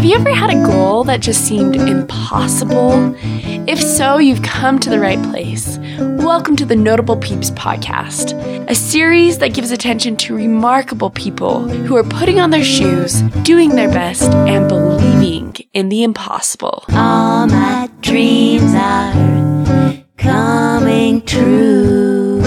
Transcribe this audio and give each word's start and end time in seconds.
Have 0.00 0.08
you 0.08 0.14
ever 0.16 0.32
had 0.34 0.48
a 0.48 0.66
goal 0.66 1.04
that 1.04 1.20
just 1.20 1.44
seemed 1.44 1.76
impossible? 1.76 3.14
If 3.68 3.78
so, 3.78 4.16
you've 4.16 4.40
come 4.40 4.78
to 4.78 4.88
the 4.88 4.98
right 4.98 5.22
place. 5.24 5.78
Welcome 5.98 6.56
to 6.56 6.64
the 6.64 6.74
Notable 6.74 7.18
Peeps 7.18 7.50
podcast, 7.50 8.32
a 8.66 8.74
series 8.74 9.36
that 9.40 9.52
gives 9.52 9.72
attention 9.72 10.16
to 10.16 10.34
remarkable 10.34 11.10
people 11.10 11.68
who 11.68 11.98
are 11.98 12.02
putting 12.02 12.40
on 12.40 12.48
their 12.48 12.64
shoes, 12.64 13.20
doing 13.42 13.76
their 13.76 13.90
best, 13.90 14.32
and 14.32 14.70
believing 14.70 15.54
in 15.74 15.90
the 15.90 16.02
impossible. 16.02 16.86
All 16.92 17.46
my 17.48 17.90
dreams 18.00 18.72
are 18.74 19.12
coming 20.16 21.20
true. 21.26 22.40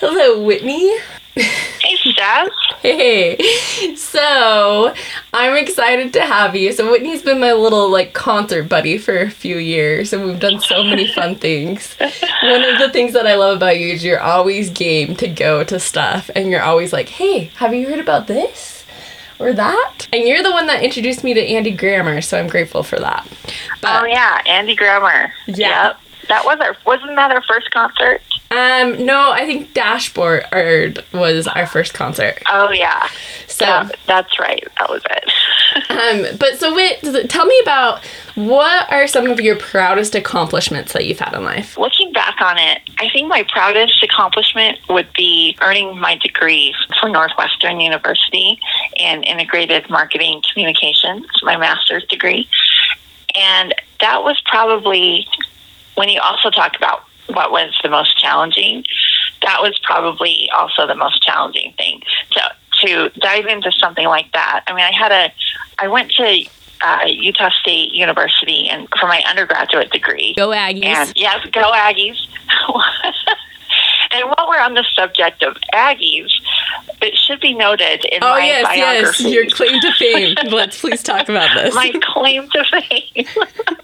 Hello, 0.00 0.44
Whitney. 0.44 0.98
Hey, 1.34 1.96
Steph. 2.12 2.48
Hey, 2.82 3.38
so 3.96 4.92
I'm 5.32 5.56
excited 5.56 6.12
to 6.14 6.20
have 6.22 6.56
you. 6.56 6.72
So 6.72 6.90
Whitney's 6.90 7.22
been 7.22 7.38
my 7.38 7.52
little 7.52 7.88
like 7.88 8.12
concert 8.12 8.64
buddy 8.64 8.98
for 8.98 9.16
a 9.18 9.30
few 9.30 9.56
years, 9.58 10.12
and 10.12 10.24
we've 10.24 10.40
done 10.40 10.60
so 10.60 10.82
many 10.82 11.06
fun 11.06 11.36
things. 11.36 11.94
One 12.42 12.62
of 12.64 12.80
the 12.80 12.90
things 12.92 13.12
that 13.12 13.24
I 13.24 13.36
love 13.36 13.58
about 13.58 13.78
you 13.78 13.92
is 13.92 14.04
you're 14.04 14.20
always 14.20 14.68
game 14.68 15.14
to 15.16 15.28
go 15.28 15.62
to 15.62 15.78
stuff, 15.78 16.28
and 16.34 16.50
you're 16.50 16.62
always 16.62 16.92
like, 16.92 17.08
"Hey, 17.08 17.52
have 17.56 17.72
you 17.72 17.88
heard 17.88 18.00
about 18.00 18.26
this 18.26 18.84
or 19.38 19.52
that?" 19.52 20.08
And 20.12 20.26
you're 20.26 20.42
the 20.42 20.50
one 20.50 20.66
that 20.66 20.82
introduced 20.82 21.22
me 21.22 21.34
to 21.34 21.40
Andy 21.40 21.70
Grammer, 21.70 22.20
so 22.20 22.36
I'm 22.36 22.48
grateful 22.48 22.82
for 22.82 22.98
that. 22.98 23.28
oh 23.84 24.04
yeah, 24.06 24.42
Andy 24.44 24.74
Grammer. 24.74 25.32
Yeah. 25.46 25.86
Yep. 25.86 26.00
That 26.28 26.44
was 26.44 26.58
our 26.60 26.76
wasn't 26.86 27.16
that 27.16 27.30
our 27.30 27.42
first 27.42 27.70
concert? 27.70 28.20
Um, 28.50 29.04
no, 29.06 29.32
I 29.32 29.46
think 29.46 29.72
Dashboard 29.72 30.44
was 31.12 31.46
our 31.46 31.66
first 31.66 31.94
concert. 31.94 32.42
Oh 32.48 32.70
yeah. 32.70 33.08
So 33.46 33.64
Yeah, 33.64 33.88
that's 34.06 34.38
right. 34.38 34.66
That 34.78 34.90
was 34.90 35.02
it. 35.10 35.32
Um, 35.88 36.36
but 36.38 36.58
so 36.58 36.74
wait, 36.74 37.00
tell 37.30 37.46
me 37.46 37.58
about 37.62 38.04
what 38.34 38.90
are 38.90 39.06
some 39.06 39.30
of 39.30 39.40
your 39.40 39.56
proudest 39.56 40.14
accomplishments 40.14 40.92
that 40.92 41.06
you've 41.06 41.18
had 41.18 41.34
in 41.34 41.44
life? 41.44 41.78
Looking 41.78 42.12
back 42.12 42.40
on 42.40 42.58
it, 42.58 42.82
I 42.98 43.08
think 43.10 43.28
my 43.28 43.44
proudest 43.44 44.02
accomplishment 44.02 44.78
would 44.90 45.10
be 45.14 45.56
earning 45.62 45.98
my 45.98 46.16
degree 46.16 46.74
from 47.00 47.12
Northwestern 47.12 47.80
University 47.80 48.58
in 48.96 49.22
integrated 49.22 49.88
marketing 49.88 50.42
communications, 50.52 51.26
my 51.42 51.56
master's 51.56 52.04
degree. 52.04 52.48
And 53.34 53.74
that 54.00 54.22
was 54.22 54.40
probably 54.44 55.26
when 55.94 56.08
you 56.08 56.20
also 56.20 56.50
talk 56.50 56.76
about 56.76 57.02
what 57.26 57.50
was 57.50 57.78
the 57.82 57.90
most 57.90 58.18
challenging, 58.18 58.84
that 59.42 59.60
was 59.60 59.78
probably 59.82 60.48
also 60.54 60.86
the 60.86 60.94
most 60.94 61.22
challenging 61.22 61.72
thing 61.76 62.02
to 62.32 62.40
to 62.82 63.10
dive 63.20 63.46
into 63.46 63.70
something 63.72 64.06
like 64.06 64.32
that. 64.32 64.64
I 64.66 64.72
mean, 64.74 64.84
I 64.84 64.92
had 64.92 65.12
a 65.12 65.32
I 65.78 65.88
went 65.88 66.10
to 66.12 66.44
uh, 66.82 67.04
Utah 67.06 67.50
State 67.60 67.92
University 67.92 68.68
and 68.68 68.88
for 68.98 69.06
my 69.06 69.22
undergraduate 69.28 69.90
degree. 69.90 70.34
Go 70.36 70.48
Aggies. 70.48 70.84
And 70.84 71.12
yes, 71.16 71.44
go 71.52 71.70
Aggies. 71.72 72.18
and 74.10 74.24
while 74.26 74.48
we're 74.48 74.60
on 74.60 74.74
the 74.74 74.84
subject 74.94 75.42
of 75.42 75.56
Aggies, 75.72 76.30
it 77.00 77.16
should 77.16 77.40
be 77.40 77.54
noted 77.54 78.04
in 78.06 78.22
oh 78.22 78.30
my 78.30 78.44
yes, 78.44 78.66
yes, 78.74 79.18
biography. 79.18 79.30
your 79.30 79.46
claim 79.50 79.80
to 79.80 79.92
fame. 79.92 80.36
Let's 80.50 80.80
please 80.80 81.02
talk 81.02 81.28
about 81.28 81.54
this. 81.54 81.74
my 81.74 81.92
claim 82.02 82.48
to 82.50 82.64
fame. 82.64 83.26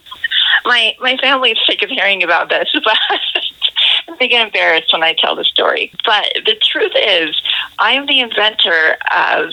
my 0.69 0.95
my 1.01 1.17
family's 1.17 1.57
sick 1.67 1.83
of 1.83 1.89
hearing 1.89 2.23
about 2.23 2.51
this, 2.51 2.69
but 2.85 4.19
they 4.19 4.29
get 4.29 4.47
embarrassed 4.47 4.93
when 4.93 5.03
I 5.03 5.15
tell 5.15 5.35
the 5.35 5.45
story. 5.45 5.91
But 6.05 6.27
the 6.45 6.57
truth 6.71 6.93
is, 6.95 7.41
I 7.79 7.93
am 7.93 8.07
the 8.07 8.21
inventor 8.21 8.97
of 9.11 9.51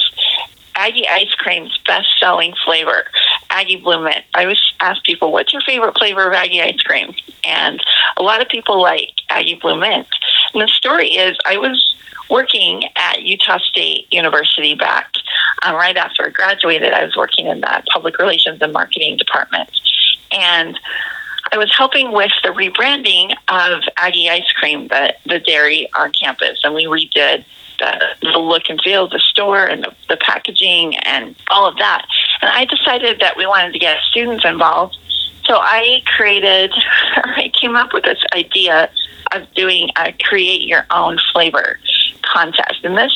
Aggie 0.76 1.08
ice 1.08 1.34
cream's 1.36 1.80
best-selling 1.88 2.54
flavor, 2.66 3.06
Aggie 3.50 3.78
Blue 3.78 4.04
Mint. 4.04 4.26
I 4.36 4.44
always 4.44 4.62
ask 4.82 5.04
people, 5.04 5.32
"What's 5.32 5.54
your 5.54 5.62
favorite 5.62 5.98
flavor 5.98 6.28
of 6.28 6.34
Aggie 6.34 6.62
ice 6.62 6.82
cream?" 6.82 7.16
And 7.46 7.82
a 8.18 8.22
lot 8.22 8.42
of 8.42 8.50
people 8.50 8.82
like 8.82 9.14
Aggie 9.30 9.56
Blue 9.56 9.80
Mint. 9.80 10.08
And 10.54 10.62
the 10.62 10.68
story 10.68 11.16
is, 11.16 11.38
I 11.46 11.58
was 11.58 11.96
working 12.30 12.84
at 12.96 13.22
Utah 13.22 13.60
State 13.60 14.08
University 14.12 14.76
back 14.76 15.14
um, 15.62 15.76
right 15.76 15.96
after 15.96 16.26
I 16.26 16.30
graduated. 16.30 16.92
I 16.92 17.06
was 17.06 17.16
working 17.16 17.48
in 17.48 17.62
the 17.62 17.84
public 17.94 18.18
relations 18.18 18.62
and 18.62 18.74
marketing 18.74 19.18
department, 19.18 19.70
and 20.36 20.80
I 21.52 21.58
was 21.58 21.74
helping 21.76 22.12
with 22.12 22.32
the 22.44 22.50
rebranding 22.50 23.36
of 23.48 23.84
Aggie 23.98 24.30
Ice 24.30 24.52
Cream, 24.54 24.88
the 24.88 25.16
the 25.26 25.40
dairy 25.40 25.88
on 25.96 26.12
campus, 26.12 26.60
and 26.64 26.74
we 26.74 26.86
redid 26.86 27.46
the, 27.80 28.16
the 28.22 28.40
look 28.40 28.64
and 28.70 28.80
feel 28.82 29.06
of 29.06 29.12
the 29.12 29.20
store 29.20 29.66
and 29.66 29.84
the, 29.84 29.94
the 30.10 30.18
packaging 30.18 30.98
and 30.98 31.36
all 31.50 31.68
of 31.68 31.78
that. 31.78 32.06
And 32.42 32.50
I 32.50 32.66
decided 32.66 33.20
that 33.20 33.38
we 33.38 33.46
wanted 33.46 33.74
to 33.74 33.80
get 33.80 34.00
students 34.10 34.46
involved. 34.46 34.98
So 35.46 35.58
I 35.58 36.02
created, 36.06 36.72
I 37.16 37.52
came 37.60 37.76
up 37.76 37.94
with 37.94 38.04
this 38.04 38.24
idea 38.34 38.90
of 39.32 39.52
doing 39.54 39.90
a 39.98 40.14
create 40.14 40.62
your 40.62 40.86
own 40.90 41.20
flavor 41.34 41.80
contest. 42.32 42.84
And 42.84 42.98
this 42.98 43.14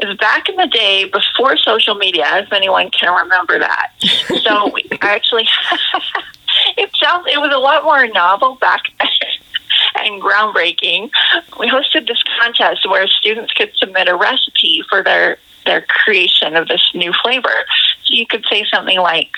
is 0.00 0.16
back 0.18 0.48
in 0.48 0.56
the 0.56 0.66
day 0.66 1.04
before 1.04 1.56
social 1.56 1.94
media, 1.94 2.38
if 2.38 2.52
anyone 2.52 2.90
can 2.90 3.14
remember 3.14 3.58
that. 3.58 3.92
So 4.42 4.70
we 4.72 4.88
actually, 5.02 5.46
it 6.76 6.90
sounds, 6.96 7.26
it 7.30 7.38
was 7.38 7.52
a 7.52 7.58
lot 7.58 7.84
more 7.84 8.06
novel 8.08 8.54
back 8.56 8.84
then 8.98 9.08
and 10.04 10.22
groundbreaking. 10.22 11.10
We 11.58 11.68
hosted 11.68 12.06
this 12.06 12.22
contest 12.40 12.88
where 12.88 13.06
students 13.08 13.52
could 13.52 13.72
submit 13.76 14.08
a 14.08 14.16
recipe 14.16 14.82
for 14.88 15.02
their 15.02 15.38
their 15.66 15.82
creation 15.82 16.56
of 16.56 16.68
this 16.68 16.82
new 16.94 17.12
flavor. 17.22 17.52
So 18.04 18.14
you 18.14 18.26
could 18.26 18.46
say 18.50 18.64
something 18.72 18.98
like 18.98 19.32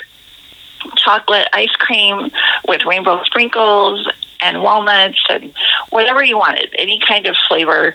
chocolate 0.97 1.49
ice 1.53 1.73
cream 1.73 2.31
with 2.69 2.85
rainbow 2.85 3.23
sprinkles 3.25 4.09
and 4.41 4.63
walnuts 4.63 5.21
and 5.29 5.53
whatever 5.91 6.23
you 6.23 6.39
wanted, 6.39 6.75
any 6.79 7.01
kind 7.01 7.27
of 7.27 7.37
flavor 7.49 7.95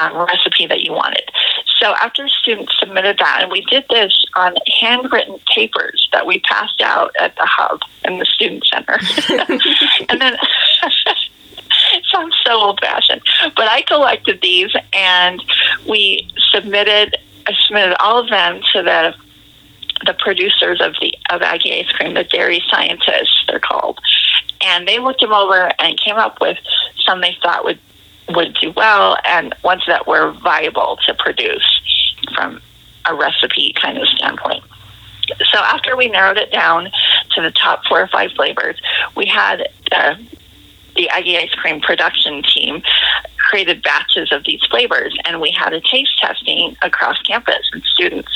um, 0.00 0.16
recipe 0.16 0.66
that 0.66 0.80
you 0.80 0.92
wanted. 0.92 1.30
So 1.78 1.94
after 2.00 2.28
students 2.28 2.72
submitted 2.78 3.18
that, 3.18 3.40
and 3.42 3.52
we 3.52 3.62
did 3.62 3.84
this 3.90 4.24
on 4.34 4.56
handwritten 4.80 5.38
papers 5.54 6.08
that 6.12 6.26
we 6.26 6.40
passed 6.40 6.80
out 6.80 7.14
at 7.20 7.34
the 7.36 7.46
hub 7.46 7.80
in 8.04 8.18
the 8.18 8.26
student 8.26 8.64
center, 8.66 8.98
and 10.08 10.20
then. 10.20 10.36
It 11.92 12.04
sounds 12.12 12.34
so 12.44 12.52
old 12.52 12.80
fashioned. 12.80 13.22
But 13.56 13.68
I 13.68 13.82
collected 13.82 14.40
these 14.40 14.74
and 14.92 15.42
we 15.88 16.30
submitted 16.50 17.16
I 17.46 17.52
submitted 17.66 17.96
all 18.00 18.18
of 18.18 18.28
them 18.28 18.60
to 18.72 18.82
the 18.82 19.14
the 20.06 20.14
producers 20.14 20.80
of 20.80 20.94
the 21.00 21.14
of 21.30 21.42
Aggie 21.42 21.80
ice 21.80 21.90
cream, 21.92 22.14
the 22.14 22.24
dairy 22.24 22.62
scientists 22.68 23.44
they're 23.48 23.60
called. 23.60 23.98
And 24.64 24.86
they 24.86 24.98
looked 24.98 25.20
them 25.20 25.32
over 25.32 25.72
and 25.78 25.98
came 25.98 26.16
up 26.16 26.40
with 26.40 26.58
some 27.06 27.20
they 27.20 27.36
thought 27.42 27.64
would 27.64 27.78
would 28.30 28.56
do 28.60 28.72
well 28.72 29.16
and 29.24 29.54
ones 29.62 29.82
that 29.86 30.06
were 30.06 30.32
viable 30.32 30.98
to 31.06 31.14
produce 31.14 31.80
from 32.34 32.60
a 33.06 33.14
recipe 33.14 33.74
kind 33.80 33.98
of 33.98 34.06
standpoint. 34.08 34.62
So 35.50 35.58
after 35.58 35.96
we 35.96 36.08
narrowed 36.08 36.38
it 36.38 36.50
down 36.52 36.90
to 37.34 37.42
the 37.42 37.50
top 37.50 37.84
four 37.86 38.00
or 38.00 38.08
five 38.08 38.32
flavors, 38.32 38.80
we 39.14 39.26
had 39.26 39.68
uh, 39.92 40.14
the 40.96 41.08
Aggie 41.10 41.36
ice 41.36 41.52
cream 41.52 41.80
production 41.80 42.42
team 42.42 42.82
created 43.36 43.82
batches 43.82 44.30
of 44.32 44.44
these 44.44 44.60
flavors, 44.70 45.16
and 45.24 45.40
we 45.40 45.50
had 45.50 45.72
a 45.72 45.80
taste 45.80 46.18
testing 46.18 46.76
across 46.82 47.20
campus, 47.22 47.70
and 47.72 47.82
students 47.84 48.30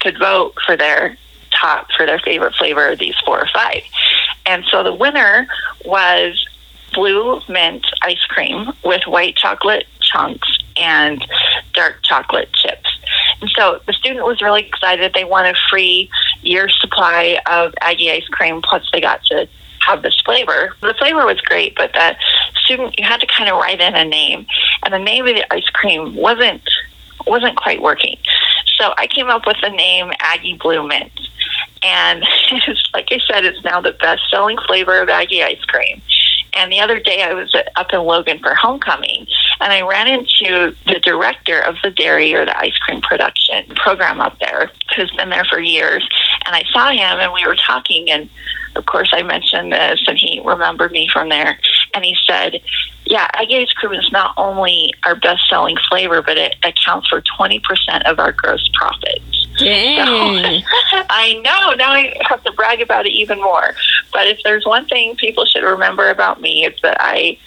could 0.00 0.18
vote 0.18 0.54
for 0.64 0.76
their 0.76 1.16
top 1.52 1.88
for 1.96 2.04
their 2.06 2.18
favorite 2.18 2.54
flavor 2.54 2.88
of 2.88 2.98
these 2.98 3.14
four 3.24 3.40
or 3.40 3.48
five. 3.52 3.82
And 4.44 4.64
so 4.70 4.82
the 4.82 4.94
winner 4.94 5.46
was 5.84 6.44
blue 6.92 7.40
mint 7.48 7.86
ice 8.02 8.24
cream 8.28 8.72
with 8.84 9.06
white 9.06 9.36
chocolate 9.36 9.86
chunks 10.00 10.58
and 10.76 11.24
dark 11.72 12.02
chocolate 12.02 12.52
chips. 12.52 12.98
And 13.40 13.50
so 13.50 13.80
the 13.86 13.92
student 13.92 14.24
was 14.24 14.40
really 14.40 14.66
excited. 14.66 15.12
They 15.14 15.24
won 15.24 15.46
a 15.46 15.54
free 15.70 16.10
year 16.42 16.68
supply 16.68 17.38
of 17.46 17.74
Aggie 17.80 18.10
ice 18.10 18.28
cream, 18.28 18.62
plus 18.62 18.88
they 18.92 19.00
got 19.00 19.24
to 19.26 19.48
have 19.86 20.02
this 20.02 20.20
flavor. 20.24 20.74
The 20.80 20.94
flavor 20.98 21.24
was 21.26 21.40
great, 21.40 21.76
but 21.76 21.92
the 21.92 22.16
student 22.56 22.98
you 22.98 23.04
had 23.04 23.20
to 23.20 23.26
kind 23.26 23.48
of 23.48 23.58
write 23.58 23.80
in 23.80 23.94
a 23.94 24.04
name, 24.04 24.46
and 24.82 24.92
the 24.92 24.98
name 24.98 25.26
of 25.26 25.34
the 25.34 25.52
ice 25.52 25.68
cream 25.70 26.14
wasn't 26.16 26.62
wasn't 27.26 27.56
quite 27.56 27.82
working. 27.82 28.16
So 28.78 28.92
I 28.98 29.06
came 29.06 29.28
up 29.28 29.46
with 29.46 29.56
the 29.62 29.70
name 29.70 30.12
Aggie 30.20 30.54
Blue 30.54 30.86
Mint, 30.86 31.12
and 31.82 32.24
it's 32.50 32.90
like 32.94 33.08
I 33.10 33.20
said, 33.30 33.44
it's 33.44 33.62
now 33.64 33.80
the 33.80 33.92
best 33.92 34.22
selling 34.30 34.58
flavor 34.66 35.00
of 35.00 35.08
Aggie 35.08 35.42
ice 35.42 35.64
cream. 35.64 36.02
And 36.56 36.72
the 36.72 36.80
other 36.80 36.98
day 36.98 37.22
I 37.22 37.34
was 37.34 37.54
up 37.76 37.92
in 37.92 38.00
Logan 38.00 38.38
for 38.38 38.54
homecoming, 38.54 39.26
and 39.60 39.72
I 39.72 39.82
ran 39.82 40.08
into 40.08 40.74
the 40.86 40.98
director 41.00 41.60
of 41.60 41.76
the 41.82 41.90
dairy 41.90 42.34
or 42.34 42.46
the 42.46 42.58
ice 42.58 42.76
cream 42.78 43.02
production 43.02 43.66
program 43.76 44.20
up 44.20 44.38
there, 44.38 44.70
who's 44.96 45.10
been 45.12 45.28
there 45.28 45.44
for 45.44 45.60
years. 45.60 46.08
And 46.46 46.56
I 46.56 46.64
saw 46.72 46.90
him, 46.90 47.20
and 47.20 47.32
we 47.32 47.46
were 47.46 47.56
talking, 47.56 48.10
and 48.10 48.30
of 48.74 48.86
course 48.86 49.10
I 49.12 49.22
mentioned 49.22 49.72
this, 49.72 50.00
and 50.06 50.18
he 50.18 50.40
remembered 50.44 50.92
me 50.92 51.08
from 51.12 51.28
there. 51.28 51.58
And 51.94 52.04
he 52.04 52.16
said, 52.26 52.60
"Yeah, 53.04 53.28
Aggie 53.34 53.58
ice 53.58 53.72
cream 53.72 53.92
is 53.92 54.10
not 54.10 54.32
only 54.36 54.92
our 55.04 55.14
best-selling 55.14 55.76
flavor, 55.88 56.22
but 56.22 56.38
it 56.38 56.56
accounts 56.62 57.08
for 57.08 57.20
20% 57.20 58.02
of 58.04 58.18
our 58.18 58.32
gross 58.32 58.66
profits." 58.74 59.35
Dang. 59.58 60.62
I 61.10 61.34
know. 61.44 61.74
Now 61.74 61.92
I 61.92 62.14
have 62.28 62.42
to 62.44 62.52
brag 62.52 62.80
about 62.80 63.06
it 63.06 63.12
even 63.12 63.40
more. 63.40 63.74
But 64.12 64.26
if 64.26 64.40
there's 64.44 64.64
one 64.66 64.86
thing 64.86 65.16
people 65.16 65.44
should 65.44 65.64
remember 65.64 66.10
about 66.10 66.40
me, 66.40 66.64
it's 66.64 66.80
that 66.82 66.96
I 67.00 67.38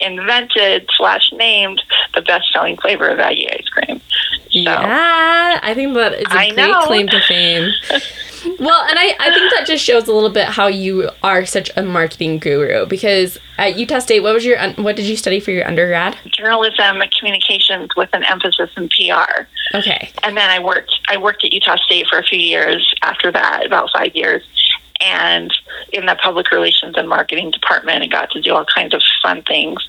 invented 0.00 0.88
slash 0.96 1.30
named 1.32 1.82
the 2.14 2.22
best 2.22 2.52
selling 2.52 2.76
flavor 2.76 3.08
of 3.08 3.18
Aggie 3.18 3.50
ice 3.50 3.68
cream. 3.68 4.00
So, 4.50 4.58
Yeah, 4.60 5.60
I 5.62 5.74
think 5.74 5.94
that 5.94 6.14
is 6.14 6.24
a 6.26 6.30
I 6.38 6.50
great 6.50 6.56
know. 6.56 6.82
claim 6.84 7.08
to 7.08 7.20
fame. 7.26 7.70
well, 8.60 8.82
and 8.88 8.98
I, 8.98 9.14
I 9.18 9.30
think 9.30 9.52
that 9.54 9.64
just 9.66 9.84
shows 9.84 10.06
a 10.08 10.12
little 10.12 10.30
bit 10.30 10.46
how 10.48 10.66
you 10.68 11.10
are 11.22 11.44
such 11.44 11.70
a 11.76 11.82
marketing 11.82 12.38
guru 12.38 12.86
because 12.86 13.38
at 13.58 13.76
Utah 13.78 13.98
State, 13.98 14.20
what 14.20 14.34
was 14.34 14.44
your 14.44 14.58
what 14.74 14.96
did 14.96 15.06
you 15.06 15.16
study 15.16 15.40
for 15.40 15.50
your 15.50 15.66
undergrad? 15.66 16.16
journalism 16.26 17.00
and 17.00 17.10
communications 17.18 17.90
with 17.96 18.10
an 18.12 18.22
emphasis 18.24 18.70
in 18.76 18.88
PR. 18.88 19.46
Okay. 19.74 20.10
and 20.22 20.36
then 20.36 20.48
I 20.48 20.58
worked 20.62 20.94
I 21.08 21.16
worked 21.16 21.44
at 21.44 21.52
Utah 21.52 21.76
State 21.76 22.06
for 22.08 22.18
a 22.18 22.22
few 22.24 22.38
years 22.38 22.94
after 23.02 23.32
that, 23.32 23.66
about 23.66 23.90
five 23.92 24.14
years, 24.14 24.44
and 25.00 25.52
in 25.92 26.06
the 26.06 26.16
public 26.22 26.50
relations 26.50 26.96
and 26.96 27.08
marketing 27.08 27.50
department, 27.50 28.02
and 28.02 28.10
got 28.10 28.30
to 28.30 28.40
do 28.40 28.54
all 28.54 28.64
kinds 28.64 28.94
of 28.94 29.02
fun 29.22 29.42
things. 29.42 29.86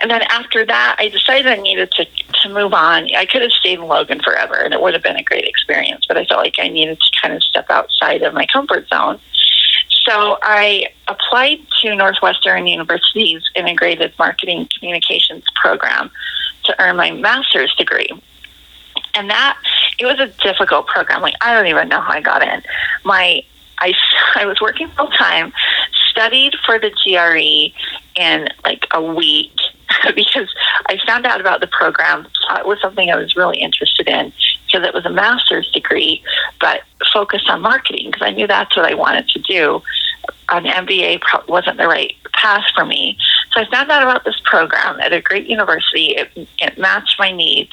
And 0.00 0.10
then 0.10 0.22
after 0.30 0.66
that, 0.66 0.96
I 0.98 1.08
decided 1.08 1.46
I 1.46 1.56
needed 1.56 1.90
to 1.92 2.06
to 2.42 2.48
move 2.48 2.74
on. 2.74 3.08
I 3.14 3.26
could 3.26 3.42
have 3.42 3.52
stayed 3.52 3.78
in 3.78 3.86
Logan 3.86 4.20
forever, 4.22 4.54
and 4.54 4.74
it 4.74 4.80
would 4.80 4.94
have 4.94 5.02
been 5.02 5.16
a 5.16 5.22
great 5.22 5.44
experience. 5.44 6.04
But 6.06 6.18
I 6.18 6.24
felt 6.24 6.42
like 6.42 6.56
I 6.58 6.68
needed 6.68 7.00
to 7.00 7.20
kind 7.20 7.34
of 7.34 7.42
step 7.42 7.70
outside 7.70 8.22
of 8.22 8.34
my 8.34 8.46
comfort 8.46 8.88
zone. 8.88 9.18
So 10.04 10.36
I 10.42 10.88
applied 11.08 11.60
to 11.80 11.94
Northwestern 11.94 12.66
University's 12.66 13.42
integrated 13.54 14.12
marketing 14.18 14.68
communications 14.78 15.44
program 15.54 16.10
to 16.64 16.82
earn 16.82 16.96
my 16.96 17.10
master's 17.10 17.74
degree 17.74 18.10
and 19.14 19.30
that 19.30 19.58
it 19.98 20.06
was 20.06 20.18
a 20.18 20.26
difficult 20.42 20.86
program. 20.86 21.22
Like 21.22 21.34
I 21.40 21.54
don't 21.54 21.66
even 21.66 21.88
know 21.88 22.00
how 22.00 22.12
I 22.12 22.20
got 22.20 22.42
in. 22.42 22.62
My 23.04 23.42
I 23.78 23.92
I 24.34 24.46
was 24.46 24.60
working 24.60 24.88
full 24.90 25.08
time, 25.08 25.52
studied 26.10 26.54
for 26.64 26.78
the 26.78 26.90
GRE 26.90 27.72
in 28.20 28.48
like 28.64 28.86
a 28.92 29.02
week 29.02 29.56
because 30.14 30.52
I 30.86 30.98
found 31.06 31.26
out 31.26 31.40
about 31.40 31.60
the 31.60 31.66
program. 31.66 32.26
It 32.56 32.66
was 32.66 32.80
something 32.80 33.10
I 33.10 33.16
was 33.16 33.36
really 33.36 33.58
interested 33.58 34.08
in 34.08 34.32
because 34.66 34.86
it 34.86 34.94
was 34.94 35.06
a 35.06 35.10
master's 35.10 35.70
degree, 35.70 36.22
but 36.60 36.82
focused 37.12 37.48
on 37.48 37.62
marketing 37.62 38.10
because 38.10 38.26
I 38.26 38.30
knew 38.30 38.46
that's 38.46 38.76
what 38.76 38.90
I 38.90 38.94
wanted 38.94 39.28
to 39.28 39.38
do. 39.40 39.82
An 40.50 40.64
MBA 40.64 41.20
wasn't 41.48 41.78
the 41.78 41.86
right 41.86 42.14
path 42.32 42.64
for 42.74 42.84
me. 42.84 43.16
So 43.52 43.60
I 43.60 43.70
found 43.70 43.90
out 43.90 44.02
about 44.02 44.24
this 44.24 44.40
program 44.44 45.00
at 45.00 45.12
a 45.12 45.20
great 45.20 45.46
university. 45.46 46.16
It, 46.16 46.48
it 46.60 46.76
matched 46.76 47.18
my 47.18 47.30
needs, 47.30 47.72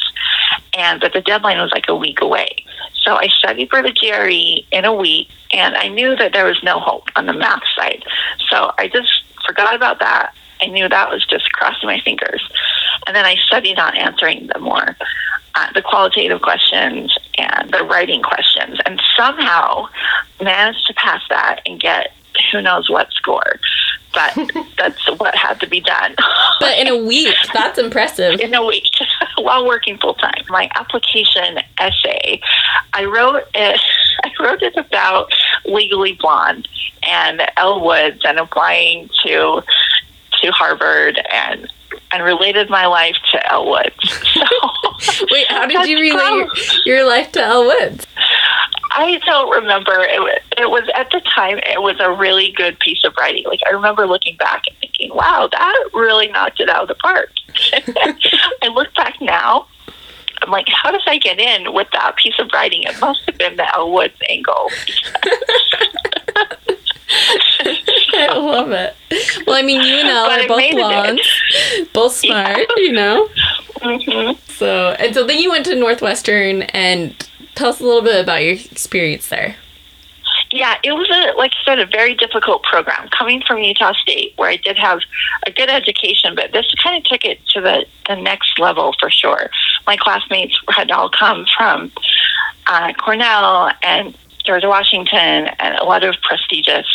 and 0.78 1.02
but 1.02 1.14
the 1.14 1.22
deadline 1.22 1.58
was 1.58 1.72
like 1.72 1.86
a 1.88 1.96
week 1.96 2.22
away. 2.22 2.61
So 3.02 3.16
I 3.16 3.28
studied 3.28 3.70
for 3.70 3.82
the 3.82 3.92
GRE 3.92 4.66
in 4.76 4.86
a 4.86 4.94
week, 4.94 5.30
and 5.52 5.76
I 5.76 5.88
knew 5.88 6.16
that 6.16 6.34
there 6.34 6.46
was 6.46 6.62
no 6.64 6.80
hope 6.80 7.10
on 7.16 7.26
the 7.26 7.34
math 7.34 7.64
side. 7.76 8.04
So 8.50 8.72
I 8.78 8.88
just 8.88 9.24
forgot 9.46 9.76
about 9.76 10.00
that. 10.00 10.34
I 10.62 10.68
knew 10.68 10.88
that 10.88 11.10
was 11.10 11.26
just 11.26 11.52
crossing 11.54 11.88
my 11.88 12.00
fingers, 12.02 12.48
and 13.08 13.16
then 13.16 13.26
I 13.26 13.36
studied 13.48 13.80
on 13.80 13.98
answering 13.98 14.48
the 14.54 14.60
more 14.60 14.96
uh, 15.56 15.68
the 15.74 15.82
qualitative 15.82 16.42
questions 16.42 17.18
and 17.38 17.72
the 17.72 17.84
writing 17.84 18.22
questions, 18.22 18.78
and 18.86 19.02
somehow 19.18 19.88
managed 20.40 20.86
to 20.88 20.94
pass 20.94 21.22
that 21.30 21.62
and 21.66 21.80
get 21.80 22.14
who 22.52 22.62
knows 22.62 22.90
what 22.90 23.12
score. 23.14 23.60
But 24.14 24.38
that's 24.78 25.10
what 25.20 25.36
had 25.36 25.60
to 25.62 25.68
be 25.68 25.80
done. 25.80 26.16
But 26.60 26.78
in 26.78 26.88
a 26.88 26.98
week, 26.98 27.36
that's 27.54 27.80
impressive. 27.80 28.40
in 28.40 28.54
a 28.54 28.66
week 28.66 28.92
while 29.38 29.66
working 29.66 29.98
full 29.98 30.16
time. 30.16 30.44
My 30.50 30.70
application 30.76 31.60
essay, 31.80 32.42
I 32.94 33.06
wrote 33.06 33.44
it. 33.54 33.82
I 34.24 34.32
wrote 34.44 34.62
it 34.62 34.76
about 34.78 35.32
Legally 35.66 36.14
Blonde 36.14 36.68
and 37.08 37.42
Elle 37.58 37.84
Woods 37.84 38.22
and 38.26 38.38
applying 38.38 39.10
to 39.24 39.64
to 40.42 40.52
Harvard 40.52 41.22
and 41.32 41.72
and 42.14 42.24
related 42.24 42.70
my 42.70 42.86
life 42.86 43.16
to 43.32 43.52
Elle 43.52 43.70
Woods. 43.70 44.28
So 45.02 45.26
Wait, 45.32 45.48
how 45.50 45.66
did 45.66 45.88
you 45.88 46.00
relate 46.00 46.30
your, 46.30 46.48
your 46.86 47.08
life 47.08 47.32
to 47.32 47.42
Elle 47.42 47.66
Woods? 47.66 48.06
I 48.92 49.20
don't 49.26 49.50
remember. 49.50 49.94
It 49.94 50.22
was, 50.22 50.40
it 50.58 50.70
was 50.70 50.84
at 50.94 51.10
the 51.12 51.22
time. 51.22 51.58
It 51.60 51.82
was 51.82 51.96
a 52.00 52.12
really 52.12 52.52
good 52.52 52.78
piece 52.80 53.04
of 53.04 53.16
writing. 53.18 53.46
Like 53.46 53.62
I 53.66 53.72
remember 53.72 54.06
looking 54.06 54.36
back 54.38 54.64
and 54.68 54.78
thinking, 54.78 55.16
"Wow, 55.16 55.48
that 55.52 55.90
really 55.94 56.28
knocked 56.28 56.60
it 56.60 56.70
out 56.70 56.84
of 56.84 56.88
the 56.90 56.96
park." 56.96 57.32
I 58.62 58.68
look 58.68 58.94
back 58.94 59.16
now. 59.22 59.68
I'm 60.44 60.52
like, 60.52 60.68
how 60.70 60.92
did 60.92 61.02
I 61.08 61.18
get 61.18 61.40
in 61.40 61.74
with 61.74 61.88
that 61.94 62.16
piece 62.18 62.38
of 62.40 62.50
writing? 62.54 62.84
It 62.84 63.00
must 63.00 63.22
have 63.26 63.38
been 63.38 63.56
the 63.58 63.76
Elle 63.76 63.92
Woods 63.92 64.14
angle. 64.30 64.70
I 68.14 68.38
love 68.38 68.72
it. 68.72 68.96
Well, 69.46 69.56
I 69.56 69.62
mean, 69.62 69.82
you 69.82 69.96
and 69.96 70.08
Elle 70.08 70.28
But 70.28 70.46
are 70.46 70.48
both 70.48 70.72
blondes, 70.72 71.42
both 71.94 72.14
smart, 72.14 72.60
you 72.78 72.92
know. 72.92 73.28
hmm 73.82 74.32
So, 74.48 74.96
and 75.00 75.14
so 75.14 75.26
then 75.26 75.40
you 75.40 75.50
went 75.50 75.66
to 75.66 75.76
Northwestern, 75.76 76.64
and 76.64 77.16
tell 77.56 77.70
us 77.70 77.80
a 77.80 77.84
little 77.84 78.02
bit 78.02 78.22
about 78.24 78.44
your 78.44 78.54
experience 78.54 79.28
there. 79.30 79.56
Yeah, 80.52 80.76
it 80.84 80.92
was 80.92 81.10
a 81.10 81.38
like 81.38 81.52
I 81.62 81.64
said, 81.64 81.80
a 81.80 81.86
very 81.86 82.14
difficult 82.14 82.64
program. 82.64 83.08
Coming 83.18 83.42
from 83.42 83.60
Utah 83.60 83.94
State, 83.94 84.34
where 84.36 84.50
I 84.50 84.58
did 84.58 84.78
have 84.78 85.00
a 85.48 85.52
good 85.52 85.70
education, 85.70 86.36
but 86.36 86.52
this 86.52 86.66
kind 86.84 86.98
of 86.98 87.04
took 87.06 87.24
it 87.24 87.46
to 87.48 87.62
the 87.62 87.86
the 88.08 88.16
next 88.16 88.60
level 88.60 88.94
for 89.00 89.10
sure. 89.10 89.50
My 89.88 89.96
classmates 89.96 90.60
had 90.70 90.92
all 90.92 91.10
come 91.10 91.46
from 91.58 91.92
uh, 92.68 92.94
Cornell 92.94 93.72
and 93.82 94.16
George 94.46 94.66
Washington 94.66 95.48
and 95.60 95.78
a 95.78 95.84
lot 95.84 96.04
of 96.04 96.16
prestigious 96.22 96.88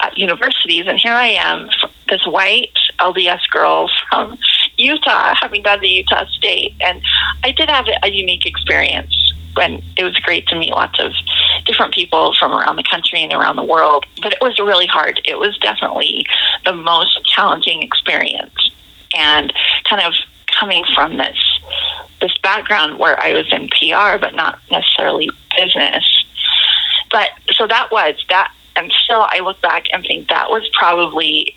uh, 0.00 0.10
universities, 0.14 0.86
and 0.86 0.98
here 0.98 1.12
I 1.12 1.28
am, 1.28 1.68
this 2.08 2.24
white 2.26 2.76
LDS 3.00 3.50
girl 3.50 3.90
from 4.08 4.38
Utah, 4.76 5.34
having 5.34 5.62
gone 5.62 5.80
to 5.80 5.88
Utah 5.88 6.26
State, 6.26 6.74
and 6.80 7.02
I 7.42 7.50
did 7.50 7.68
have 7.68 7.86
a 8.02 8.10
unique 8.10 8.46
experience 8.46 9.32
when 9.54 9.82
it 9.96 10.04
was 10.04 10.16
great 10.18 10.46
to 10.48 10.58
meet 10.58 10.70
lots 10.70 11.00
of 11.00 11.12
different 11.64 11.94
people 11.94 12.34
from 12.34 12.52
around 12.52 12.76
the 12.76 12.82
country 12.82 13.22
and 13.22 13.32
around 13.32 13.56
the 13.56 13.64
world. 13.64 14.04
But 14.22 14.32
it 14.32 14.38
was 14.40 14.58
really 14.58 14.86
hard. 14.86 15.20
It 15.24 15.38
was 15.38 15.56
definitely 15.58 16.26
the 16.64 16.72
most 16.72 17.24
challenging 17.24 17.82
experience. 17.82 18.70
And 19.14 19.52
kind 19.88 20.02
of 20.02 20.14
coming 20.58 20.84
from 20.94 21.16
this 21.16 21.38
this 22.20 22.36
background 22.38 22.98
where 22.98 23.20
I 23.20 23.32
was 23.34 23.52
in 23.52 23.68
PR 23.68 24.18
but 24.18 24.34
not 24.34 24.58
necessarily 24.70 25.30
business. 25.56 26.04
But 27.10 27.30
so 27.52 27.66
that 27.66 27.90
was 27.90 28.14
that 28.28 28.52
and 28.74 28.92
still 29.04 29.26
I 29.28 29.40
look 29.40 29.60
back 29.60 29.86
and 29.92 30.04
think 30.04 30.28
that 30.28 30.50
was 30.50 30.68
probably 30.72 31.56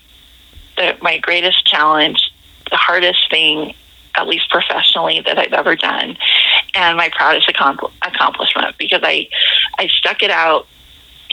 the, 0.76 0.96
my 1.02 1.18
greatest 1.18 1.66
challenge, 1.66 2.32
the 2.70 2.76
hardest 2.76 3.30
thing 3.30 3.74
at 4.14 4.26
least 4.26 4.50
professionally 4.50 5.20
that 5.24 5.38
I've 5.38 5.52
ever 5.52 5.76
done 5.76 6.16
and 6.74 6.96
my 6.96 7.08
proudest 7.10 7.48
accompl- 7.48 7.92
accomplishment 8.02 8.76
because 8.78 9.00
I 9.02 9.28
I 9.78 9.88
stuck 9.88 10.22
it 10.22 10.30
out. 10.30 10.66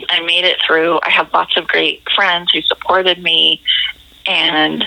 I 0.09 0.21
made 0.21 0.45
it 0.45 0.57
through. 0.65 0.99
I 1.03 1.09
had 1.09 1.31
lots 1.33 1.57
of 1.57 1.67
great 1.67 2.03
friends 2.15 2.51
who 2.51 2.61
supported 2.61 3.21
me 3.21 3.61
and 4.27 4.83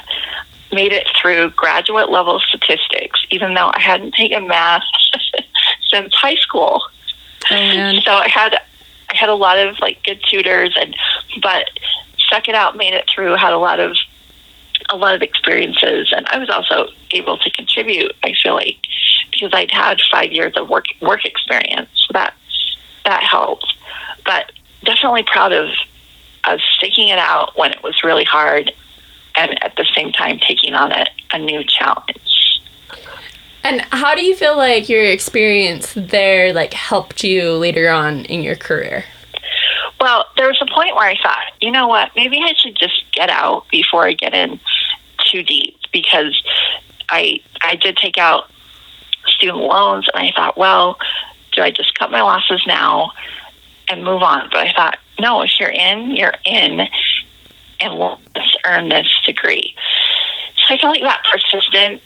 made 0.73 0.93
it 0.93 1.09
through 1.21 1.51
graduate 1.51 2.11
level 2.11 2.39
statistics, 2.41 3.21
even 3.31 3.55
though 3.55 3.71
I 3.75 3.81
hadn't 3.81 4.15
taken 4.15 4.47
math 4.47 4.85
since 5.89 6.15
high 6.15 6.37
school. 6.37 6.83
Oh 7.51 7.55
man, 7.55 8.03
So 8.03 8.13
I 8.13 8.29
had 8.29 8.55
I 9.11 9.17
had 9.17 9.29
a 9.29 9.35
lot 9.35 9.59
of 9.59 9.79
like 9.81 10.03
good 10.05 10.23
tutors 10.29 10.77
and 10.81 10.97
but 11.43 11.69
stuck 12.19 12.49
it 12.49 12.55
out, 12.55 12.77
made 12.77 12.95
it 12.95 13.09
through, 13.13 13.35
had 13.35 13.53
a 13.53 13.59
lot 13.59 13.81
of 13.81 13.97
a 14.89 14.97
lot 14.97 15.15
of 15.15 15.23
experiences 15.23 16.13
and 16.17 16.27
I 16.29 16.39
was 16.39 16.49
also 16.49 16.89
able 17.13 17.39
to 17.39 17.51
contribute, 17.51 18.13
I 18.23 18.35
feel 18.43 18.55
like, 18.55 18.77
because 19.31 19.51
I'd 19.53 19.71
had 19.71 20.01
five 20.11 20.33
years 20.33 20.55
of 20.57 20.69
work 20.69 20.87
work 21.01 21.25
experience. 21.25 21.89
So 21.95 22.13
that 22.13 22.35
that 23.05 23.23
helped. 23.23 23.75
But 24.25 24.53
definitely 24.85 25.23
proud 25.23 25.53
of 25.53 25.69
of 26.45 26.61
sticking 26.77 27.09
it 27.09 27.19
out 27.19 27.57
when 27.57 27.71
it 27.73 27.83
was 27.83 28.03
really 28.03 28.25
hard 28.25 28.73
and 29.37 29.63
at 29.63 29.77
the 29.77 29.87
same 29.95 30.11
time 30.11 30.39
taking 30.39 30.75
on 30.75 30.91
a, 30.93 31.07
a 31.33 31.39
new 31.39 31.63
challenge. 31.65 32.61
and 33.63 33.83
how 33.93 34.15
do 34.15 34.25
you 34.25 34.35
feel 34.35 34.57
like 34.57 34.89
your 34.89 35.05
experience 35.05 35.93
there 35.95 36.53
like 36.53 36.73
helped 36.73 37.23
you 37.23 37.53
later 37.53 37.91
on 37.91 38.25
in 38.25 38.43
your 38.43 38.57
career? 38.57 39.05
Well, 40.01 40.25
there 40.37 40.49
was 40.49 40.59
a 40.63 40.67
point 40.67 40.97
where 40.97 41.09
I 41.09 41.17
thought, 41.23 41.53
you 41.61 41.71
know 41.71 41.87
what, 41.87 42.11
maybe 42.17 42.41
I 42.43 42.55
should 42.55 42.75
just 42.75 43.05
get 43.13 43.29
out 43.29 43.69
before 43.71 44.07
I 44.07 44.15
get 44.15 44.35
in 44.35 44.59
too 45.31 45.43
deep 45.43 45.77
because 45.93 46.43
I 47.11 47.41
I 47.61 47.77
did 47.77 47.97
take 47.97 48.17
out 48.17 48.51
student 49.27 49.59
loans 49.59 50.09
and 50.15 50.27
I 50.27 50.33
thought, 50.35 50.57
well, 50.57 50.99
do 51.53 51.63
I 51.63 51.71
just 51.71 51.95
cut 51.99 52.11
my 52.11 52.23
losses 52.23 52.63
now 52.67 53.13
and 53.89 54.03
move 54.03 54.23
on? 54.23 54.49
But 54.51 54.67
I 54.67 54.73
thought, 54.73 54.99
no, 55.19 55.43
if 55.43 55.61
you're 55.61 55.71
in, 55.71 56.13
you're 56.13 56.35
in 56.47 56.89
and 57.81 57.95
let's 57.95 58.57
earn 58.65 58.89
this 58.89 59.09
degree. 59.27 59.75
So 60.57 60.75
I 60.75 60.79
feel 60.79 60.91
like 60.91 61.03
that 61.03 61.25
persistence 61.31 62.03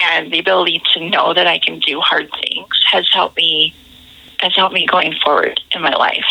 and 0.00 0.32
the 0.32 0.38
ability 0.38 0.82
to 0.92 1.08
know 1.08 1.34
that 1.34 1.46
I 1.46 1.58
can 1.58 1.78
do 1.80 2.00
hard 2.00 2.30
things 2.42 2.68
has 2.90 3.08
helped 3.12 3.36
me 3.36 3.74
has 4.40 4.54
helped 4.54 4.74
me 4.74 4.86
going 4.86 5.14
forward 5.24 5.60
in 5.74 5.80
my 5.80 5.94
life. 5.94 6.24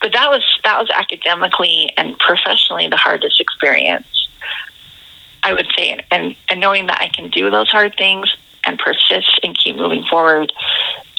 But 0.00 0.12
that 0.12 0.30
was 0.30 0.42
that 0.64 0.78
was 0.80 0.90
academically 0.90 1.92
and 1.96 2.18
professionally 2.18 2.88
the 2.88 2.96
hardest 2.96 3.40
experience. 3.40 4.06
I 5.42 5.52
would 5.52 5.66
say, 5.76 5.98
and 6.10 6.36
and 6.48 6.60
knowing 6.60 6.86
that 6.86 7.00
I 7.00 7.08
can 7.08 7.30
do 7.30 7.50
those 7.50 7.70
hard 7.70 7.96
things 7.96 8.34
and 8.64 8.78
persist 8.78 9.40
and 9.42 9.58
keep 9.58 9.76
moving 9.76 10.04
forward 10.04 10.52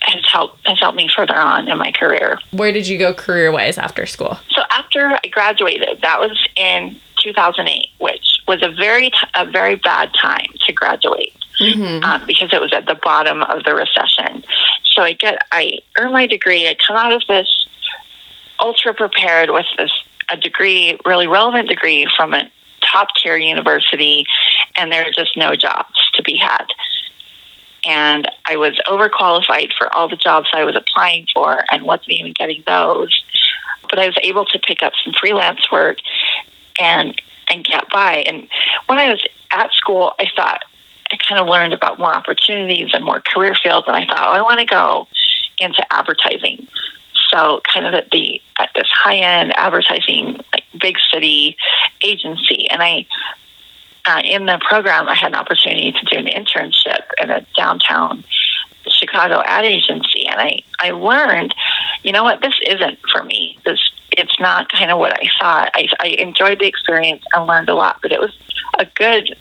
has 0.03 0.25
helped 0.27 0.65
has 0.67 0.79
helped 0.79 0.97
me 0.97 1.09
further 1.13 1.35
on 1.35 1.67
in 1.67 1.77
my 1.77 1.91
career. 1.91 2.39
Where 2.51 2.71
did 2.71 2.87
you 2.87 2.97
go 2.97 3.13
career 3.13 3.51
wise 3.51 3.77
after 3.77 4.05
school? 4.05 4.37
So 4.51 4.63
after 4.71 5.17
I 5.23 5.27
graduated, 5.29 6.01
that 6.01 6.19
was 6.19 6.37
in 6.55 6.97
2008, 7.21 7.87
which 7.99 8.41
was 8.47 8.61
a 8.63 8.69
very 8.71 9.09
t- 9.09 9.17
a 9.35 9.45
very 9.45 9.75
bad 9.75 10.11
time 10.13 10.47
to 10.65 10.73
graduate 10.73 11.33
Mm-hmm. 11.59 12.03
um, 12.03 12.25
because 12.25 12.51
it 12.51 12.59
was 12.59 12.73
at 12.73 12.87
the 12.87 12.95
bottom 12.95 13.43
of 13.43 13.63
the 13.63 13.75
recession. 13.75 14.43
So 14.91 15.03
I 15.03 15.13
get 15.13 15.45
I 15.51 15.79
earn 15.97 16.11
my 16.11 16.25
degree. 16.25 16.67
I 16.67 16.75
come 16.75 16.97
out 16.97 17.13
of 17.13 17.21
this 17.27 17.67
ultra 18.63 18.93
prepared 18.93 19.49
with 19.51 19.65
this 19.77 19.91
a 20.31 20.37
degree, 20.37 20.97
really 21.05 21.27
relevant 21.27 21.67
degree 21.67 22.07
from 22.15 22.33
a 22.33 22.49
top 22.81 23.09
tier 23.21 23.35
university, 23.35 24.25
and 24.77 24.91
there 24.91 25.03
are 25.05 25.11
just 25.11 25.35
no 25.35 25.55
jobs 25.55 25.99
to 26.13 26.23
be 26.23 26.37
had. 26.37 26.65
And 27.85 28.29
I 28.45 28.55
was 28.55 28.79
overqualified 28.87 29.73
for 29.77 29.93
all 29.93 30.07
the 30.07 30.15
jobs 30.15 30.47
I 30.53 30.63
was 30.63 30.75
applying 30.75 31.27
for 31.33 31.65
and 31.69 31.83
wasn't 31.83 32.11
even 32.11 32.31
getting 32.31 32.63
those. 32.65 33.23
But 33.89 33.99
I 33.99 34.07
was 34.07 34.15
able 34.23 34.45
to 34.45 34.59
pick 34.59 34.81
up 34.81 34.93
some 35.03 35.13
freelance 35.13 35.69
work 35.71 35.97
and 36.79 37.21
and 37.49 37.65
get 37.65 37.89
by. 37.89 38.23
And 38.25 38.47
when 38.87 38.97
I 38.97 39.09
was 39.09 39.21
at 39.51 39.73
school, 39.73 40.13
I 40.17 40.27
thought 40.33 40.63
I 41.11 41.17
kind 41.17 41.39
of 41.41 41.47
learned 41.47 41.73
about 41.73 41.99
more 41.99 42.13
opportunities 42.13 42.91
and 42.93 43.03
more 43.03 43.19
career 43.19 43.53
fields, 43.61 43.85
and 43.87 43.95
I 43.95 44.05
thought, 44.05 44.29
oh, 44.29 44.31
I 44.31 44.41
want 44.41 44.61
to 44.61 44.65
go 44.65 45.07
into 45.59 45.85
advertising. 45.93 46.67
So, 47.33 47.61
kind 47.71 47.87
of 47.87 47.93
at 47.95 48.11
the 48.11 48.39
at 48.59 48.69
this 48.75 48.87
high 48.91 49.17
end 49.17 49.53
advertising, 49.57 50.39
like 50.53 50.63
big 50.79 50.97
city 51.11 51.57
agency, 52.03 52.69
and 52.69 52.81
I. 52.81 53.05
Uh, 54.05 54.21
in 54.25 54.47
the 54.47 54.59
program, 54.67 55.07
I 55.07 55.15
had 55.15 55.31
an 55.31 55.35
opportunity 55.35 55.93
to 55.93 56.05
do 56.11 56.17
an 56.17 56.25
internship 56.25 57.03
in 57.21 57.29
a 57.29 57.45
downtown 57.55 58.25
Chicago 58.89 59.41
ad 59.45 59.65
agency, 59.65 60.27
and 60.27 60.39
I, 60.39 60.61
I 60.79 60.91
learned, 60.91 61.55
you 62.03 62.11
know 62.11 62.23
what, 62.23 62.41
this 62.41 62.55
isn't 62.67 62.99
for 63.11 63.23
me. 63.23 63.57
This 63.65 63.79
it's 64.11 64.39
not 64.39 64.71
kind 64.71 64.91
of 64.91 64.99
what 64.99 65.13
I 65.13 65.29
thought. 65.39 65.71
I, 65.73 65.87
I 65.99 66.07
enjoyed 66.07 66.59
the 66.59 66.67
experience 66.67 67.23
and 67.33 67.47
learned 67.47 67.69
a 67.69 67.75
lot, 67.75 67.99
but 68.01 68.11
it 68.11 68.19
was 68.19 68.37
a 68.77 68.85
good 68.85 69.35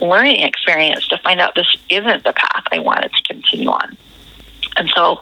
learning 0.00 0.42
experience 0.42 1.06
to 1.08 1.18
find 1.18 1.40
out 1.40 1.54
this 1.54 1.76
isn't 1.88 2.24
the 2.24 2.32
path 2.32 2.64
I 2.70 2.78
wanted 2.78 3.12
to 3.12 3.22
continue 3.22 3.70
on. 3.70 3.96
And 4.78 4.88
so 4.94 5.20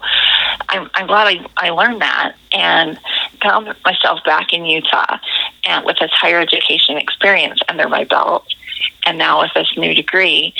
I'm, 0.68 0.90
I'm 0.94 1.06
glad 1.06 1.26
I, 1.26 1.46
I 1.56 1.70
learned 1.70 2.00
that 2.02 2.36
and 2.52 2.98
found 3.42 3.74
myself 3.84 4.20
back 4.24 4.52
in 4.52 4.64
Utah 4.64 5.18
and 5.66 5.84
with 5.84 5.98
this 5.98 6.10
higher 6.12 6.40
education 6.40 6.96
experience 6.96 7.60
under 7.68 7.88
my 7.88 8.04
belt 8.04 8.46
and 9.06 9.18
now 9.18 9.40
with 9.40 9.52
this 9.54 9.72
new 9.76 9.94
degree 9.94 10.54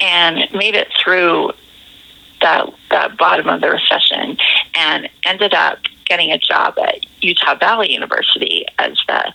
and 0.00 0.48
made 0.54 0.74
it 0.74 0.88
through 1.02 1.52
that, 2.40 2.66
the 2.90 3.14
bottom 3.18 3.48
of 3.48 3.60
the 3.60 3.70
recession 3.70 4.36
and 4.76 5.08
ended 5.26 5.54
up 5.54 5.78
getting 6.04 6.30
a 6.30 6.38
job 6.38 6.78
at 6.78 6.98
Utah 7.20 7.54
Valley 7.54 7.92
University 7.92 8.66
as 8.78 8.98
the 9.08 9.32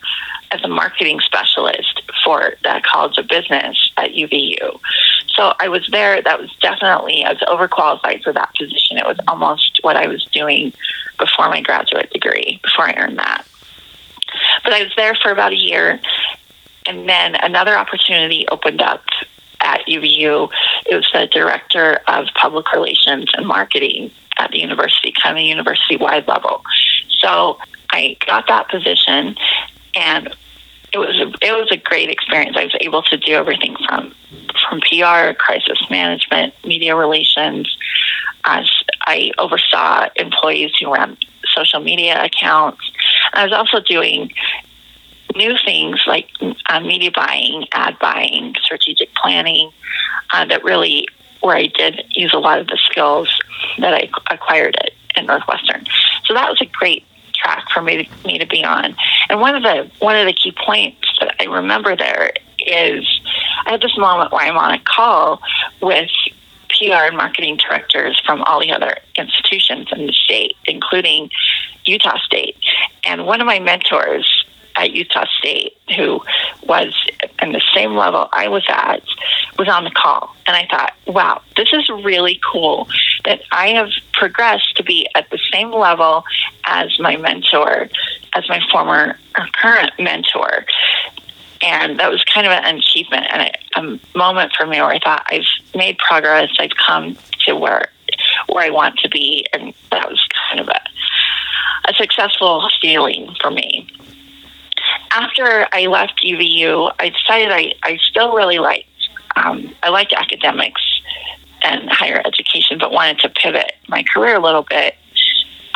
as 0.52 0.64
a 0.64 0.68
marketing 0.68 1.20
specialist 1.20 2.02
for 2.24 2.54
the 2.64 2.82
College 2.84 3.18
of 3.18 3.28
Business 3.28 3.92
at 3.98 4.12
UVU. 4.12 4.80
So 5.28 5.54
I 5.60 5.68
was 5.70 5.88
there. 5.92 6.22
That 6.22 6.40
was 6.40 6.54
definitely 6.62 7.24
I 7.24 7.34
was 7.34 7.42
overqualified 7.42 8.24
for 8.24 8.34
that 8.34 8.54
position. 8.56 8.98
It 8.98 9.06
was 9.06 9.18
almost 9.28 9.80
what 9.82 9.96
I 9.96 10.08
was 10.08 10.26
doing 10.26 10.74
before 11.18 11.50
my 11.50 11.62
graduate 11.62 12.12
degree, 12.12 12.60
before 12.64 12.86
I 12.86 12.96
earned 12.96 13.20
that. 13.20 13.46
But 14.64 14.74
I 14.74 14.84
was 14.84 14.92
there 14.96 15.16
for 15.16 15.32
about 15.32 15.54
a 15.54 15.58
year, 15.58 16.00
and 16.86 17.08
then 17.08 17.36
another 17.36 17.76
opportunity 17.76 18.48
opened 18.50 18.82
up 18.82 19.04
at 19.62 19.86
UVU. 19.88 20.50
It 20.86 20.96
was 20.96 21.10
the 21.14 21.28
director 21.28 22.00
of 22.08 22.28
public 22.36 22.72
relations 22.72 23.30
and 23.36 23.46
marketing 23.46 24.12
at 24.38 24.52
the 24.52 24.60
university, 24.60 25.12
kind 25.12 25.38
of 25.38 25.44
university 25.44 25.98
wide 25.98 26.28
level. 26.28 26.64
So 27.20 27.58
I 27.92 28.18
got 28.26 28.48
that 28.48 28.70
position, 28.70 29.36
and 30.00 30.36
it 30.94 30.98
was 30.98 31.16
a, 31.18 31.28
it 31.46 31.52
was 31.52 31.70
a 31.72 31.78
great 31.78 32.10
experience. 32.10 32.58
I 32.58 32.64
was 32.64 32.76
able 32.82 33.04
to 33.04 33.18
do 33.18 33.34
everything 33.34 33.76
from 33.88 34.14
from 34.68 34.82
PR, 34.82 35.34
crisis 35.38 35.80
management, 35.90 36.54
media 36.66 36.96
relations. 36.96 37.78
As 38.46 38.70
I 39.02 39.32
oversaw 39.38 40.08
employees 40.16 40.72
who 40.80 40.94
ran 40.94 41.18
social 41.54 41.80
media 41.80 42.24
accounts. 42.24 42.92
I 43.34 43.44
was 43.44 43.54
also 43.54 43.80
doing 43.82 44.32
new 45.36 45.56
things 45.64 46.02
like 46.08 46.30
uh, 46.68 46.80
media 46.80 47.12
buying, 47.12 47.66
ad 47.74 47.98
buying, 48.00 48.56
strategic 48.62 49.14
planning 49.16 49.72
uh, 50.34 50.46
that 50.46 50.64
really 50.64 51.08
where 51.42 51.56
I 51.56 51.68
did 51.68 52.04
use 52.10 52.34
a 52.34 52.40
lot 52.40 52.60
of 52.60 52.68
the 52.68 52.78
skills 52.90 53.30
that 53.78 53.94
I 53.94 54.10
acquired 54.32 54.76
at, 54.78 54.92
at 55.16 55.26
Northwestern. 55.26 55.86
So 56.26 56.34
that 56.34 56.50
was 56.50 56.62
a 56.62 56.66
great 56.66 57.06
track 57.40 57.70
for 57.74 57.82
me 57.82 58.04
to, 58.04 58.28
me 58.28 58.38
to 58.38 58.46
be 58.46 58.64
on. 58.64 58.96
And 59.30 59.40
one 59.40 59.56
of 59.56 59.64
the 59.64 59.90
one 60.00 60.16
of 60.16 60.26
the 60.26 60.34
key 60.34 60.52
points 60.52 61.08
that 61.20 61.36
I 61.40 61.46
remember 61.46 61.96
there 61.96 62.34
is 62.60 63.22
I 63.66 63.72
had 63.72 63.82
this 63.82 63.98
moment 63.98 64.32
where 64.32 64.46
I'm 64.46 64.58
on 64.58 64.74
a 64.74 64.80
call 64.80 65.42
with 65.82 66.10
PR 66.70 67.08
and 67.08 67.18
marketing 67.18 67.58
directors 67.58 68.22
from 68.26 68.44
all 68.44 68.60
the 68.60 68.72
other 68.72 68.96
institutions 69.16 69.88
in 69.92 70.08
the 70.08 70.14
state, 70.14 70.56
including 70.66 71.30
Utah 71.86 72.20
State. 72.20 72.56
And 73.06 73.26
one 73.26 73.42
of 73.42 73.48
my 73.48 73.60
mentors 73.60 74.46
at 74.76 74.92
Utah 74.92 75.26
State, 75.38 75.74
who 75.96 76.22
was 76.64 76.96
in 77.42 77.52
the 77.52 77.62
same 77.74 77.96
level 77.96 78.30
I 78.32 78.48
was 78.48 78.64
at, 78.70 79.04
was 79.58 79.68
on 79.68 79.84
the 79.84 79.92
call. 79.92 80.36
And 80.48 80.56
I 80.56 80.68
thought, 80.68 80.94
wow, 81.06 81.42
this 81.58 81.70
is 81.74 81.90
really 81.90 82.40
cool 82.52 82.88
that 83.26 83.42
I 83.52 83.70
have 83.70 83.90
progressed 84.14 84.76
to 84.78 84.84
be 84.84 85.08
at 85.16 85.30
the 85.30 85.40
same 85.52 85.72
level 85.72 86.24
as 86.66 86.98
my 87.00 87.18
mentor, 87.18 87.90
as 88.34 88.48
my 88.50 88.60
former 88.72 89.18
or 89.38 89.48
current 89.54 89.92
mentor. 90.00 90.66
And 91.62 92.00
that 92.00 92.10
was 92.10 92.24
kind 92.24 92.48
of 92.48 92.54
an 92.54 92.78
achievement 92.78 93.26
and 93.30 93.52
a, 93.76 93.80
a 93.80 94.18
moment 94.18 94.54
for 94.58 94.66
me 94.66 94.78
where 94.78 94.92
I 94.92 95.00
thought 95.00 95.26
I've 95.30 95.44
made 95.76 95.98
progress. 95.98 96.50
I've 96.58 96.76
come 96.76 97.18
to 97.46 97.56
where 97.56 97.90
where 98.48 98.64
I 98.64 98.70
want 98.70 98.98
to 99.00 99.10
be, 99.10 99.46
and 99.54 99.74
that 99.92 100.10
was 100.10 100.26
kind 100.50 100.62
of 100.62 100.68
a 100.68 100.82
a 101.86 101.94
successful 101.96 102.68
feeling 102.82 103.36
for 103.42 103.52
me 103.52 103.88
after 105.12 105.68
I 105.72 105.88
left 105.88 106.24
UVU, 106.24 106.94
I 107.00 107.10
decided 107.10 107.52
I, 107.52 107.74
I 107.84 107.98
still 107.98 108.36
really 108.36 108.60
liked 108.60 108.86
um, 109.36 109.74
I 109.84 109.90
liked 109.90 110.14
academics 110.14 110.82
and 111.64 111.90
higher 111.90 112.22
education, 112.26 112.78
but 112.78 112.92
wanted 112.92 113.20
to 113.20 113.30
pivot 113.30 113.74
my 113.88 114.04
career 114.04 114.36
a 114.36 114.40
little 114.40 114.64
bit. 114.64 114.96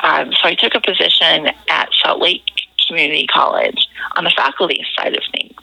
Um, 0.03 0.33
so 0.33 0.47
I 0.47 0.55
took 0.55 0.75
a 0.75 0.81
position 0.81 1.47
at 1.69 1.89
Salt 2.01 2.21
Lake 2.21 2.43
Community 2.87 3.25
College 3.27 3.87
on 4.17 4.23
the 4.23 4.31
faculty 4.31 4.85
side 4.97 5.15
of 5.15 5.23
things. 5.31 5.53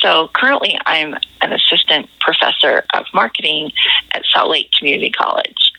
So 0.00 0.28
currently, 0.34 0.78
I'm 0.86 1.14
an 1.40 1.52
assistant 1.52 2.08
professor 2.20 2.84
of 2.94 3.06
marketing 3.12 3.72
at 4.12 4.24
Salt 4.26 4.50
Lake 4.50 4.70
Community 4.78 5.10
College. 5.10 5.72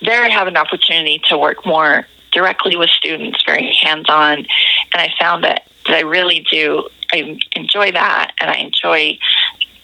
There, 0.00 0.22
I 0.22 0.28
have 0.28 0.46
an 0.46 0.56
opportunity 0.56 1.20
to 1.28 1.38
work 1.38 1.66
more 1.66 2.06
directly 2.32 2.76
with 2.76 2.90
students, 2.90 3.42
very 3.44 3.72
hands 3.74 4.06
on, 4.08 4.38
and 4.38 4.46
I 4.94 5.12
found 5.18 5.44
that 5.44 5.66
that 5.86 5.96
I 5.96 6.00
really 6.00 6.46
do. 6.50 6.88
I 7.12 7.38
enjoy 7.52 7.92
that, 7.92 8.32
and 8.40 8.50
I 8.50 8.54
enjoy 8.54 9.18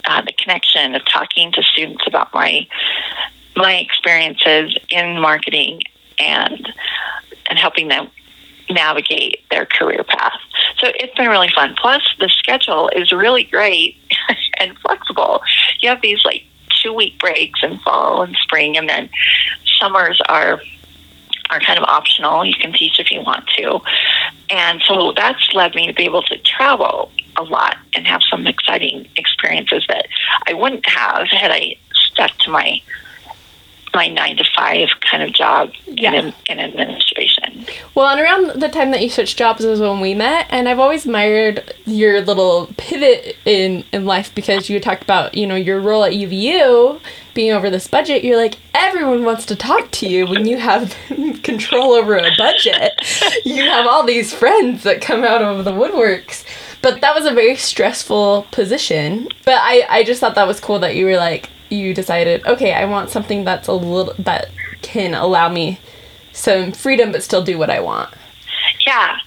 uh, 0.05 0.21
the 0.21 0.33
connection 0.33 0.95
of 0.95 1.05
talking 1.05 1.51
to 1.53 1.63
students 1.63 2.03
about 2.07 2.33
my 2.33 2.67
my 3.55 3.75
experiences 3.75 4.77
in 4.89 5.19
marketing 5.19 5.81
and 6.19 6.71
and 7.49 7.59
helping 7.59 7.87
them 7.89 8.09
navigate 8.69 9.39
their 9.49 9.65
career 9.65 10.03
path. 10.03 10.39
So 10.77 10.87
it's 10.95 11.13
been 11.15 11.27
really 11.27 11.49
fun. 11.49 11.75
Plus, 11.79 12.01
the 12.19 12.29
schedule 12.29 12.89
is 12.95 13.11
really 13.11 13.43
great 13.43 13.97
and 14.59 14.77
flexible. 14.79 15.41
You 15.79 15.89
have 15.89 16.01
these 16.01 16.23
like 16.23 16.43
two 16.69 16.93
week 16.93 17.19
breaks 17.19 17.61
in 17.63 17.77
fall 17.79 18.23
and 18.23 18.35
spring, 18.37 18.77
and 18.77 18.87
then 18.87 19.09
summers 19.79 20.21
are 20.29 20.61
are 21.49 21.59
kind 21.59 21.77
of 21.77 21.83
optional. 21.83 22.45
You 22.45 22.55
can 22.55 22.71
teach 22.71 22.99
if 22.99 23.11
you 23.11 23.21
want 23.21 23.47
to. 23.57 23.81
And 24.49 24.81
so 24.83 25.11
that's 25.15 25.53
led 25.53 25.75
me 25.75 25.87
to 25.87 25.93
be 25.93 26.05
able 26.05 26.23
to 26.23 26.37
travel 26.37 27.11
a 27.35 27.43
lot 27.43 27.77
exciting 28.47 29.07
experiences 29.17 29.85
that 29.87 30.07
I 30.47 30.53
wouldn't 30.53 30.85
have 30.87 31.27
had 31.29 31.51
I 31.51 31.75
stuck 31.93 32.31
to 32.39 32.49
my 32.51 32.81
my 33.93 34.07
nine 34.07 34.37
to 34.37 34.45
five 34.55 34.87
kind 35.01 35.21
of 35.21 35.33
job 35.33 35.73
Yeah. 35.85 36.13
in, 36.13 36.33
in 36.47 36.59
administration. 36.61 37.65
Well, 37.93 38.07
and 38.07 38.21
around 38.21 38.61
the 38.61 38.69
time 38.69 38.91
that 38.91 39.01
you 39.03 39.09
switched 39.09 39.37
jobs 39.37 39.65
is 39.65 39.81
when 39.81 39.99
we 39.99 40.13
met, 40.13 40.47
and 40.49 40.69
I've 40.69 40.79
always 40.79 41.03
admired 41.05 41.73
your 41.85 42.21
little 42.21 42.69
pivot 42.77 43.35
in 43.43 43.83
in 43.91 44.05
life 44.05 44.33
because 44.33 44.69
you 44.69 44.79
talked 44.79 45.03
about 45.03 45.35
you 45.35 45.45
know 45.45 45.55
your 45.55 45.81
role 45.81 46.05
at 46.05 46.13
UVU 46.13 47.01
being 47.33 47.51
over 47.51 47.69
this 47.69 47.85
budget. 47.87 48.23
You're 48.23 48.37
like 48.37 48.59
everyone 48.73 49.25
wants 49.25 49.45
to 49.47 49.57
talk 49.57 49.91
to 49.91 50.07
you 50.07 50.25
when 50.25 50.45
you 50.47 50.55
have 50.57 50.95
control 51.43 51.91
over 51.91 52.15
a 52.17 52.31
budget. 52.37 52.93
you 53.43 53.63
have 53.65 53.87
all 53.87 54.05
these 54.05 54.33
friends 54.33 54.83
that 54.83 55.01
come 55.01 55.25
out 55.25 55.41
of 55.41 55.65
the 55.65 55.71
woodworks. 55.71 56.45
But 56.81 57.01
that 57.01 57.15
was 57.15 57.25
a 57.25 57.33
very 57.33 57.55
stressful 57.55 58.47
position. 58.51 59.27
But 59.45 59.59
I, 59.61 59.85
I 59.89 60.03
just 60.03 60.19
thought 60.19 60.35
that 60.35 60.47
was 60.47 60.59
cool 60.59 60.79
that 60.79 60.95
you 60.95 61.05
were 61.05 61.17
like, 61.17 61.49
you 61.69 61.93
decided, 61.93 62.45
okay, 62.45 62.73
I 62.73 62.85
want 62.85 63.09
something 63.09 63.43
that's 63.45 63.67
a 63.67 63.73
little, 63.73 64.13
that 64.19 64.49
can 64.81 65.13
allow 65.13 65.47
me 65.47 65.79
some 66.33 66.71
freedom 66.71 67.11
but 67.11 67.23
still 67.23 67.43
do 67.43 67.57
what 67.57 67.69
I 67.69 67.79
want. 67.79 68.13
Yeah, 68.85 69.17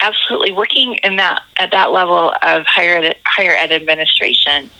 absolutely. 0.00 0.52
Working 0.52 0.94
in 1.02 1.16
that 1.16 1.42
at 1.58 1.70
that 1.70 1.92
level 1.92 2.34
of 2.42 2.64
higher 2.66 2.96
ed, 2.96 3.16
higher 3.24 3.52
ed 3.52 3.72
administration, 3.72 4.70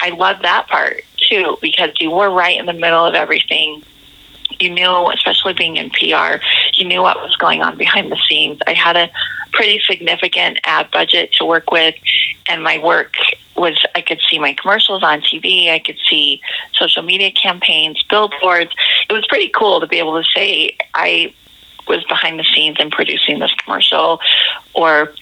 I 0.00 0.10
love 0.10 0.42
that 0.42 0.66
part 0.68 1.02
too 1.16 1.58
because 1.60 1.90
you 2.00 2.10
were 2.10 2.30
right 2.30 2.58
in 2.58 2.66
the 2.66 2.72
middle 2.72 3.04
of 3.04 3.14
everything. 3.14 3.82
You 4.60 4.70
knew, 4.70 5.10
especially 5.10 5.52
being 5.52 5.76
in 5.76 5.90
PR, 5.90 6.42
you 6.74 6.86
knew 6.86 7.02
what 7.02 7.20
was 7.22 7.36
going 7.36 7.62
on 7.62 7.76
behind 7.76 8.10
the 8.10 8.18
scenes. 8.28 8.58
I 8.66 8.72
had 8.72 8.96
a 8.96 9.10
pretty 9.52 9.80
significant 9.80 10.58
ad 10.64 10.90
budget 10.90 11.32
to 11.34 11.44
work 11.44 11.70
with, 11.70 11.94
and 12.48 12.62
my 12.62 12.78
work 12.78 13.14
was 13.56 13.84
I 13.94 14.00
could 14.00 14.20
see 14.28 14.38
my 14.38 14.54
commercials 14.54 15.02
on 15.02 15.20
TV, 15.20 15.70
I 15.70 15.78
could 15.78 15.98
see 16.08 16.40
social 16.74 17.02
media 17.02 17.30
campaigns, 17.30 18.02
billboards. 18.08 18.72
It 19.08 19.12
was 19.12 19.26
pretty 19.26 19.48
cool 19.48 19.80
to 19.80 19.86
be 19.86 19.98
able 19.98 20.22
to 20.22 20.28
say 20.34 20.76
I 20.94 21.34
was 21.88 22.04
behind 22.04 22.38
the 22.38 22.44
scenes 22.44 22.76
in 22.78 22.90
producing 22.90 23.38
this 23.38 23.52
commercial 23.54 24.20
or 24.74 25.12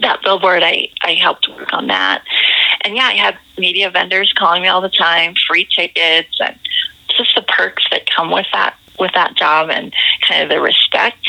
that 0.00 0.22
billboard 0.22 0.62
I, 0.62 0.88
I 1.02 1.14
helped 1.14 1.48
work 1.48 1.72
on 1.72 1.88
that. 1.88 2.22
And 2.82 2.96
yeah, 2.96 3.04
I 3.04 3.14
had 3.14 3.38
media 3.58 3.90
vendors 3.90 4.32
calling 4.32 4.62
me 4.62 4.68
all 4.68 4.80
the 4.80 4.88
time, 4.88 5.34
free 5.46 5.68
tickets 5.70 6.38
and 6.40 6.58
just 7.24 7.34
the 7.34 7.42
perks 7.42 7.84
that 7.90 8.08
come 8.08 8.30
with 8.30 8.46
that 8.52 8.76
with 8.98 9.12
that 9.14 9.34
job 9.34 9.70
and 9.70 9.94
kind 10.26 10.42
of 10.42 10.48
the 10.50 10.60
respect 10.60 11.26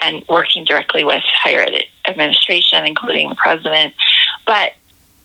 and 0.00 0.24
working 0.28 0.64
directly 0.64 1.04
with 1.04 1.22
higher 1.24 1.60
ed 1.60 1.84
administration, 2.06 2.84
including 2.84 3.28
the 3.28 3.34
president. 3.36 3.94
But 4.46 4.72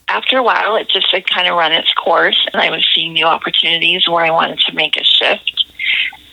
after 0.07 0.37
a 0.37 0.43
while, 0.43 0.75
it 0.75 0.89
just 0.89 1.11
had 1.11 1.27
kind 1.27 1.47
of 1.47 1.57
run 1.57 1.71
its 1.71 1.91
course, 1.93 2.39
and 2.53 2.61
I 2.61 2.69
was 2.69 2.87
seeing 2.93 3.13
new 3.13 3.25
opportunities 3.25 4.07
where 4.07 4.23
I 4.23 4.31
wanted 4.31 4.59
to 4.59 4.73
make 4.73 4.95
a 4.97 5.03
shift. 5.03 5.65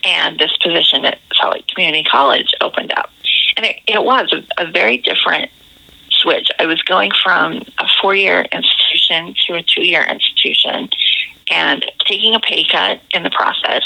And 0.04 0.38
this 0.38 0.54
position 0.58 1.04
at 1.04 1.18
Salt 1.32 1.54
Lake 1.54 1.68
Community 1.68 2.04
College 2.04 2.52
opened 2.60 2.92
up. 2.96 3.10
And 3.56 3.64
it, 3.64 3.76
it 3.86 4.02
was 4.02 4.32
a, 4.32 4.62
a 4.62 4.70
very 4.70 4.98
different 4.98 5.50
switch. 6.10 6.48
I 6.58 6.66
was 6.66 6.82
going 6.82 7.12
from 7.22 7.62
a 7.78 7.86
four 8.00 8.14
year 8.14 8.44
institution 8.52 9.34
to 9.46 9.54
a 9.54 9.62
two 9.62 9.82
year 9.82 10.04
institution 10.04 10.88
and 11.52 11.84
taking 12.06 12.34
a 12.34 12.40
pay 12.40 12.64
cut 12.64 13.00
in 13.12 13.22
the 13.22 13.30
process, 13.30 13.82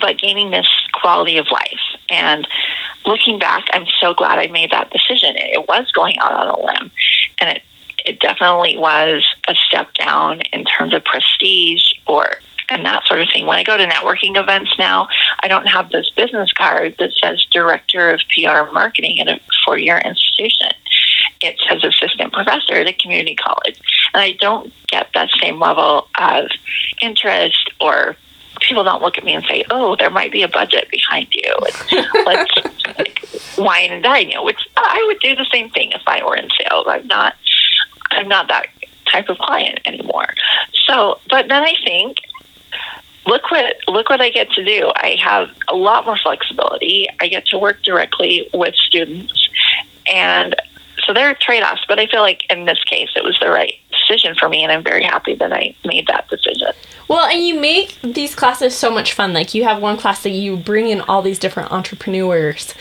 but 0.00 0.18
gaining 0.18 0.50
this 0.50 0.68
quality 0.92 1.38
of 1.38 1.46
life. 1.50 1.80
And 2.10 2.46
looking 3.04 3.38
back, 3.38 3.66
I'm 3.72 3.86
so 4.00 4.12
glad 4.12 4.38
I 4.38 4.48
made 4.48 4.70
that 4.72 4.90
decision. 4.90 5.36
It 5.36 5.68
was 5.68 5.90
going 5.92 6.18
out 6.18 6.32
on 6.32 6.48
a 6.48 6.58
limb, 6.58 6.90
and 7.40 7.56
it 7.56 7.62
it 8.04 8.20
definitely 8.20 8.78
was 8.78 9.24
a 9.48 9.54
step 9.54 9.92
down 9.94 10.40
in 10.52 10.64
terms 10.64 10.94
of 10.94 11.04
prestige 11.04 11.82
or 12.06 12.36
and 12.68 12.84
that 12.84 13.04
sort 13.06 13.20
of 13.20 13.28
thing. 13.32 13.46
When 13.46 13.58
I 13.58 13.62
go 13.62 13.76
to 13.76 13.86
networking 13.86 14.36
events 14.40 14.72
now, 14.78 15.08
I 15.40 15.48
don't 15.48 15.66
have 15.66 15.90
this 15.90 16.10
business 16.16 16.52
card 16.52 16.96
that 16.98 17.12
says 17.22 17.46
director 17.52 18.10
of 18.10 18.20
PR 18.34 18.72
marketing 18.72 19.20
at 19.20 19.28
a 19.28 19.40
four 19.64 19.78
year 19.78 19.98
institution. 19.98 20.70
It 21.46 21.60
says 21.68 21.84
assistant 21.84 22.32
professor 22.32 22.74
at 22.74 22.86
a 22.86 22.92
community 22.92 23.36
college. 23.36 23.80
And 24.14 24.22
I 24.22 24.32
don't 24.32 24.72
get 24.88 25.08
that 25.14 25.30
same 25.40 25.60
level 25.60 26.08
of 26.18 26.48
interest 27.00 27.70
or 27.80 28.16
people 28.60 28.84
don't 28.84 29.02
look 29.02 29.18
at 29.18 29.24
me 29.24 29.34
and 29.34 29.44
say, 29.44 29.64
"Oh, 29.70 29.96
there 29.96 30.10
might 30.10 30.32
be 30.32 30.42
a 30.42 30.48
budget 30.48 30.88
behind 30.90 31.28
you. 31.32 31.54
Let's 31.60 31.92
like, 32.96 33.28
wine 33.58 33.92
and 33.92 34.02
dine 34.02 34.30
you." 34.30 34.42
Which 34.42 34.68
I 34.76 35.02
would 35.06 35.20
do 35.20 35.34
the 35.34 35.46
same 35.52 35.70
thing 35.70 35.92
if 35.92 36.02
I 36.06 36.24
were 36.24 36.36
in 36.36 36.48
sales. 36.58 36.86
I'm 36.88 37.06
not. 37.06 37.34
I'm 38.10 38.28
not 38.28 38.48
that 38.48 38.68
type 39.06 39.28
of 39.28 39.38
client 39.38 39.80
anymore. 39.84 40.28
So, 40.86 41.18
but 41.28 41.48
then 41.48 41.62
I 41.62 41.74
think, 41.84 42.18
look 43.26 43.50
what 43.50 43.76
look 43.88 44.08
what 44.10 44.20
I 44.20 44.30
get 44.30 44.50
to 44.52 44.64
do. 44.64 44.92
I 44.94 45.16
have 45.22 45.50
a 45.68 45.74
lot 45.74 46.06
more 46.06 46.18
flexibility. 46.18 47.08
I 47.20 47.28
get 47.28 47.46
to 47.46 47.58
work 47.58 47.82
directly 47.82 48.48
with 48.52 48.74
students, 48.74 49.48
and 50.10 50.54
so 51.04 51.12
there 51.12 51.28
are 51.28 51.34
trade 51.34 51.62
offs. 51.62 51.84
But 51.88 51.98
I 51.98 52.06
feel 52.06 52.20
like 52.20 52.44
in 52.50 52.64
this 52.64 52.82
case, 52.84 53.10
it 53.16 53.24
was 53.24 53.38
the 53.40 53.50
right 53.50 53.74
decision 53.90 54.34
for 54.34 54.48
me, 54.48 54.62
and 54.62 54.72
I'm 54.72 54.82
very 54.82 55.04
happy 55.04 55.34
that 55.34 55.52
I 55.52 55.74
made 55.84 56.06
that 56.06 56.28
decision. 56.28 56.72
Well, 57.08 57.26
and 57.26 57.46
you 57.46 57.58
make 57.58 58.00
these 58.02 58.34
classes 58.34 58.76
so 58.76 58.90
much 58.90 59.12
fun. 59.12 59.32
Like 59.32 59.54
you 59.54 59.64
have 59.64 59.80
one 59.80 59.96
class 59.96 60.22
that 60.24 60.30
you 60.30 60.56
bring 60.56 60.88
in 60.88 61.00
all 61.02 61.22
these 61.22 61.38
different 61.38 61.72
entrepreneurs 61.72 62.74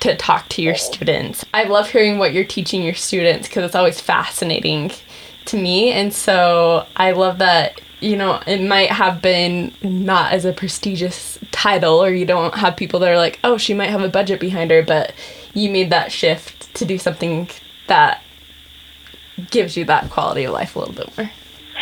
to 0.00 0.16
talk 0.16 0.48
to 0.50 0.62
your 0.62 0.74
students. 0.74 1.44
I 1.54 1.64
love 1.64 1.90
hearing 1.90 2.18
what 2.18 2.32
you're 2.32 2.44
teaching 2.44 2.82
your 2.82 2.94
students 2.94 3.48
because 3.48 3.64
it's 3.64 3.74
always 3.74 4.00
fascinating 4.00 4.92
to 5.46 5.56
me. 5.56 5.90
And 5.92 6.12
so 6.12 6.86
I 6.96 7.12
love 7.12 7.38
that, 7.38 7.80
you 8.00 8.16
know, 8.16 8.40
it 8.46 8.62
might 8.62 8.90
have 8.90 9.22
been 9.22 9.72
not 9.82 10.32
as 10.32 10.44
a 10.44 10.52
prestigious 10.52 11.38
title 11.50 12.02
or 12.02 12.10
you 12.10 12.26
don't 12.26 12.54
have 12.54 12.76
people 12.76 13.00
that 13.00 13.10
are 13.10 13.16
like, 13.16 13.38
oh, 13.42 13.56
she 13.56 13.74
might 13.74 13.90
have 13.90 14.02
a 14.02 14.08
budget 14.08 14.38
behind 14.38 14.70
her, 14.70 14.82
but 14.82 15.12
you 15.54 15.70
made 15.70 15.90
that 15.90 16.12
shift 16.12 16.51
to 16.74 16.84
do 16.84 16.98
something 16.98 17.48
that 17.88 18.22
gives 19.50 19.76
you 19.76 19.84
that 19.86 20.10
quality 20.10 20.44
of 20.44 20.52
life 20.52 20.76
a 20.76 20.78
little 20.78 20.94
bit 20.94 21.16
more. 21.16 21.30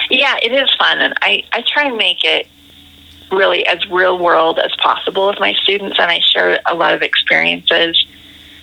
Yeah, 0.08 0.36
it 0.42 0.52
is 0.52 0.72
fun, 0.78 0.98
and 0.98 1.14
I, 1.22 1.44
I 1.52 1.62
try 1.66 1.86
and 1.86 1.96
make 1.96 2.24
it 2.24 2.46
really 3.30 3.66
as 3.66 3.88
real 3.88 4.18
world 4.18 4.58
as 4.58 4.74
possible 4.76 5.28
with 5.28 5.38
my 5.38 5.54
students, 5.54 5.98
and 5.98 6.10
I 6.10 6.20
share 6.20 6.60
a 6.66 6.74
lot 6.74 6.94
of 6.94 7.02
experiences 7.02 8.04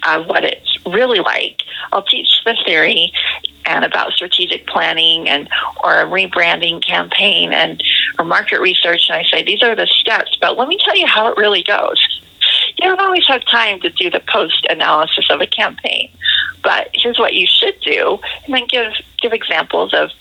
of 0.05 0.27
what 0.27 0.43
it's 0.43 0.77
really 0.85 1.19
like. 1.19 1.63
I'll 1.91 2.03
teach 2.03 2.41
the 2.45 2.55
theory 2.65 3.11
and 3.65 3.83
about 3.83 4.13
strategic 4.13 4.67
planning 4.67 5.27
and 5.27 5.49
or 5.83 6.01
a 6.01 6.05
rebranding 6.05 6.85
campaign 6.85 7.53
and 7.53 7.83
or 8.17 8.25
market 8.25 8.59
research, 8.59 9.09
and 9.09 9.17
I 9.17 9.23
say 9.23 9.43
these 9.43 9.63
are 9.63 9.75
the 9.75 9.87
steps, 9.87 10.37
but 10.39 10.57
let 10.57 10.67
me 10.67 10.77
tell 10.83 10.97
you 10.97 11.07
how 11.07 11.27
it 11.27 11.37
really 11.37 11.63
goes. 11.63 12.21
You 12.77 12.89
don't 12.89 12.99
always 12.99 13.27
have 13.27 13.43
time 13.45 13.79
to 13.81 13.89
do 13.89 14.09
the 14.09 14.19
post 14.19 14.65
analysis 14.69 15.29
of 15.29 15.41
a 15.41 15.47
campaign, 15.47 16.11
but 16.63 16.89
here's 16.93 17.17
what 17.17 17.33
you 17.33 17.47
should 17.47 17.79
do, 17.81 18.19
and 18.45 18.53
then 18.53 18.67
give 18.67 18.93
give 19.21 19.33
examples 19.33 19.93
of 19.93 20.11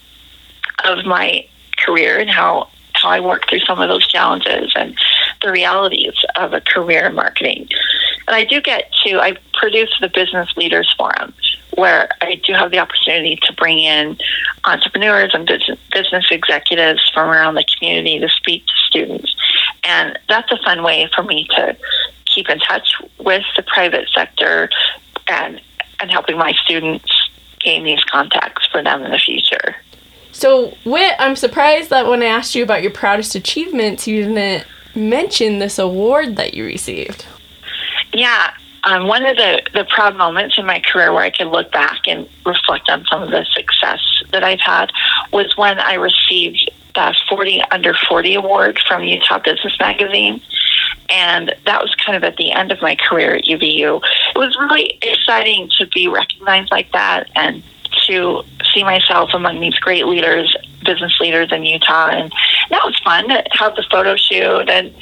of 0.85 1.05
my 1.05 1.47
career 1.77 2.19
and 2.19 2.31
how 2.31 2.69
how 2.95 3.11
I 3.11 3.21
worked 3.21 3.51
through 3.51 3.61
some 3.61 3.81
of 3.81 3.89
those 3.89 4.07
challenges 4.07 4.73
and 4.75 4.97
the 5.43 5.53
realities 5.53 6.15
of 6.37 6.55
a 6.55 6.61
career 6.63 7.07
in 7.07 7.15
marketing. 7.15 7.69
And 8.27 8.35
I 8.35 8.45
do 8.45 8.61
get 8.61 8.91
to 9.05 9.21
I 9.21 9.37
produce 9.55 9.95
the 10.01 10.09
Business 10.09 10.49
Leaders 10.57 10.93
Forum 10.97 11.35
where 11.77 12.09
I 12.23 12.37
do 12.37 12.55
have 12.55 12.71
the 12.71 12.79
opportunity 12.79 13.39
to 13.43 13.53
bring 13.53 13.79
in 13.79 14.17
entrepreneurs 14.65 15.33
and 15.35 15.47
business, 15.47 15.79
business 15.93 16.27
executives 16.31 17.09
from 17.13 17.29
around 17.29 17.55
the 17.55 17.65
community 17.77 18.19
to 18.19 18.29
speak 18.31 18.67
to 18.67 18.73
students. 18.89 19.37
And 19.85 20.19
that's 20.29 20.51
a 20.51 20.57
fun 20.65 20.83
way 20.83 21.09
for 21.15 21.23
me 21.23 21.47
to 21.55 21.77
keep 22.37 22.49
in 22.51 22.59
touch 22.61 22.89
with 23.19 23.43
the 23.57 23.63
private 23.63 24.09
sector 24.15 24.69
and 25.27 25.61
and 25.99 26.11
helping 26.11 26.37
my 26.37 26.53
students 26.63 27.11
gain 27.59 27.83
these 27.83 28.05
contacts 28.05 28.67
for 28.67 28.83
them 28.83 29.03
in 29.03 29.11
the 29.11 29.19
future. 29.19 29.75
So, 30.31 30.77
Whit, 30.85 31.15
I'm 31.19 31.35
surprised 31.35 31.89
that 31.89 32.07
when 32.07 32.23
I 32.23 32.27
asked 32.27 32.55
you 32.55 32.63
about 32.63 32.83
your 32.83 32.91
proudest 32.91 33.35
achievements, 33.35 34.07
you 34.07 34.27
didn't 34.27 34.67
mention 34.95 35.59
this 35.59 35.79
award 35.79 36.37
that 36.37 36.53
you 36.53 36.67
received. 36.67 37.25
Yeah, 38.13 38.53
um, 38.85 39.09
one 39.09 39.25
of 39.25 39.37
the, 39.37 39.63
the 39.73 39.85
proud 39.87 40.17
moments 40.17 40.59
in 40.59 40.67
my 40.67 40.81
career 40.81 41.13
where 41.13 41.23
I 41.23 41.31
could 41.31 41.49
look 41.49 41.73
back 41.73 42.01
and 42.07 42.29
reflect 42.45 42.91
on 42.91 43.07
some 43.07 43.23
of 43.23 43.31
the 43.31 43.47
success 43.47 44.01
that 44.31 44.45
I've 44.45 44.61
had 44.61 44.93
was 45.33 45.57
when 45.57 45.79
I 45.81 45.95
received 45.95 46.71
the 46.95 47.15
40 47.29 47.63
Under 47.71 47.95
40 47.95 48.35
award 48.35 48.79
from 48.87 49.03
Utah 49.03 49.39
Business 49.39 49.77
Magazine. 49.81 50.41
And 51.11 51.55
that 51.65 51.83
was 51.83 51.95
kind 51.95 52.17
of 52.17 52.25
at 52.25 52.37
the 52.37 52.53
end 52.53 52.73
of 52.73 52.81
my 52.83 52.97
career 52.97 53.35
at 53.35 53.45
UVU. 53.45 54.01
It 54.35 54.39
was 54.39 54.57
really 54.59 54.99
exciting 55.03 55.71
to 55.79 55.87
be 55.87 56.09
recognized 56.09 56.71
like 56.71 56.91
that 56.93 57.31
and 57.35 57.63
to 58.07 58.43
see 58.73 58.85
myself 58.85 59.31
among 59.35 59.61
these 59.61 59.79
great 59.79 60.07
leaders, 60.07 60.55
business 60.85 61.19
leaders 61.21 61.53
in 61.53 61.65
Utah. 61.65 62.09
And 62.09 62.33
that 62.71 62.85
was 62.85 62.99
fun 63.05 63.29
to 63.29 63.45
have 63.53 63.75
the 63.77 63.85
photo 63.91 64.17
shoot 64.17 64.69
and 64.69 64.95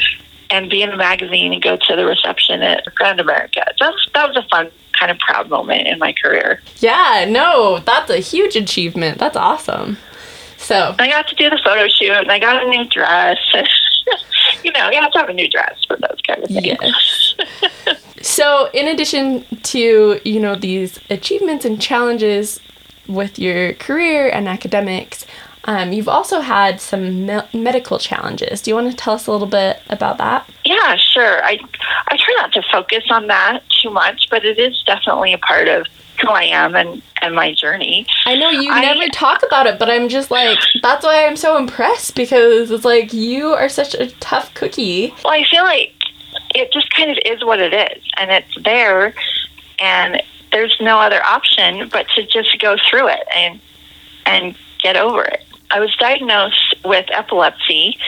and 0.50 0.70
be 0.70 0.82
in 0.82 0.90
the 0.90 0.96
magazine 0.96 1.52
and 1.52 1.62
go 1.62 1.76
to 1.76 1.96
the 1.96 2.04
reception 2.04 2.62
at 2.62 2.84
Grand 2.94 3.18
America. 3.18 3.64
That 3.80 3.92
was, 3.92 4.08
that 4.14 4.28
was 4.28 4.36
a 4.36 4.48
fun, 4.48 4.70
kind 4.92 5.10
of 5.10 5.18
proud 5.18 5.48
moment 5.48 5.88
in 5.88 5.98
my 5.98 6.12
career. 6.12 6.60
Yeah, 6.78 7.26
no, 7.28 7.80
that's 7.80 8.10
a 8.10 8.18
huge 8.18 8.54
achievement. 8.54 9.18
That's 9.18 9.36
awesome. 9.36 9.98
So 10.64 10.94
I 10.98 11.08
got 11.08 11.28
to 11.28 11.34
do 11.34 11.50
the 11.50 11.60
photo 11.62 11.86
shoot 11.88 12.10
and 12.10 12.32
I 12.32 12.38
got 12.38 12.64
a 12.64 12.68
new 12.68 12.88
dress. 12.88 13.38
you 14.64 14.72
know, 14.72 14.90
you 14.90 14.98
have 14.98 15.12
to 15.12 15.18
have 15.18 15.28
a 15.28 15.34
new 15.34 15.48
dress 15.48 15.84
for 15.86 15.98
those 15.98 16.18
kind 16.26 16.42
of 16.42 16.48
things. 16.48 16.64
Yes. 16.66 17.98
so, 18.22 18.70
in 18.72 18.88
addition 18.88 19.44
to, 19.62 20.20
you 20.24 20.40
know, 20.40 20.56
these 20.56 20.98
achievements 21.10 21.66
and 21.66 21.80
challenges 21.80 22.60
with 23.06 23.38
your 23.38 23.74
career 23.74 24.30
and 24.30 24.48
academics, 24.48 25.26
um, 25.64 25.92
you've 25.92 26.08
also 26.08 26.40
had 26.40 26.80
some 26.80 27.26
me- 27.26 27.48
medical 27.52 27.98
challenges. 27.98 28.62
Do 28.62 28.70
you 28.70 28.74
want 28.74 28.90
to 28.90 28.96
tell 28.96 29.14
us 29.14 29.26
a 29.26 29.32
little 29.32 29.46
bit 29.46 29.82
about 29.90 30.16
that? 30.16 30.48
Yeah, 30.64 30.96
sure. 30.96 31.44
I 31.44 31.58
I 32.08 32.16
try 32.16 32.34
not 32.38 32.52
to 32.54 32.62
focus 32.72 33.04
on 33.10 33.26
that 33.26 33.62
too 33.82 33.90
much, 33.90 34.28
but 34.30 34.46
it 34.46 34.58
is 34.58 34.82
definitely 34.86 35.34
a 35.34 35.38
part 35.38 35.68
of 35.68 35.86
who 36.20 36.28
I 36.28 36.44
am 36.44 36.74
and, 36.76 37.02
and 37.20 37.34
my 37.34 37.52
journey. 37.54 38.06
I 38.26 38.36
know 38.36 38.50
you 38.50 38.70
I- 38.72 38.80
never 38.80 39.08
talk 39.08 39.42
about 39.42 39.66
it, 39.66 39.78
but 39.78 39.90
I'm 39.90 40.08
just 40.08 40.30
like, 40.30 40.58
that's 40.82 41.04
why 41.04 41.26
I'm 41.26 41.36
so 41.36 41.56
impressed 41.56 42.14
because 42.14 42.70
it's 42.70 42.84
like 42.84 43.12
you 43.12 43.48
are 43.48 43.68
such 43.68 43.94
a 43.94 44.08
tough 44.20 44.52
cookie. 44.54 45.12
Well, 45.24 45.32
I 45.34 45.44
feel 45.44 45.64
like 45.64 45.92
it 46.54 46.72
just 46.72 46.90
kind 46.94 47.10
of 47.10 47.18
is 47.24 47.44
what 47.44 47.60
it 47.60 47.72
is, 47.72 48.02
and 48.18 48.30
it's 48.30 48.62
there, 48.62 49.14
and 49.80 50.22
there's 50.52 50.76
no 50.80 50.98
other 51.00 51.22
option 51.24 51.88
but 51.92 52.06
to 52.14 52.24
just 52.26 52.60
go 52.60 52.76
through 52.88 53.08
it 53.08 53.26
and 53.36 53.60
and 54.26 54.56
get 54.80 54.96
over 54.96 55.22
it. 55.24 55.42
I 55.70 55.80
was 55.80 55.94
diagnosed 55.96 56.74
with 56.84 57.06
epilepsy 57.10 57.98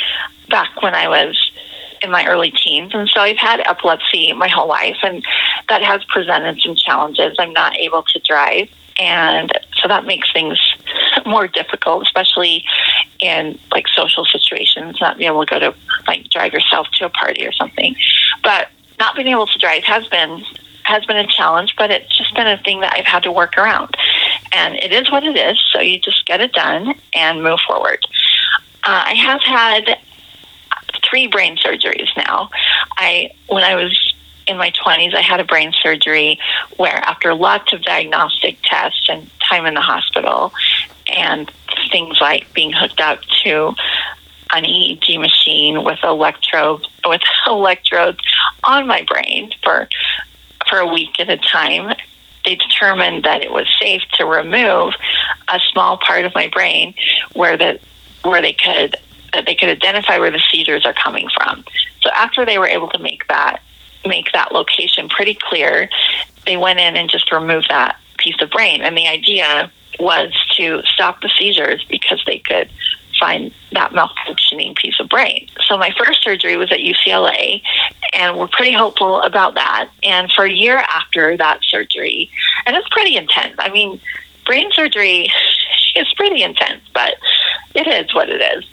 back 0.48 0.80
when 0.82 0.94
I 0.94 1.08
was 1.08 1.50
in 2.02 2.10
my 2.10 2.26
early 2.26 2.50
teens, 2.50 2.92
and 2.94 3.08
so 3.08 3.20
I've 3.20 3.36
had 3.36 3.60
epilepsy 3.60 4.32
my 4.32 4.48
whole 4.48 4.68
life, 4.68 4.98
and 5.02 5.24
that 5.68 5.82
has 5.82 6.04
presented 6.04 6.60
some 6.60 6.74
challenges. 6.76 7.36
I'm 7.38 7.52
not 7.52 7.76
able 7.76 8.02
to 8.02 8.18
drive, 8.20 8.68
and 8.98 9.52
so 9.80 9.88
that 9.88 10.04
makes 10.04 10.32
things 10.32 10.58
more 11.26 11.48
difficult, 11.48 12.02
especially 12.02 12.64
in 13.20 13.58
like 13.72 13.88
social 13.88 14.24
situations, 14.24 14.98
not 15.00 15.18
being 15.18 15.30
able 15.30 15.44
to 15.44 15.50
go 15.50 15.58
to 15.58 15.74
like 16.06 16.28
drive 16.30 16.52
yourself 16.52 16.86
to 16.94 17.06
a 17.06 17.10
party 17.10 17.46
or 17.46 17.52
something. 17.52 17.96
But 18.42 18.68
not 18.98 19.14
being 19.14 19.28
able 19.28 19.46
to 19.46 19.58
drive 19.58 19.84
has 19.84 20.06
been 20.08 20.42
has 20.84 21.04
been 21.04 21.16
a 21.16 21.26
challenge, 21.26 21.74
but 21.76 21.90
it's 21.90 22.16
just 22.16 22.34
been 22.34 22.46
a 22.46 22.58
thing 22.58 22.80
that 22.80 22.94
I've 22.94 23.06
had 23.06 23.24
to 23.24 23.32
work 23.32 23.58
around. 23.58 23.96
And 24.52 24.76
it 24.76 24.92
is 24.92 25.10
what 25.10 25.24
it 25.24 25.36
is, 25.36 25.62
so 25.72 25.80
you 25.80 25.98
just 25.98 26.24
get 26.26 26.40
it 26.40 26.52
done 26.52 26.94
and 27.12 27.42
move 27.42 27.58
forward. 27.66 27.98
Uh, 28.84 29.02
I 29.06 29.14
have 29.14 29.42
had 29.42 29.98
three 31.08 31.26
brain 31.26 31.56
surgeries 31.56 32.08
now. 32.16 32.50
I 32.96 33.30
when 33.48 33.64
I 33.64 33.74
was 33.74 34.14
in 34.46 34.56
my 34.56 34.70
20s, 34.70 35.14
I 35.14 35.22
had 35.22 35.40
a 35.40 35.44
brain 35.44 35.72
surgery 35.72 36.38
where 36.76 36.96
after 36.96 37.34
lots 37.34 37.72
of 37.72 37.82
diagnostic 37.82 38.58
tests 38.62 39.08
and 39.08 39.28
time 39.40 39.66
in 39.66 39.74
the 39.74 39.80
hospital 39.80 40.52
and 41.08 41.50
things 41.90 42.20
like 42.20 42.52
being 42.54 42.72
hooked 42.72 43.00
up 43.00 43.20
to 43.44 43.74
an 44.52 44.64
EEG 44.64 45.20
machine 45.20 45.84
with 45.84 45.98
electrode 46.04 46.86
with 47.04 47.22
electrodes 47.46 48.20
on 48.64 48.86
my 48.86 49.02
brain 49.02 49.50
for 49.62 49.88
for 50.68 50.78
a 50.78 50.86
week 50.86 51.18
at 51.18 51.28
a 51.28 51.36
time. 51.36 51.94
They 52.44 52.54
determined 52.54 53.24
that 53.24 53.42
it 53.42 53.50
was 53.50 53.66
safe 53.80 54.02
to 54.14 54.24
remove 54.24 54.94
a 55.48 55.58
small 55.72 55.98
part 55.98 56.24
of 56.24 56.34
my 56.34 56.48
brain 56.48 56.94
where 57.34 57.56
the 57.56 57.80
where 58.22 58.40
they 58.40 58.52
could 58.52 58.96
that 59.36 59.46
they 59.46 59.54
could 59.54 59.68
identify 59.68 60.18
where 60.18 60.30
the 60.30 60.42
seizures 60.50 60.86
are 60.86 60.94
coming 60.94 61.28
from. 61.36 61.64
So 62.00 62.10
after 62.10 62.44
they 62.44 62.58
were 62.58 62.66
able 62.66 62.88
to 62.88 62.98
make 62.98 63.28
that 63.28 63.60
make 64.06 64.32
that 64.32 64.52
location 64.52 65.08
pretty 65.08 65.34
clear, 65.34 65.88
they 66.46 66.56
went 66.56 66.78
in 66.78 66.96
and 66.96 67.10
just 67.10 67.30
removed 67.32 67.66
that 67.68 67.98
piece 68.18 68.40
of 68.40 68.50
brain. 68.50 68.80
And 68.82 68.96
the 68.96 69.06
idea 69.06 69.70
was 69.98 70.32
to 70.56 70.82
stop 70.84 71.20
the 71.22 71.30
seizures 71.36 71.84
because 71.88 72.22
they 72.26 72.38
could 72.38 72.70
find 73.18 73.52
that 73.72 73.92
malfunctioning 73.92 74.76
piece 74.76 74.98
of 75.00 75.08
brain. 75.08 75.48
So 75.62 75.76
my 75.76 75.92
first 75.98 76.22
surgery 76.22 76.56
was 76.56 76.70
at 76.70 76.80
UCLA 76.80 77.62
and 78.14 78.38
we're 78.38 78.48
pretty 78.48 78.72
hopeful 78.72 79.22
about 79.22 79.54
that. 79.54 79.90
And 80.02 80.30
for 80.32 80.44
a 80.44 80.52
year 80.52 80.78
after 80.78 81.36
that 81.36 81.60
surgery, 81.64 82.30
and 82.64 82.76
it's 82.76 82.88
pretty 82.90 83.16
intense. 83.16 83.56
I 83.58 83.70
mean, 83.70 84.00
brain 84.44 84.70
surgery 84.72 85.30
is 85.96 86.12
pretty 86.14 86.42
intense, 86.42 86.82
but 86.94 87.14
it 87.74 87.86
is 87.86 88.14
what 88.14 88.28
it 88.28 88.40
is. 88.56 88.64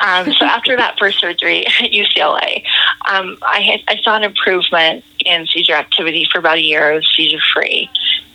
Um, 0.00 0.32
so 0.32 0.44
after 0.44 0.76
that 0.76 0.98
first 0.98 1.18
surgery 1.18 1.66
at 1.66 1.90
UCLA, 1.90 2.64
um, 3.10 3.36
I, 3.42 3.60
had, 3.60 3.80
I 3.88 4.00
saw 4.02 4.16
an 4.16 4.24
improvement 4.24 5.04
in 5.24 5.46
seizure 5.46 5.74
activity 5.74 6.26
for 6.30 6.38
about 6.38 6.58
a 6.58 6.62
year. 6.62 6.92
I 6.92 6.94
was 6.96 7.08
seizure 7.16 7.42
free. 7.52 7.90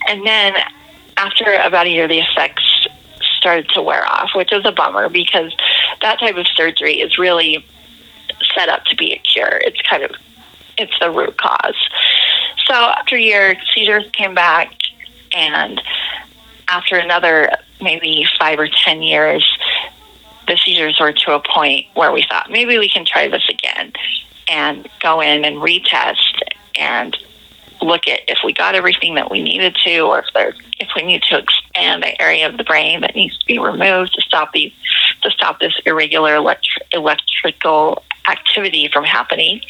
And 0.08 0.26
then 0.26 0.54
after 1.16 1.44
about 1.54 1.86
a 1.86 1.90
year, 1.90 2.08
the 2.08 2.20
effects 2.20 2.86
started 3.38 3.68
to 3.70 3.82
wear 3.82 4.06
off, 4.06 4.30
which 4.34 4.52
is 4.52 4.64
a 4.64 4.72
bummer 4.72 5.08
because 5.08 5.54
that 6.02 6.18
type 6.18 6.36
of 6.36 6.46
surgery 6.48 7.00
is 7.00 7.18
really 7.18 7.64
set 8.54 8.68
up 8.68 8.84
to 8.86 8.96
be 8.96 9.12
a 9.12 9.18
cure. 9.18 9.60
It's 9.62 9.80
kind 9.82 10.02
of 10.02 10.10
it's 10.76 10.92
the 11.00 11.10
root 11.10 11.36
cause. 11.36 11.76
So 12.66 12.74
after 12.74 13.16
a 13.16 13.20
year, 13.20 13.56
seizures 13.72 14.10
came 14.12 14.34
back, 14.34 14.72
and 15.34 15.80
after 16.68 16.96
another 16.96 17.50
maybe 17.80 18.26
five 18.38 18.58
or 18.58 18.68
ten 18.68 19.02
years, 19.02 19.46
the 20.46 20.56
seizures 20.56 20.98
were 21.00 21.12
to 21.12 21.32
a 21.32 21.40
point 21.40 21.86
where 21.94 22.12
we 22.12 22.24
thought 22.28 22.50
maybe 22.50 22.78
we 22.78 22.88
can 22.88 23.04
try 23.04 23.28
this 23.28 23.48
again 23.48 23.92
and 24.48 24.88
go 25.00 25.20
in 25.20 25.44
and 25.44 25.56
retest 25.56 26.40
and 26.78 27.16
look 27.82 28.06
at 28.08 28.20
if 28.28 28.38
we 28.44 28.52
got 28.52 28.74
everything 28.74 29.14
that 29.14 29.30
we 29.30 29.42
needed 29.42 29.74
to 29.76 30.00
or 30.00 30.20
if 30.20 30.26
there 30.34 30.54
if 30.78 30.88
we 30.96 31.02
need 31.02 31.22
to 31.22 31.38
expand 31.38 32.02
the 32.02 32.20
area 32.20 32.48
of 32.48 32.56
the 32.56 32.64
brain 32.64 33.00
that 33.00 33.14
needs 33.14 33.38
to 33.38 33.46
be 33.46 33.58
removed 33.58 34.14
to 34.14 34.20
stop 34.22 34.52
these 34.52 34.72
to 35.22 35.30
stop 35.30 35.60
this 35.60 35.74
irregular 35.86 36.32
electri- 36.32 36.82
electrical 36.92 38.02
activity 38.28 38.88
from 38.92 39.04
happening. 39.04 39.60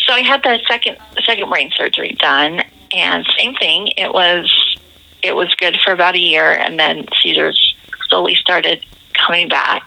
So 0.00 0.12
I 0.12 0.20
had 0.20 0.42
the 0.42 0.60
second 0.66 0.96
second 1.24 1.48
brain 1.48 1.70
surgery 1.74 2.16
done 2.18 2.62
and 2.94 3.26
same 3.36 3.54
thing. 3.54 3.88
It 3.96 4.12
was 4.12 4.78
it 5.22 5.34
was 5.34 5.54
good 5.54 5.78
for 5.82 5.92
about 5.92 6.14
a 6.14 6.18
year 6.18 6.52
and 6.52 6.78
then 6.78 7.06
seizures 7.22 7.74
slowly 8.08 8.34
started 8.34 8.84
coming 9.24 9.48
back. 9.48 9.82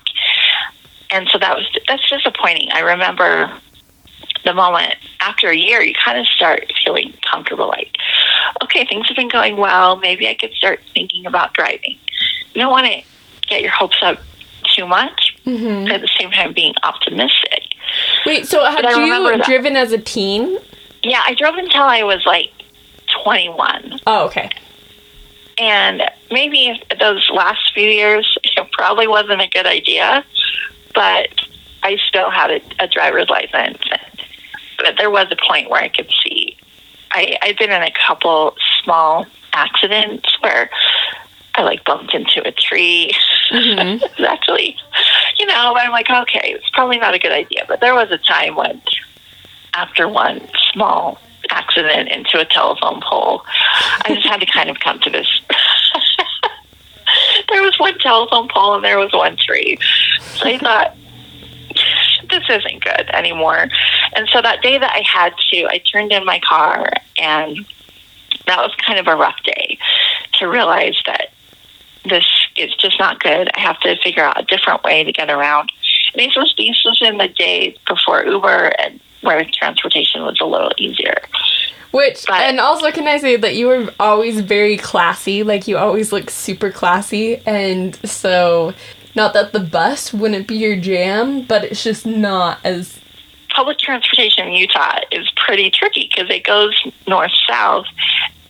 And 1.12 1.28
so 1.30 1.38
that 1.40 1.56
was 1.56 1.66
that's 1.88 2.08
disappointing. 2.10 2.70
I 2.74 2.80
remember 2.82 3.52
the 4.44 4.54
moment 4.54 4.96
after 5.20 5.50
a 5.50 5.56
year 5.56 5.82
you 5.82 5.94
kind 5.94 6.18
of 6.20 6.26
start 6.28 6.72
feeling 6.84 7.14
comfortable 7.30 7.68
like 7.68 7.98
okay 8.64 8.86
things 8.86 9.06
have 9.08 9.16
been 9.18 9.28
going 9.28 9.58
well 9.58 9.98
maybe 9.98 10.28
i 10.28 10.34
could 10.34 10.54
start 10.54 10.80
thinking 10.94 11.26
about 11.26 11.54
driving 11.54 11.98
you 12.54 12.62
don't 12.62 12.72
want 12.72 12.86
to 12.86 13.02
get 13.50 13.62
your 13.62 13.72
hopes 13.72 13.98
up 14.02 14.20
too 14.64 14.86
much 14.88 15.36
Mm-hmm. 15.46 15.86
but 15.86 15.94
at 15.94 16.02
the 16.02 16.10
same 16.20 16.30
time 16.32 16.54
being 16.54 16.74
optimistic 16.84 17.64
Wait, 18.26 18.48
so 18.48 18.64
had 18.66 18.84
you 18.86 19.44
driven 19.44 19.76
as 19.76 19.92
a 19.92 19.98
teen? 19.98 20.58
yeah 21.04 21.22
i 21.26 21.34
drove 21.34 21.56
until 21.56 21.84
i 21.84 22.04
was 22.04 22.26
like 22.26 22.52
21 23.24 24.00
Oh, 24.08 24.26
okay. 24.28 24.50
And 25.60 26.02
maybe 26.32 26.82
those 27.00 27.30
last 27.34 27.74
few 27.74 27.88
years 27.90 28.38
it 28.44 28.72
probably 28.72 29.08
wasn't 29.08 29.42
a 29.42 29.48
good 29.48 29.66
idea 29.66 30.24
but 30.94 31.30
i 31.84 31.98
still 32.08 32.30
had 32.30 32.50
a, 32.52 32.62
a 32.80 32.88
driver's 32.88 33.30
license. 33.30 33.78
But 34.78 34.96
there 34.98 35.10
was 35.10 35.28
a 35.32 35.36
point 35.48 35.70
where 35.70 35.82
i 35.82 35.90
could 35.90 36.12
see 36.24 36.58
I, 37.12 37.38
i'd 37.42 37.58
been 37.58 37.72
in 37.72 37.82
a 37.84 37.92
couple 37.92 38.56
small 38.84 39.26
accidents 39.54 40.38
where 40.42 40.70
i 41.56 41.64
like 41.64 41.84
bumped 41.86 42.14
into 42.14 42.46
a 42.48 42.52
tree. 42.52 43.14
Mhm. 43.50 44.02
It 44.02 44.12
was 44.20 44.28
actually 44.28 44.76
you 45.40 45.46
know 45.46 45.74
i'm 45.78 45.92
like 45.92 46.10
okay 46.10 46.52
it's 46.54 46.70
probably 46.72 46.98
not 46.98 47.14
a 47.14 47.20
good 47.20 47.32
idea. 47.32 47.64
But 47.66 47.80
there 47.80 47.96
was 47.96 48.12
a 48.12 48.18
time 48.18 48.56
when 48.58 48.82
after 49.74 50.06
one 50.10 50.42
small 50.74 51.18
accident 51.58 52.10
into 52.10 52.40
a 52.40 52.46
telephone 52.46 53.02
pole 53.02 53.44
i 54.06 54.14
just 54.14 54.28
had 54.28 54.40
to 54.40 54.46
kind 54.46 54.70
of 54.70 54.80
come 54.80 55.00
to 55.00 55.10
this 55.10 55.42
there 57.50 57.62
was 57.62 57.78
one 57.80 57.98
telephone 58.00 58.48
pole 58.48 58.76
and 58.76 58.84
there 58.84 59.00
was 59.00 59.12
one 59.14 59.36
tree 59.38 59.78
so 60.20 60.48
i 60.48 60.58
thought 60.58 60.96
this 62.30 62.44
isn't 62.50 62.84
good 62.84 63.10
anymore 63.14 63.68
and 64.16 64.28
so 64.32 64.42
that 64.42 64.62
day 64.62 64.78
that 64.78 64.92
i 64.92 65.02
had 65.02 65.34
to 65.50 65.66
i 65.70 65.82
turned 65.92 66.12
in 66.12 66.26
my 66.26 66.40
car 66.40 66.90
and 67.18 67.66
that 68.46 68.58
was 68.58 68.74
kind 68.86 69.00
of 69.00 69.08
a 69.08 69.16
rough 69.16 69.42
day 69.44 69.78
to 70.34 70.48
realize 70.48 70.96
that 71.06 71.30
this 72.10 72.26
is 72.56 72.74
just 72.76 73.00
not 73.00 73.20
good. 73.20 73.50
I 73.56 73.60
have 73.60 73.80
to 73.82 73.96
figure 73.98 74.24
out 74.24 74.40
a 74.40 74.46
different 74.46 74.84
way 74.84 75.04
to 75.04 75.12
get 75.12 75.30
around. 75.30 75.72
And 76.14 76.22
this 76.22 76.36
was 76.36 76.54
this 76.58 76.82
was 76.86 77.02
in 77.02 77.18
the 77.18 77.28
day 77.28 77.78
before 77.88 78.26
Uber 78.26 78.74
and 78.80 79.00
where 79.22 79.46
transportation 79.54 80.24
was 80.24 80.38
a 80.42 80.46
little 80.46 80.72
easier. 80.78 81.16
Which 81.92 82.26
But- 82.28 82.42
and 82.42 82.60
also 82.60 82.92
can 82.92 83.08
I 83.08 83.18
say 83.18 83.38
that 83.38 83.56
you 83.56 83.68
were 83.68 83.94
always 84.00 84.42
very 84.42 84.78
classy, 84.78 85.44
like 85.44 85.68
you 85.68 85.78
always 85.78 86.12
look 86.12 86.30
super 86.30 86.70
classy 86.70 87.42
and 87.46 87.96
so 88.08 88.74
not 89.16 89.34
that 89.34 89.52
the 89.52 89.60
bus 89.60 90.14
wouldn't 90.14 90.48
be 90.48 90.58
your 90.58 90.76
jam, 90.76 91.42
but 91.42 91.64
it's 91.64 91.84
just 91.84 92.06
not 92.06 92.60
as 92.64 93.00
Public 93.56 93.80
transportation 93.80 94.48
in 94.48 94.54
Utah 94.54 95.00
is 95.12 95.28
pretty 95.36 95.72
tricky 95.72 96.12
because 96.14 96.30
it 96.30 96.44
goes 96.44 96.80
north 97.08 97.32
south, 97.50 97.88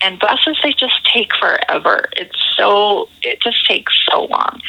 and 0.01 0.19
buses 0.19 0.57
they 0.61 0.73
just 0.73 1.05
take 1.13 1.33
forever. 1.39 2.09
It's 2.17 2.35
so 2.57 3.07
it 3.21 3.41
just 3.41 3.65
takes 3.65 3.93
so 4.11 4.25
long. 4.25 4.59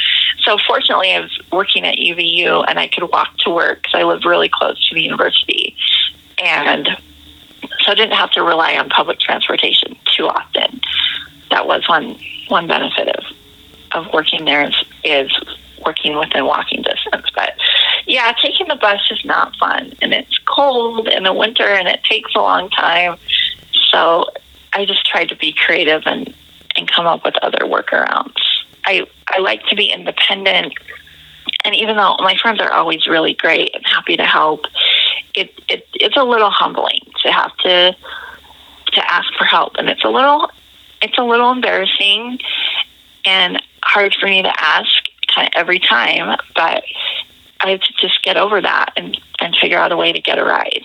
So 0.43 0.57
fortunately, 0.67 1.11
I 1.13 1.21
was 1.21 1.37
working 1.51 1.85
at 1.85 1.97
UVU 1.97 2.65
and 2.69 2.79
I 2.79 2.87
could 2.87 3.11
walk 3.11 3.37
to 3.39 3.51
work 3.51 3.83
because 3.83 3.95
I 3.95 4.05
lived 4.05 4.25
really 4.25 4.49
close 4.49 4.89
to 4.89 4.95
the 4.95 5.03
university, 5.03 5.75
and 6.43 6.89
so 7.81 7.93
I 7.93 7.95
didn't 7.95 8.17
have 8.17 8.31
to 8.33 8.43
rely 8.43 8.77
on 8.77 8.89
public 8.89 9.19
transportation 9.19 9.97
too 10.05 10.27
often. 10.29 10.81
That 11.51 11.67
was 11.67 11.89
one 11.89 12.19
one 12.49 12.67
benefit 12.67 13.09
of 13.17 13.25
of 13.93 14.13
working 14.13 14.45
there 14.45 14.69
is, 14.69 14.85
is 15.05 15.33
working 15.85 16.19
within 16.19 16.45
walking 16.45 16.83
distance. 16.83 17.27
But 17.35 17.55
yeah, 18.07 18.33
taking 18.41 18.69
the 18.69 18.77
bus 18.77 19.01
is 19.11 19.25
not 19.25 19.57
fun 19.57 19.93
and 20.03 20.13
it's 20.13 20.39
cold 20.47 21.09
in 21.09 21.23
the 21.23 21.33
winter 21.33 21.67
and 21.67 21.89
it 21.89 22.05
takes 22.05 22.35
a 22.35 22.39
long 22.39 22.71
time. 22.71 23.17
So 23.91 24.27
I 24.73 24.85
just 24.85 25.07
tried 25.07 25.29
to 25.31 25.37
be 25.37 25.53
creative 25.53 26.03
and, 26.07 26.35
and 26.77 26.91
come 26.91 27.07
up 27.07 27.25
with 27.25 27.37
other 27.43 27.65
workarounds. 27.65 28.37
I, 28.85 29.07
I 29.27 29.39
like 29.39 29.65
to 29.67 29.77
be 29.77 29.87
independent. 29.87 30.75
And 31.65 31.75
even 31.75 31.97
though 31.97 32.17
my 32.21 32.37
friends 32.37 32.61
are 32.61 32.73
always 32.73 33.07
really 33.07 33.35
great 33.35 33.75
and 33.75 33.85
happy 33.87 34.17
to 34.17 34.25
help, 34.25 34.65
it, 35.41 35.61
it 35.69 35.89
it's 35.95 36.17
a 36.17 36.25
little 36.25 36.51
humbling 36.51 37.01
to 37.23 37.33
have 37.33 37.57
to 37.59 37.97
to 38.93 39.13
ask 39.13 39.33
for 39.39 39.45
help 39.45 39.75
and 39.79 39.89
it's 39.89 40.05
a 40.05 40.09
little 40.09 40.51
it's 41.03 41.19
a 41.19 41.23
little 41.23 41.51
embarrassing 41.51 42.39
and 43.25 43.63
hard 43.83 44.15
for 44.15 44.27
me 44.27 44.43
to 44.43 44.53
ask 44.61 45.09
kind 45.35 45.47
of 45.47 45.53
every 45.55 45.79
time, 45.79 46.37
but 46.55 46.85
I 47.61 47.71
have 47.71 47.81
to 47.81 47.93
just 48.01 48.23
get 48.23 48.37
over 48.37 48.61
that 48.61 48.93
and, 48.97 49.21
and 49.41 49.57
figure 49.57 49.79
out 49.79 49.93
a 49.93 49.97
way 49.97 50.13
to 50.13 50.21
get 50.21 50.39
a 50.39 50.45
ride. 50.45 50.85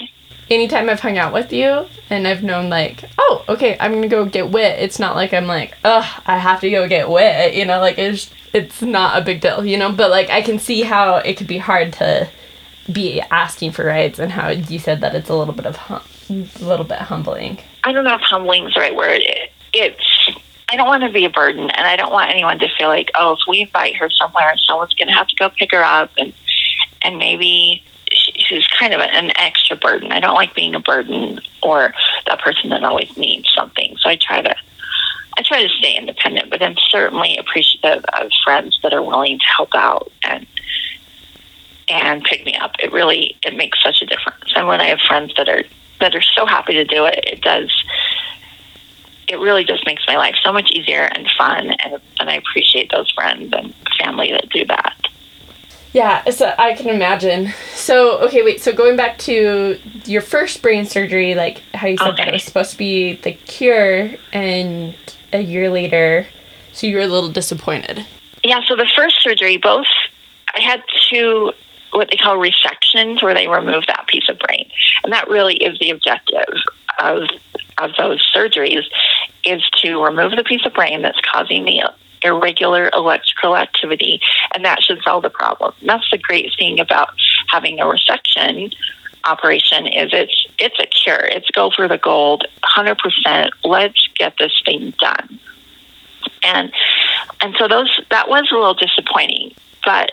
Anytime 0.50 0.90
I've 0.90 1.00
hung 1.00 1.18
out 1.18 1.34
with 1.34 1.54
you 1.54 1.88
and 2.10 2.28
I've 2.28 2.44
known 2.44 2.70
like, 2.70 3.06
oh, 3.18 3.46
okay, 3.48 3.78
I'm 3.80 3.94
gonna 3.94 4.08
go 4.08 4.26
get 4.26 4.50
Whit. 4.52 4.80
It's 4.80 5.00
not 5.00 5.16
like 5.16 5.34
I'm 5.34 5.48
like, 5.48 5.76
ugh, 5.84 6.22
I 6.26 6.38
have 6.38 6.60
to 6.62 6.70
go 6.70 6.88
get 6.88 7.10
Whit. 7.10 7.56
You 7.56 7.66
know, 7.66 7.80
like 7.80 7.98
it's 7.98 8.30
it's 8.52 8.82
not 8.82 9.20
a 9.20 9.26
big 9.26 9.42
deal. 9.42 9.66
You 9.66 9.78
know, 9.78 9.92
but 9.92 10.12
like 10.12 10.30
I 10.30 10.42
can 10.42 10.60
see 10.60 10.82
how 10.82 11.16
it 11.16 11.38
could 11.38 11.48
be 11.48 11.60
hard 11.60 11.94
to 11.94 12.30
be 12.92 13.22
asking 13.32 13.72
for 13.72 13.86
rides 13.86 14.20
and 14.20 14.32
how 14.32 14.50
you 14.50 14.80
said 14.80 15.02
that 15.02 15.16
it's 15.16 15.30
a 15.30 15.36
little 15.36 15.54
bit 15.54 15.66
of 15.66 15.76
hum- 15.76 16.02
a 16.30 16.64
little 16.64 16.86
bit 16.86 17.00
humbling. 17.00 17.60
I 17.84 17.92
don't 17.92 18.04
know 18.04 18.16
if 18.16 18.22
humbling 18.22 18.66
is 18.68 18.74
the 18.74 18.80
right 18.80 18.96
word. 18.96 19.22
It, 19.22 19.52
it's 19.74 20.38
I 20.70 20.76
don't 20.76 20.88
want 20.88 21.04
to 21.04 21.12
be 21.12 21.26
a 21.26 21.30
burden, 21.30 21.70
and 21.70 21.88
I 21.88 21.96
don't 21.96 22.12
want 22.12 22.32
anyone 22.32 22.58
to 22.60 22.68
feel 22.78 22.88
like, 22.88 23.12
oh, 23.16 23.34
if 23.34 23.40
we 23.48 23.62
invite 23.62 23.96
her 23.98 24.10
somewhere, 24.10 24.56
someone's 24.58 24.94
going 24.94 25.08
to 25.08 25.14
have 25.14 25.28
to 25.28 25.36
go 25.36 25.50
pick 25.50 25.72
her 25.72 25.84
up, 25.84 26.12
and 26.18 26.34
and 27.04 27.18
maybe 27.18 27.84
she's 28.12 28.68
kind 28.68 28.94
of 28.94 29.02
an 29.02 29.32
extra 29.38 29.76
burden. 29.76 30.12
I 30.12 30.20
don't 30.20 30.36
like 30.36 30.56
being 30.56 30.76
a 30.76 30.80
burden 30.80 31.40
or 31.62 31.94
that 32.28 32.40
person 32.40 32.70
that 32.70 32.84
always 32.84 33.16
needs 33.18 33.52
something. 33.56 33.96
So 34.00 34.10
I 34.10 34.16
try 34.16 34.42
to 34.42 34.56
I 35.38 35.42
try 35.42 35.64
to 35.64 35.70
stay 35.70 35.96
independent, 35.96 36.50
but 36.50 36.62
I'm 36.62 36.78
certainly 36.78 37.38
appreciative 37.38 38.06
of 38.20 38.32
friends 38.44 38.80
that 38.84 38.94
are 38.94 39.02
willing 39.02 39.40
to 39.40 39.46
help 39.46 39.70
out 39.74 40.12
and 40.24 40.46
and 41.90 42.24
pick 42.24 42.46
me 42.46 42.56
up. 42.56 42.76
It 42.80 42.92
really 42.92 43.38
it 43.44 43.56
makes 43.56 43.82
such 43.84 44.02
a 44.02 44.06
difference. 44.06 44.54
And 44.56 44.68
when 44.68 44.82
I 44.82 44.86
have 44.86 45.00
friends 45.08 45.34
that 45.38 45.50
are 45.50 45.64
that 46.00 46.16
are 46.16 46.22
so 46.22 46.46
happy 46.46 46.74
to 46.74 46.84
do 46.86 47.06
it, 47.06 47.24
it 47.26 47.42
does 47.42 47.72
it 49.28 49.40
really 49.40 49.64
just 49.64 49.86
makes 49.86 50.04
my 50.06 50.18
life 50.18 50.36
so 50.44 50.52
much 50.52 50.70
easier 50.72 51.04
and 51.04 51.30
fun 51.38 51.72
and, 51.84 52.02
and 52.20 52.30
I 52.30 52.36
appreciate 52.36 52.92
those 52.92 53.10
friends 53.12 53.54
and 53.54 53.74
family 53.98 54.32
that 54.32 54.50
do 54.50 54.66
that. 54.66 54.96
Yeah, 55.94 56.28
so 56.32 56.54
I 56.58 56.74
can 56.74 56.90
imagine. 56.90 57.54
So, 57.76 58.18
okay, 58.22 58.42
wait. 58.42 58.62
So 58.62 58.74
going 58.74 58.98
back 58.98 59.20
to 59.20 59.80
your 60.06 60.22
first 60.22 60.62
brain 60.64 60.88
surgery, 60.88 61.36
like 61.36 61.60
how 61.76 61.86
you 61.88 61.98
said 61.98 62.08
Okay. 62.10 62.18
that 62.18 62.28
it 62.30 62.34
was 62.34 62.44
supposed 62.44 62.72
to 62.72 62.78
be 62.78 63.14
the 63.18 63.34
cure, 63.34 64.10
and 64.34 64.96
a 65.32 65.40
year 65.42 65.70
later, 65.70 66.26
so 66.72 66.88
you 66.88 66.96
were 66.98 67.04
a 67.04 67.08
little 67.08 67.30
disappointed. 67.30 68.08
Yeah, 68.44 68.62
so 68.68 68.76
the 68.76 68.90
first 68.96 69.22
surgery, 69.22 69.58
both 69.58 69.86
I 70.56 70.62
had 70.62 70.82
two 71.12 71.54
what 71.94 72.10
they 72.10 72.18
call 72.18 72.38
resections 72.38 73.22
where 73.22 73.34
they 73.34 73.48
remove 73.48 73.86
that 73.88 74.08
piece 74.08 74.28
of 74.30 74.40
brain. 74.40 74.70
And 75.04 75.14
that 75.14 75.30
really 75.30 75.56
is 75.56 75.78
the 75.80 75.90
objective 75.90 76.54
of 77.00 77.24
of 77.80 77.92
those 77.98 78.24
surgeries 78.36 78.84
is 79.44 79.64
to 79.82 80.04
remove 80.04 80.36
the 80.36 80.44
piece 80.44 80.66
of 80.66 80.74
brain 80.74 81.02
that's 81.02 81.20
causing 81.22 81.66
the 81.66 81.82
irregular 82.24 82.90
electrical 82.94 83.58
activity 83.58 84.22
and 84.54 84.64
that 84.64 84.82
should 84.82 85.02
solve 85.04 85.24
the 85.24 85.30
problem. 85.30 85.74
That's 85.82 86.10
the 86.12 86.18
great 86.18 86.52
thing 86.58 86.80
about 86.80 87.10
having 87.48 87.80
a 87.80 87.86
resection 87.86 88.74
operation 89.26 89.88
is 89.88 90.12
it's 90.14 90.48
it's 90.60 90.80
a 90.80 90.86
cure. 90.86 91.26
It's 91.26 91.50
go 91.52 91.72
for 91.72 91.88
the 91.88 91.98
gold, 91.98 92.46
100%. 92.64 93.50
Let's 93.64 94.08
get 94.18 94.36
this 94.38 94.54
thing 94.66 94.94
done. 95.00 95.40
And 96.44 96.72
and 97.42 97.56
so 97.58 97.68
those 97.68 98.02
that 98.10 98.30
was 98.30 98.50
a 98.52 98.56
little 98.56 98.74
disappointing, 98.74 99.54
but 99.84 100.12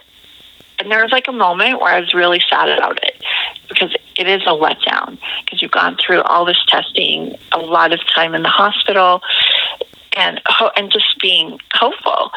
and 0.81 0.91
there 0.91 1.03
was 1.03 1.13
like 1.13 1.29
a 1.29 1.33
moment 1.33 1.81
where 1.81 1.93
I 1.93 2.01
was 2.01 2.15
really 2.15 2.43
sad 2.49 2.71
about 2.71 2.99
it 3.05 3.23
because 3.69 3.95
it 4.19 4.27
is 4.27 4.43
a 4.43 4.51
letdown 4.51 5.19
because 5.45 5.61
you've 5.61 5.71
gone 5.71 5.97
through 5.97 6.23
all 6.23 6.45
this 6.45 6.63
testing, 6.67 7.37
a 7.53 7.59
lot 7.59 7.93
of 7.93 8.01
time 8.15 8.35
in 8.35 8.43
the 8.43 8.49
hospital, 8.49 9.21
and 10.17 10.41
and 10.77 10.91
just 10.91 11.21
being 11.21 11.59
hopeful. 11.75 12.33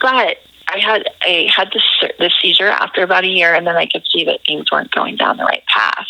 But 0.00 0.38
I 0.68 0.78
had 0.78 1.08
I 1.22 1.48
had 1.54 1.70
this 1.72 2.10
this 2.18 2.34
seizure 2.42 2.68
after 2.68 3.02
about 3.02 3.24
a 3.24 3.28
year, 3.28 3.54
and 3.54 3.66
then 3.66 3.76
I 3.76 3.86
could 3.86 4.04
see 4.12 4.24
that 4.24 4.40
things 4.46 4.70
weren't 4.70 4.90
going 4.90 5.16
down 5.16 5.36
the 5.36 5.44
right 5.44 5.64
path. 5.66 6.06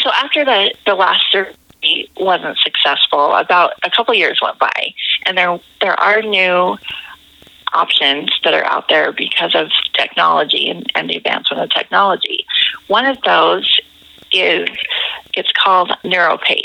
So 0.00 0.10
after 0.10 0.44
the 0.44 0.74
the 0.84 0.94
last 0.94 1.24
surgery 1.30 2.10
wasn't 2.18 2.58
successful, 2.58 3.34
about 3.34 3.74
a 3.84 3.90
couple 3.90 4.14
years 4.14 4.40
went 4.42 4.58
by, 4.58 4.94
and 5.26 5.38
there 5.38 5.60
there 5.80 5.98
are 5.98 6.22
new 6.22 6.76
options 7.72 8.30
that 8.44 8.54
are 8.54 8.64
out 8.64 8.88
there 8.88 9.12
because 9.12 9.54
of 9.54 9.68
technology 9.94 10.68
and, 10.68 10.90
and 10.94 11.10
the 11.10 11.16
advancement 11.16 11.62
of 11.62 11.70
technology. 11.70 12.46
One 12.86 13.06
of 13.06 13.20
those 13.22 13.78
is 14.32 14.68
it's 15.34 15.52
called 15.52 15.90
NeuroPace, 16.04 16.64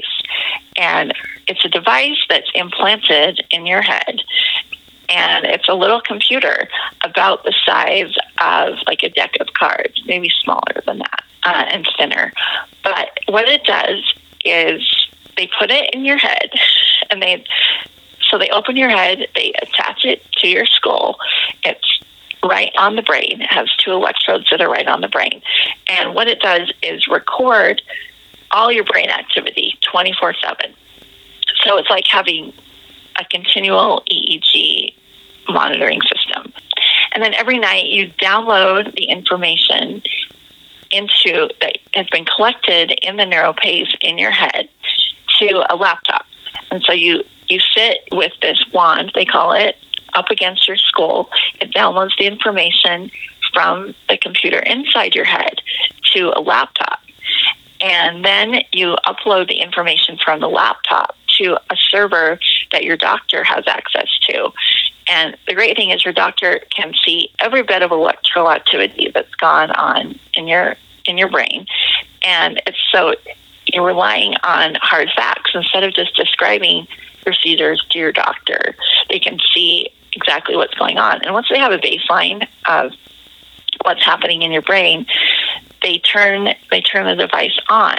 and 0.78 1.13
it's 1.48 1.63
a 1.66 1.70
device 1.70 2.18
that's 2.30 2.50
implanted 2.56 3.46
in 3.52 3.66
your 3.66 3.82
head, 3.82 4.22
and 5.10 5.46
it's 5.46 5.70
a 5.70 5.74
little 5.74 6.02
computer 6.02 6.68
about 7.04 7.44
the 7.44 7.54
size 7.66 8.13
of 8.42 8.80
like 8.88 9.04
a 9.04 9.10
deck 9.10 9.36
of 9.39 9.54
cards, 9.54 10.02
maybe 10.06 10.30
smaller 10.44 10.82
than 10.86 11.00
that, 11.00 11.24
uh, 11.44 11.66
and 11.70 11.88
thinner. 11.98 12.34
But 12.84 13.10
what 13.28 13.48
it 13.48 13.63
does 13.63 14.13
is 14.44 14.82
they 15.38 15.50
put 15.60 15.72
it 15.72 15.94
in 15.94 16.06
your 16.06 16.18
head, 16.18 16.50
and 17.10 17.22
they 17.22 17.44
so 18.34 18.39
they 18.39 18.50
open 18.50 18.76
your 18.76 18.89
head, 18.89 19.28
they 19.36 19.54
attach 19.62 20.06
it 20.06 20.26
to 20.39 20.48
your 20.48 20.65
skull. 20.65 21.19
It's 21.63 22.00
right 22.43 22.72
on 22.80 22.96
the 22.96 23.04
brain. 23.04 23.41
It 23.41 23.52
has 23.52 23.69
two 23.78 23.91
electrodes 23.91 24.48
that 24.50 24.60
are 24.60 24.69
right 24.69 24.88
on 24.88 25.02
the 25.02 25.08
brain. 25.08 25.43
And 25.88 26.15
what 26.15 26.28
it 26.28 26.39
does 26.39 26.74
is 26.82 27.08
record 27.08 27.84
all 28.50 28.72
your 28.72 28.86
brain 28.86 29.10
activity 29.10 29.78
24 29.91 30.34
7. 30.43 30.74
So 31.63 31.78
it's 31.78 31.91
like 31.91 32.08
having 32.08 32.54
a 33.19 33.26
continual 33.26 34.02
EEG 34.12 34.96
monitoring 35.48 36.02
system. 36.02 36.52
And 37.12 37.24
then 37.24 37.36
every 37.36 37.60
night 37.60 37.86
you 37.86 38.10
download 38.13 38.96
the 38.96 39.06
information 39.06 40.02
into 40.89 41.50
that 41.62 41.78
has 41.93 42.08
been 42.08 42.26
collected 42.26 42.98
in 43.04 43.17
the 43.17 43.26
NeuroPace 43.26 43.96
in 44.02 44.17
your 44.17 44.32
head 44.32 44.69
to 45.38 45.65
a 45.69 45.76
laptop. 45.76 46.26
And 46.72 46.84
so 46.84 46.93
you 46.93 47.24
you 47.50 47.60
sit 47.60 48.08
with 48.12 48.34
this 48.42 48.64
wand, 48.74 49.12
they 49.16 49.26
call 49.26 49.54
it, 49.54 49.78
up 50.14 50.30
against 50.30 50.68
your 50.68 50.78
skull. 50.78 51.30
It 51.60 51.74
downloads 51.74 52.18
the 52.18 52.26
information 52.26 53.12
from 53.54 53.94
the 54.10 54.18
computer 54.18 54.60
inside 54.60 55.16
your 55.16 55.26
head 55.26 55.62
to 56.14 56.32
a 56.36 56.42
laptop. 56.42 57.00
And 57.82 58.24
then 58.24 58.62
you 58.72 58.96
upload 59.06 59.48
the 59.48 59.60
information 59.60 60.18
from 60.24 60.40
the 60.40 60.48
laptop 60.48 61.16
to 61.40 61.58
a 61.70 61.76
server 61.90 62.40
that 62.72 62.84
your 62.84 62.98
doctor 62.98 63.44
has 63.44 63.68
access 63.68 64.08
to. 64.30 64.52
And 65.10 65.38
the 65.48 65.54
great 65.54 65.76
thing 65.76 65.90
is 65.90 66.06
your 66.06 66.14
doctor 66.14 66.62
can 66.70 66.94
see 67.04 67.32
every 67.40 67.64
bit 67.64 67.82
of 67.82 67.92
electrical 67.92 68.50
activity 68.50 69.12
that's 69.14 69.36
gone 69.36 69.72
on 69.72 70.18
in 70.36 70.48
your 70.48 70.76
in 71.06 71.18
your 71.18 71.30
brain. 71.30 71.68
And 72.24 72.62
it's 72.66 72.78
so 72.92 73.16
you're 73.66 73.86
relying 73.86 74.36
on 74.44 74.76
hard 74.76 75.10
facts 75.16 75.52
instead 75.54 75.84
of 75.84 75.94
just 75.94 76.16
describing 76.16 76.88
seizures 77.32 77.86
to 77.92 78.00
your 78.00 78.12
doctor. 78.12 78.76
They 79.10 79.20
can 79.20 79.40
see 79.54 79.90
exactly 80.12 80.56
what's 80.56 80.74
going 80.74 80.98
on. 80.98 81.22
And 81.24 81.34
once 81.34 81.48
they 81.50 81.60
have 81.60 81.72
a 81.72 81.78
baseline 81.78 82.48
of 82.68 82.92
what's 83.84 84.04
happening 84.04 84.42
in 84.42 84.52
your 84.52 84.62
brain, 84.62 85.06
they 85.82 86.00
turn 86.00 86.50
they 86.72 86.82
turn 86.82 87.06
the 87.06 87.16
device 87.16 87.58
on. 87.70 87.98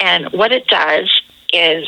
And 0.00 0.32
what 0.32 0.50
it 0.52 0.66
does 0.66 1.22
is 1.52 1.86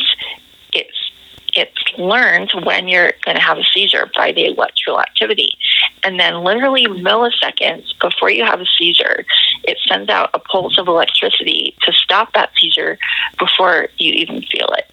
it's 0.73 1.11
it 1.57 1.73
learns 1.99 2.53
when 2.55 2.88
you're 2.88 3.12
going 3.25 3.37
to 3.37 3.43
have 3.43 3.59
a 3.59 3.64
seizure 3.64 4.11
by 4.17 4.33
the 4.33 4.47
electrical 4.47 5.01
activity. 5.01 5.57
And 6.03 6.19
then, 6.19 6.43
literally 6.43 6.87
milliseconds 6.87 7.99
before 8.01 8.31
you 8.31 8.45
have 8.45 8.61
a 8.61 8.67
seizure, 8.67 9.25
it 9.62 9.79
sends 9.88 10.11
out 10.11 10.31
a 10.35 10.38
pulse 10.38 10.79
of 10.79 10.88
electricity 10.88 11.75
to 11.83 11.93
stop 11.93 12.33
that 12.35 12.51
seizure 12.59 12.99
before 13.38 13.88
you 13.99 14.12
even 14.12 14.43
feel 14.43 14.69
it. 14.77 14.90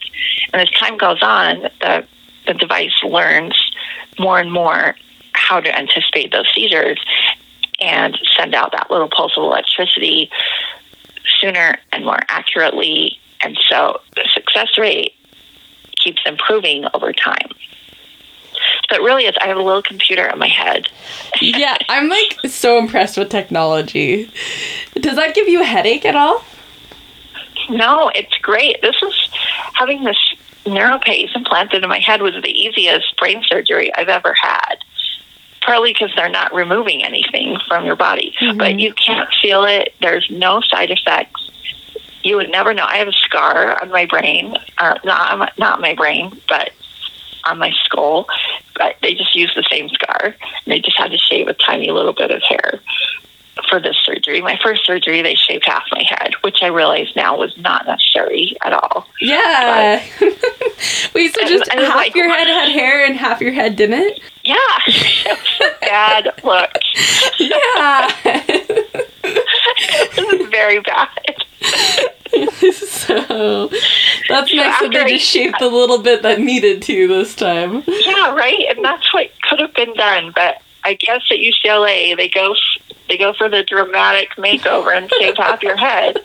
And 0.53 0.61
as 0.61 0.69
time 0.71 0.97
goes 0.97 1.21
on, 1.21 1.69
the, 1.79 2.05
the 2.47 2.53
device 2.53 2.93
learns 3.03 3.55
more 4.19 4.39
and 4.39 4.51
more 4.51 4.95
how 5.33 5.59
to 5.59 5.77
anticipate 5.77 6.31
those 6.31 6.47
seizures 6.53 6.99
and 7.79 8.17
send 8.37 8.53
out 8.53 8.71
that 8.73 8.91
little 8.91 9.09
pulse 9.09 9.33
of 9.37 9.43
electricity 9.43 10.29
sooner 11.39 11.77
and 11.91 12.05
more 12.05 12.19
accurately. 12.29 13.19
And 13.41 13.57
so 13.67 14.01
the 14.15 14.29
success 14.33 14.77
rate 14.77 15.13
keeps 15.97 16.21
improving 16.25 16.85
over 16.93 17.13
time. 17.13 17.49
But 18.89 19.01
really, 19.01 19.25
it's 19.25 19.37
I 19.41 19.47
have 19.47 19.57
a 19.57 19.61
little 19.61 19.81
computer 19.81 20.27
in 20.27 20.37
my 20.37 20.47
head. 20.47 20.87
Yeah, 21.41 21.77
I'm 21.89 22.09
like 22.09 22.39
so 22.45 22.77
impressed 22.77 23.17
with 23.17 23.29
technology. 23.29 24.29
Does 24.95 25.15
that 25.15 25.33
give 25.33 25.47
you 25.47 25.61
a 25.61 25.65
headache 25.65 26.05
at 26.05 26.15
all? 26.15 26.43
No, 27.69 28.11
it's 28.13 28.37
great. 28.39 28.81
This 28.81 28.95
is 29.01 29.29
having 29.73 30.03
this 30.03 30.17
neuropace 30.65 31.35
implanted 31.35 31.83
in 31.83 31.89
my 31.89 31.99
head 31.99 32.21
was 32.21 32.33
the 32.33 32.49
easiest 32.49 33.15
brain 33.17 33.43
surgery 33.45 33.93
I've 33.95 34.09
ever 34.09 34.33
had. 34.33 34.75
Partly 35.61 35.93
because 35.93 36.11
they're 36.15 36.29
not 36.29 36.53
removing 36.53 37.03
anything 37.03 37.57
from 37.67 37.85
your 37.85 37.95
body, 37.95 38.33
but 38.39 38.57
mm-hmm. 38.57 38.79
you 38.79 38.93
can't 38.93 39.29
feel 39.41 39.63
it. 39.63 39.93
There's 40.01 40.27
no 40.31 40.59
side 40.61 40.89
effects. 40.89 41.49
You 42.23 42.35
would 42.37 42.49
never 42.49 42.73
know. 42.73 42.85
I 42.85 42.97
have 42.97 43.07
a 43.07 43.13
scar 43.13 43.79
on 43.81 43.91
my 43.91 44.05
brain, 44.07 44.55
or 44.79 44.97
not 45.03 45.37
my- 45.37 45.51
not 45.59 45.79
my 45.79 45.93
brain, 45.93 46.39
but 46.47 46.71
on 47.45 47.59
my 47.59 47.71
skull. 47.83 48.27
But 48.75 48.95
they 49.03 49.13
just 49.13 49.35
used 49.35 49.55
the 49.55 49.65
same 49.69 49.89
scar. 49.89 50.25
And 50.25 50.35
they 50.65 50.79
just 50.79 50.97
had 50.97 51.11
to 51.11 51.17
shave 51.17 51.47
a 51.47 51.53
tiny 51.53 51.91
little 51.91 52.13
bit 52.13 52.31
of 52.31 52.41
hair 52.41 52.81
for 53.71 53.79
this 53.79 53.97
surgery. 54.03 54.41
My 54.41 54.59
first 54.61 54.85
surgery, 54.85 55.23
they 55.23 55.33
shaved 55.33 55.65
half 55.65 55.83
my 55.91 56.03
head, 56.03 56.33
which 56.41 56.59
I 56.61 56.67
realize 56.67 57.07
now 57.15 57.37
was 57.37 57.57
not 57.57 57.87
necessary 57.87 58.55
at 58.63 58.73
all. 58.73 59.07
Yeah. 59.21 60.03
Wait, 61.15 61.33
so 61.33 61.41
And- 61.41 61.49
just 61.49 61.71
and 61.71 61.79
half 61.79 61.95
like- 61.95 62.13
your 62.15 62.29
head 62.29 62.45
had 62.47 62.69
hair 62.69 63.05
and 63.05 63.15
half 63.15 63.41
your 63.41 63.53
head 63.53 63.75
didn't? 63.77 64.19
Yeah, 64.43 64.55
bad 65.81 66.29
look. 66.43 66.71
Yeah. 67.39 68.11
It 69.23 70.39
was 70.39 70.49
very 70.49 70.79
bad. 70.81 71.07
so 72.73 73.67
that's 74.27 74.53
nice 74.53 74.79
that 74.81 74.89
they 74.91 75.13
just 75.13 75.25
shaved 75.25 75.61
a 75.61 75.67
little 75.67 75.99
bit 75.99 76.21
that 76.23 76.39
needed 76.39 76.81
to 76.83 77.07
this 77.07 77.35
time. 77.35 77.83
Yeah, 77.87 78.33
right. 78.35 78.65
And 78.69 78.83
that's 78.83 79.13
what 79.13 79.29
could 79.43 79.59
have 79.59 79.73
been 79.73 79.93
done, 79.93 80.31
but 80.35 80.61
I 80.83 80.95
guess 80.95 81.21
at 81.31 81.37
UCLA 81.37 82.15
they 82.15 82.29
go 82.29 82.55
they 83.07 83.17
go 83.17 83.33
for 83.33 83.49
the 83.49 83.63
dramatic 83.63 84.29
makeover 84.31 84.95
and 84.95 85.11
shave 85.19 85.37
half 85.37 85.61
your 85.61 85.77
head. 85.77 86.17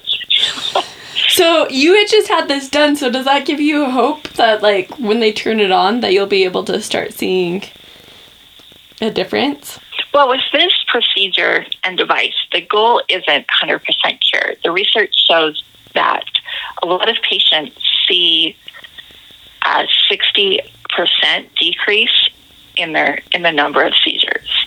So 1.29 1.69
you 1.69 1.95
had 1.95 2.09
just 2.09 2.29
had 2.29 2.49
this 2.49 2.69
done, 2.69 2.97
so 2.97 3.11
does 3.11 3.25
that 3.25 3.47
give 3.47 3.61
you 3.61 3.91
hope 3.91 4.29
that 4.35 4.63
like 4.63 4.91
when 4.99 5.21
they 5.21 5.33
turn 5.33 5.61
it 5.61 5.71
on 5.71 6.01
that 6.01 6.13
you'll 6.13 6.27
be 6.27 6.45
able 6.45 6.65
to 6.65 6.81
start 6.81 7.13
seeing 7.13 7.65
a 9.01 9.11
difference? 9.11 9.79
Well, 10.15 10.29
with 10.29 10.43
this 10.53 10.73
procedure 10.89 11.67
and 11.85 11.99
device, 11.99 12.35
the 12.53 12.63
goal 12.63 13.03
isn't 13.09 13.47
100% 13.49 13.81
cure. 14.31 14.55
The 14.63 14.71
research 14.71 15.15
shows 15.29 15.63
that 15.95 16.25
a 16.83 16.87
lot 16.87 17.09
of 17.09 17.17
patients 17.23 17.77
see 18.09 18.57
a 19.63 19.87
60% 20.11 20.63
decrease 21.59 22.31
in 22.77 22.93
their 22.93 23.21
in 23.33 23.43
the 23.43 23.53
number 23.53 23.83
of 23.83 23.95
seizures. 23.97 24.67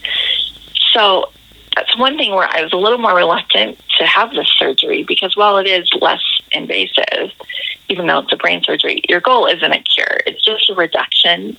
So 0.91 1.31
that's 1.75 1.97
one 1.97 2.17
thing 2.17 2.31
where 2.31 2.47
I 2.49 2.61
was 2.61 2.73
a 2.73 2.77
little 2.77 2.97
more 2.97 3.15
reluctant 3.15 3.79
to 3.97 4.05
have 4.05 4.31
this 4.31 4.49
surgery 4.57 5.03
because 5.03 5.35
while 5.35 5.57
it 5.57 5.67
is 5.67 5.89
less 6.01 6.23
invasive, 6.51 7.31
even 7.89 8.07
though 8.07 8.19
it's 8.19 8.33
a 8.33 8.37
brain 8.37 8.61
surgery, 8.63 9.01
your 9.07 9.21
goal 9.21 9.45
isn't 9.45 9.71
a 9.71 9.81
cure. 9.83 10.19
It's 10.25 10.43
just 10.43 10.69
a 10.69 10.75
reduction 10.75 11.57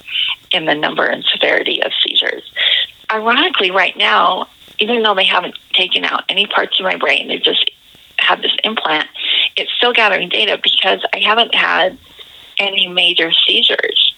in 0.52 0.64
the 0.66 0.74
number 0.74 1.06
and 1.06 1.24
severity 1.24 1.82
of 1.82 1.92
seizures. 2.04 2.42
Ironically, 3.10 3.70
right 3.70 3.96
now, 3.96 4.48
even 4.78 5.02
though 5.02 5.14
they 5.14 5.24
haven't 5.24 5.56
taken 5.72 6.04
out 6.04 6.24
any 6.28 6.46
parts 6.46 6.78
of 6.78 6.84
my 6.84 6.96
brain, 6.96 7.28
they've 7.28 7.42
just 7.42 7.70
have 8.18 8.42
this 8.42 8.54
implant, 8.64 9.08
it's 9.56 9.72
still 9.72 9.92
gathering 9.92 10.28
data 10.28 10.58
because 10.62 11.04
I 11.12 11.18
haven't 11.20 11.54
had 11.54 11.98
any 12.58 12.88
major 12.88 13.32
seizures. 13.32 14.14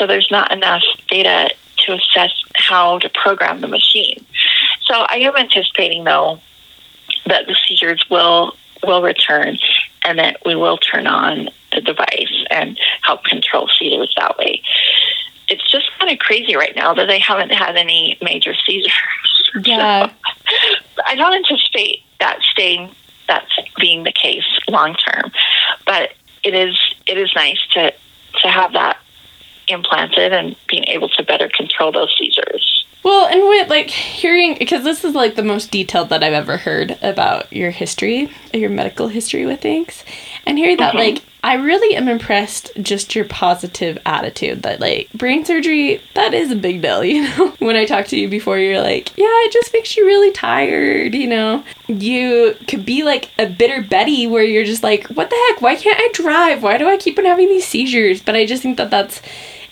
So 0.00 0.06
there's 0.06 0.30
not 0.30 0.50
enough 0.50 0.82
data 1.08 1.50
to 1.84 1.92
assess 1.92 2.32
how 2.54 2.98
to 3.00 3.10
program 3.10 3.60
the 3.60 3.68
machine. 3.68 4.24
So 4.82 4.94
I 4.94 5.16
am 5.16 5.36
anticipating 5.36 6.04
though 6.04 6.40
that 7.26 7.46
the 7.46 7.54
seizures 7.68 8.02
will 8.10 8.56
will 8.82 9.02
return 9.02 9.58
and 10.02 10.18
that 10.18 10.38
we 10.46 10.54
will 10.54 10.78
turn 10.78 11.06
on 11.06 11.50
the 11.72 11.82
device 11.82 12.46
and 12.50 12.80
help 13.02 13.24
control 13.24 13.68
seizures 13.78 14.14
that 14.16 14.38
way. 14.38 14.62
It's 15.48 15.70
just 15.70 15.90
kind 15.98 16.10
of 16.10 16.18
crazy 16.18 16.56
right 16.56 16.74
now 16.74 16.94
that 16.94 17.06
they 17.06 17.18
haven't 17.18 17.52
had 17.52 17.76
any 17.76 18.16
major 18.22 18.54
seizures. 18.54 18.92
Yeah. 19.64 20.08
I 21.04 21.16
don't 21.16 21.34
anticipate 21.34 22.04
that 22.20 22.40
staying 22.52 22.94
that's 23.26 23.50
being 23.80 24.04
the 24.04 24.12
case 24.12 24.44
long 24.68 24.94
term, 24.94 25.32
but 25.84 26.12
it 26.44 26.54
is 26.54 26.78
it 27.08 27.18
is 27.18 27.32
nice 27.34 27.58
to 27.72 27.92
to 28.42 28.48
have 28.48 28.72
that 28.74 28.98
implanted 29.70 30.32
and 30.32 30.56
being 30.68 30.84
able 30.84 31.08
to 31.10 31.22
better 31.22 31.48
control 31.48 31.92
those 31.92 32.14
seizures. 32.18 32.84
Well, 33.02 33.26
and 33.28 33.40
with 33.48 33.70
like 33.70 33.88
hearing, 33.88 34.56
because 34.58 34.84
this 34.84 35.04
is 35.04 35.14
like 35.14 35.34
the 35.34 35.42
most 35.42 35.70
detailed 35.70 36.10
that 36.10 36.22
I've 36.22 36.34
ever 36.34 36.58
heard 36.58 36.98
about 37.02 37.50
your 37.52 37.70
history, 37.70 38.30
your 38.52 38.70
medical 38.70 39.08
history 39.08 39.46
with 39.46 39.60
things, 39.60 40.04
and 40.46 40.58
hearing 40.58 40.76
that, 40.78 40.90
mm-hmm. 40.90 40.98
like, 40.98 41.22
I 41.42 41.54
really 41.54 41.96
am 41.96 42.08
impressed 42.08 42.70
just 42.82 43.14
your 43.14 43.24
positive 43.24 43.96
attitude 44.04 44.62
that, 44.62 44.78
like, 44.78 45.10
brain 45.14 45.46
surgery, 45.46 46.02
that 46.14 46.34
is 46.34 46.50
a 46.50 46.56
big 46.56 46.82
deal, 46.82 47.02
you 47.04 47.22
know? 47.22 47.54
when 47.60 47.76
I 47.76 47.86
talked 47.86 48.10
to 48.10 48.18
you 48.18 48.28
before, 48.28 48.58
you're 48.58 48.82
like, 48.82 49.16
yeah, 49.16 49.24
it 49.26 49.52
just 49.52 49.72
makes 49.72 49.96
you 49.96 50.04
really 50.04 50.32
tired, 50.32 51.14
you 51.14 51.26
know? 51.26 51.64
You 51.88 52.56
could 52.68 52.84
be 52.84 53.04
like 53.04 53.30
a 53.38 53.46
bitter 53.46 53.82
Betty 53.82 54.26
where 54.26 54.42
you're 54.42 54.64
just 54.64 54.82
like, 54.82 55.06
what 55.08 55.30
the 55.30 55.46
heck? 55.48 55.62
Why 55.62 55.76
can't 55.76 55.98
I 55.98 56.10
drive? 56.12 56.62
Why 56.62 56.76
do 56.76 56.86
I 56.86 56.98
keep 56.98 57.18
on 57.18 57.24
having 57.24 57.48
these 57.48 57.66
seizures? 57.66 58.20
But 58.22 58.36
I 58.36 58.44
just 58.44 58.62
think 58.62 58.76
that 58.76 58.90
that's 58.90 59.22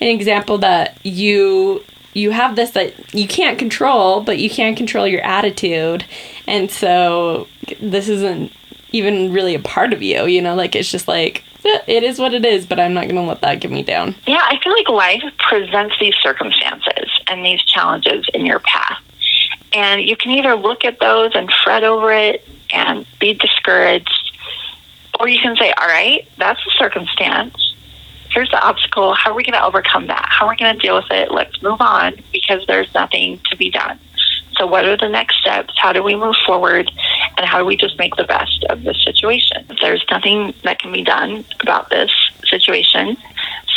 an 0.00 0.08
example 0.08 0.58
that 0.58 0.98
you 1.04 1.84
you 2.14 2.30
have 2.30 2.56
this 2.56 2.72
that 2.72 3.14
you 3.14 3.28
can't 3.28 3.58
control, 3.58 4.20
but 4.22 4.38
you 4.38 4.50
can 4.50 4.74
control 4.74 5.06
your 5.06 5.22
attitude. 5.22 6.04
And 6.46 6.70
so 6.70 7.46
this 7.80 8.08
isn't 8.08 8.52
even 8.92 9.32
really 9.32 9.54
a 9.54 9.61
part 9.61 9.92
of 9.92 10.02
you, 10.02 10.26
you 10.26 10.40
know, 10.42 10.54
like 10.54 10.74
it's 10.74 10.90
just 10.90 11.08
like 11.08 11.44
"Eh, 11.64 11.80
it 11.87 12.02
is 12.02 12.18
what 12.18 12.34
it 12.34 12.44
is, 12.44 12.66
but 12.66 12.80
I'm 12.80 12.94
not 12.94 13.04
going 13.04 13.16
to 13.16 13.22
let 13.22 13.42
that 13.42 13.61
get 13.61 13.70
me 13.70 13.82
down. 13.82 14.14
Yeah, 14.26 14.42
I 14.42 14.58
feel 14.62 14.72
like 14.72 14.88
life 14.88 15.22
presents 15.38 15.94
these 16.00 16.14
circumstances 16.22 17.11
and 17.28 17.44
these 17.44 17.62
challenges 17.62 18.24
in 18.32 18.46
your 18.46 18.61
path. 18.61 19.02
And 19.74 20.02
you 20.02 20.16
can 20.16 20.30
either 20.32 20.54
look 20.54 20.84
at 20.84 20.98
those 20.98 21.32
and 21.34 21.52
fret 21.64 21.84
over 21.84 22.11
it 22.12 22.48
and 22.72 23.06
be 23.20 23.34
discouraged, 23.34 24.37
or 25.20 25.28
you 25.28 25.38
can 25.40 25.56
say, 25.56 25.72
all 25.72 25.87
right, 25.87 26.26
that's 26.38 26.61
a 26.66 26.70
circumstance. 26.78 27.74
Here's 28.31 28.51
the 28.51 28.61
obstacle. 28.61 29.14
How 29.14 29.31
are 29.31 29.35
we 29.35 29.43
going 29.43 29.55
to 29.55 29.64
overcome 29.64 30.07
that? 30.09 30.27
How 30.29 30.47
are 30.47 30.51
we 30.51 30.57
going 30.57 30.75
to 30.75 30.81
deal 30.81 30.97
with 30.97 31.11
it? 31.11 31.31
Let's 31.31 31.61
move 31.62 31.81
on 31.81 32.17
because 32.33 32.64
there's 32.67 32.93
nothing 32.95 33.41
to 33.51 33.57
be 33.57 33.71
done. 33.71 33.99
So, 34.57 34.67
what 34.67 34.85
are 34.85 34.97
the 34.97 35.09
next 35.09 35.41
steps? 35.41 35.73
How 35.77 35.93
do 35.93 36.03
we 36.03 36.17
move 36.17 36.35
forward? 36.45 36.91
And 37.37 37.47
how 37.47 37.59
do 37.59 37.64
we 37.64 37.77
just 37.77 37.97
make 37.99 38.17
the 38.17 38.25
best 38.25 38.64
of 38.69 38.83
the 38.83 38.93
situation? 38.95 39.64
There's 39.81 40.05
nothing 40.11 40.53
that 40.64 40.81
can 40.81 40.93
be 40.93 41.05
done 41.05 41.45
about 41.61 41.91
this 41.91 42.11
situation. 42.45 43.17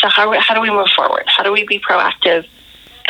So, 0.01 0.09
how, 0.09 0.37
how 0.39 0.55
do 0.55 0.61
we 0.61 0.71
move 0.71 0.89
forward? 0.95 1.23
How 1.27 1.43
do 1.43 1.51
we 1.51 1.65
be 1.65 1.79
proactive? 1.79 2.47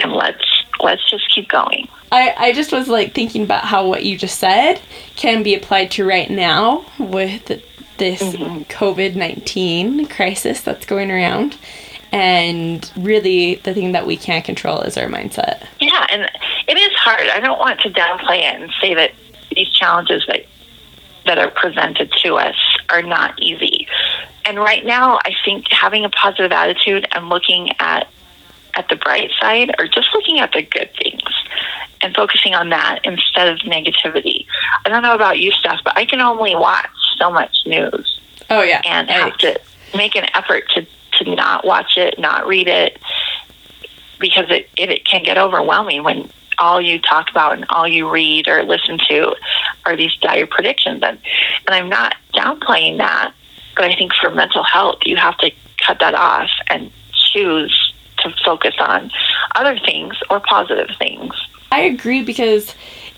And 0.03 0.11
let's 0.11 0.43
let's 0.81 1.09
just 1.09 1.33
keep 1.33 1.47
going. 1.49 1.87
I, 2.11 2.33
I 2.37 2.53
just 2.53 2.71
was 2.71 2.89
like 2.89 3.13
thinking 3.13 3.43
about 3.43 3.63
how 3.63 3.87
what 3.87 4.03
you 4.03 4.17
just 4.17 4.39
said 4.39 4.81
can 5.15 5.43
be 5.43 5.55
applied 5.55 5.91
to 5.91 6.05
right 6.05 6.29
now 6.29 6.85
with 6.99 7.61
this 8.01 8.23
mm-hmm. 8.23 8.63
COVID 8.63 9.15
19 9.15 10.07
crisis 10.07 10.61
that's 10.61 10.87
going 10.87 11.11
around. 11.11 11.55
And 12.11 12.91
really, 12.97 13.55
the 13.55 13.75
thing 13.75 13.91
that 13.91 14.07
we 14.07 14.17
can't 14.17 14.43
control 14.43 14.81
is 14.81 14.97
our 14.97 15.05
mindset. 15.05 15.65
Yeah, 15.79 16.07
and 16.09 16.23
it 16.67 16.77
is 16.77 16.91
hard. 16.95 17.27
I 17.27 17.39
don't 17.39 17.59
want 17.59 17.79
to 17.81 17.89
downplay 17.91 18.39
it 18.39 18.59
and 18.59 18.71
say 18.81 18.95
that 18.95 19.11
these 19.55 19.69
challenges 19.69 20.25
that 20.27 20.45
that 21.27 21.37
are 21.37 21.51
presented 21.51 22.11
to 22.23 22.35
us 22.35 22.55
are 22.89 23.03
not 23.03 23.39
easy. 23.39 23.87
And 24.45 24.57
right 24.57 24.83
now, 24.83 25.19
I 25.23 25.35
think 25.45 25.67
having 25.69 26.03
a 26.03 26.09
positive 26.09 26.51
attitude 26.51 27.07
and 27.11 27.29
looking 27.29 27.69
at 27.79 28.09
at 28.73 28.89
the 28.89 28.95
bright 28.95 29.29
side 29.39 29.75
or 29.77 29.85
just 29.85 30.09
looking 30.15 30.39
at 30.39 30.51
the 30.53 30.63
good 30.63 30.89
things 30.97 31.21
and 32.01 32.15
focusing 32.15 32.55
on 32.55 32.69
that 32.69 32.99
instead 33.03 33.47
of 33.47 33.59
negativity. 33.59 34.45
I 34.85 34.89
don't 34.89 35.03
know 35.03 35.13
about 35.13 35.39
you, 35.39 35.51
Steph, 35.51 35.83
but 35.83 35.95
I 35.95 36.05
can 36.05 36.19
only 36.19 36.55
watch 36.55 36.89
so 37.21 37.29
much 37.31 37.55
news 37.65 38.19
Oh, 38.49 38.63
yeah. 38.63 38.81
and 38.85 39.09
I- 39.09 39.13
have 39.29 39.37
to 39.39 39.59
make 39.95 40.15
an 40.15 40.25
effort 40.33 40.63
to, 40.71 40.85
to 41.23 41.35
not 41.35 41.65
watch 41.65 41.97
it, 41.97 42.17
not 42.17 42.47
read 42.47 42.67
it, 42.67 42.97
because 44.19 44.45
it, 44.49 44.69
it, 44.77 44.89
it 44.89 45.05
can 45.05 45.23
get 45.23 45.37
overwhelming 45.37 46.03
when 46.03 46.29
all 46.57 46.79
you 46.81 46.99
talk 46.99 47.29
about 47.29 47.53
and 47.53 47.65
all 47.69 47.87
you 47.87 48.09
read 48.09 48.47
or 48.47 48.63
listen 48.63 48.99
to 49.09 49.35
are 49.85 49.95
these 49.95 50.15
dire 50.17 50.45
predictions. 50.47 51.01
And, 51.03 51.17
and 51.67 51.75
I'm 51.75 51.89
not 51.89 52.15
downplaying 52.33 52.97
that, 52.97 53.33
but 53.75 53.85
I 53.85 53.95
think 53.95 54.13
for 54.13 54.29
mental 54.29 54.63
health, 54.63 54.99
you 55.05 55.15
have 55.17 55.37
to 55.39 55.51
cut 55.85 55.99
that 55.99 56.13
off 56.13 56.49
and 56.67 56.91
choose 57.33 57.93
to 58.19 58.33
focus 58.45 58.75
on 58.79 59.11
other 59.55 59.79
things 59.79 60.15
or 60.29 60.39
positive 60.39 60.89
things. 60.99 61.33
I 61.71 61.81
agree 61.81 62.21
because 62.23 62.75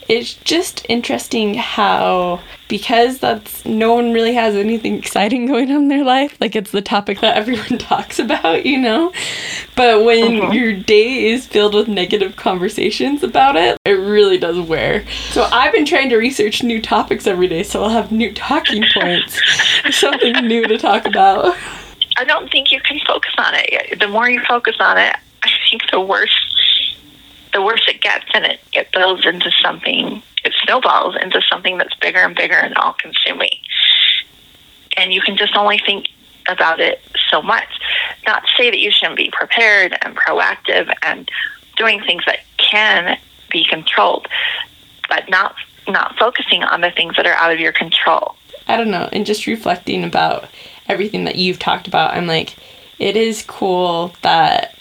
it's 0.10 0.34
just 0.34 0.86
interesting 0.90 1.54
how 1.56 2.40
because 2.68 3.20
that's 3.20 3.66
no 3.66 3.94
one 3.94 4.14
really 4.14 4.34
has 4.34 4.56
anything 4.56 4.98
exciting 4.98 5.46
going 5.46 5.70
on 5.72 5.78
in 5.84 5.88
their 5.90 6.04
life 6.04 6.36
like 6.42 6.56
it's 6.56 6.72
the 6.72 6.82
topic 6.82 7.20
that 7.22 7.38
everyone 7.38 7.78
talks 7.78 8.18
about 8.20 8.66
you 8.66 8.80
know 8.80 9.12
But 9.76 10.04
when 10.04 10.34
Mhm. 10.34 10.54
your 10.54 10.74
day 10.74 11.26
is 11.26 11.46
filled 11.48 11.74
with 11.74 11.88
negative 11.88 12.36
conversations 12.36 13.24
about 13.24 13.56
it, 13.56 13.78
it 13.86 13.92
really 13.92 14.38
does 14.38 14.60
wear. 14.60 15.04
So 15.32 15.48
I've 15.52 15.74
been 15.74 15.86
trying 15.86 16.10
to 16.10 16.18
research 16.18 16.62
new 16.64 16.82
topics 16.82 17.26
every 17.28 17.48
day 17.48 17.64
so 17.64 17.84
I'll 17.84 17.90
have 17.90 18.12
new 18.12 18.32
talking 18.34 18.84
points, 18.94 19.40
something 19.92 20.34
new 20.48 20.64
to 20.68 20.78
talk 20.78 21.06
about. 21.06 21.56
I 22.18 22.24
don't 22.24 22.52
think 22.52 22.72
you 22.72 22.80
can 22.82 23.00
focus 23.08 23.34
on 23.38 23.54
it. 23.56 24.00
The 24.00 24.08
more 24.08 24.30
you 24.30 24.42
focus 24.48 24.76
on 24.80 24.98
it, 25.00 25.16
I 25.44 25.50
think 25.70 25.82
the 25.92 26.00
worse 26.00 26.36
the 27.54 27.62
worse 27.62 27.86
it 27.88 28.02
gets 28.02 28.26
and 28.34 28.46
it, 28.46 28.60
it 28.74 28.92
builds 28.92 29.26
into 29.26 29.52
something 29.62 30.22
it 30.44 30.54
snowballs 30.64 31.16
into 31.22 31.42
something 31.42 31.78
that's 31.78 31.96
bigger 31.96 32.20
and 32.20 32.36
bigger 32.36 32.56
and 32.56 32.76
all 32.76 32.94
consuming. 32.94 33.58
And 34.98 35.14
you 35.14 35.22
can 35.22 35.38
just 35.38 35.56
only 35.56 35.80
think 35.80 36.10
about 36.48 36.80
it 36.80 37.02
so 37.30 37.42
much. 37.42 37.68
Not 38.28 38.44
to 38.44 38.50
say 38.58 38.70
that 38.70 38.80
you 38.80 38.92
shouldn't 38.92 39.18
be 39.18 39.32
prepared 39.32 39.98
and 40.02 40.16
proactive 40.16 40.94
and 41.02 41.30
doing 41.78 42.02
things 42.02 42.24
that 42.26 42.40
can 42.58 43.18
be 43.50 43.66
controlled, 43.66 44.28
but 45.10 45.30
not 45.30 45.56
not 45.88 46.18
focusing 46.18 46.64
on 46.64 46.80
the 46.80 46.92
things 46.92 47.16
that 47.18 47.26
are 47.26 47.34
out 47.34 47.52
of 47.52 47.60
your 47.60 47.74
control. 47.74 48.36
I 48.68 48.78
don't 48.78 48.92
know, 48.92 49.10
and 49.12 49.26
just 49.26 49.48
reflecting 49.48 50.04
about 50.04 50.46
everything 50.88 51.26
that 51.26 51.36
you've 51.36 51.60
talked 51.60 51.88
about, 51.88 52.14
I'm 52.14 52.28
like, 52.28 52.56
it 53.00 53.18
is 53.18 53.44
cool 53.44 54.14
that 54.22 54.78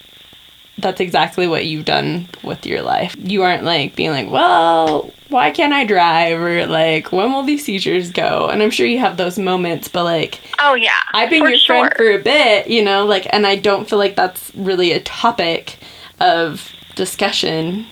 that's 0.78 1.00
exactly 1.00 1.46
what 1.46 1.66
you've 1.66 1.84
done 1.84 2.28
with 2.42 2.66
your 2.66 2.82
life. 2.82 3.14
You 3.18 3.42
aren't 3.42 3.64
like 3.64 3.94
being 3.94 4.10
like, 4.10 4.30
well, 4.30 5.10
why 5.28 5.50
can't 5.50 5.72
I 5.72 5.84
drive? 5.84 6.40
Or 6.40 6.66
like, 6.66 7.12
when 7.12 7.32
will 7.32 7.42
these 7.42 7.64
seizures 7.64 8.10
go? 8.10 8.48
And 8.48 8.62
I'm 8.62 8.70
sure 8.70 8.86
you 8.86 8.98
have 8.98 9.16
those 9.16 9.38
moments, 9.38 9.88
but 9.88 10.04
like, 10.04 10.40
Oh 10.60 10.74
yeah. 10.74 11.00
I've 11.12 11.30
been 11.30 11.42
your 11.42 11.56
sure. 11.56 11.88
friend 11.88 11.94
for 11.96 12.10
a 12.10 12.22
bit, 12.22 12.68
you 12.68 12.82
know, 12.82 13.04
like, 13.04 13.26
and 13.32 13.46
I 13.46 13.56
don't 13.56 13.88
feel 13.88 13.98
like 13.98 14.16
that's 14.16 14.52
really 14.54 14.92
a 14.92 15.00
topic 15.00 15.78
of 16.20 16.70
discussion. 16.94 17.86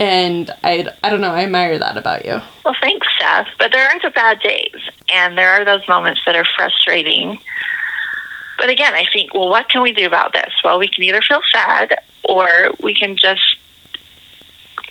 And 0.00 0.50
I, 0.62 0.86
I 1.02 1.10
don't 1.10 1.20
know, 1.20 1.32
I 1.32 1.42
admire 1.42 1.78
that 1.78 1.96
about 1.96 2.24
you. 2.24 2.40
Well, 2.64 2.76
thanks, 2.80 3.06
Steph. 3.16 3.48
But 3.58 3.72
there 3.72 3.88
are 3.88 3.98
the 4.00 4.10
bad 4.10 4.38
days, 4.40 4.76
and 5.12 5.36
there 5.36 5.50
are 5.50 5.64
those 5.64 5.86
moments 5.88 6.20
that 6.24 6.36
are 6.36 6.46
frustrating. 6.56 7.40
But 8.58 8.70
again, 8.70 8.92
I 8.92 9.06
think, 9.12 9.32
well, 9.32 9.48
what 9.48 9.68
can 9.68 9.82
we 9.82 9.92
do 9.92 10.04
about 10.04 10.32
this? 10.32 10.52
Well, 10.64 10.78
we 10.78 10.88
can 10.88 11.04
either 11.04 11.22
feel 11.22 11.40
sad 11.50 11.96
or 12.24 12.72
we 12.82 12.92
can 12.92 13.16
just 13.16 13.56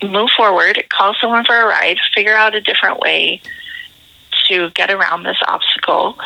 move 0.01 0.29
forward, 0.35 0.83
call 0.89 1.15
someone 1.19 1.43
for 1.43 1.55
a 1.55 1.65
ride, 1.65 1.97
figure 2.15 2.35
out 2.35 2.55
a 2.55 2.61
different 2.61 2.99
way 2.99 3.41
to 4.47 4.69
get 4.71 4.89
around 4.89 5.23
this 5.23 5.37
obstacle. 5.47 6.17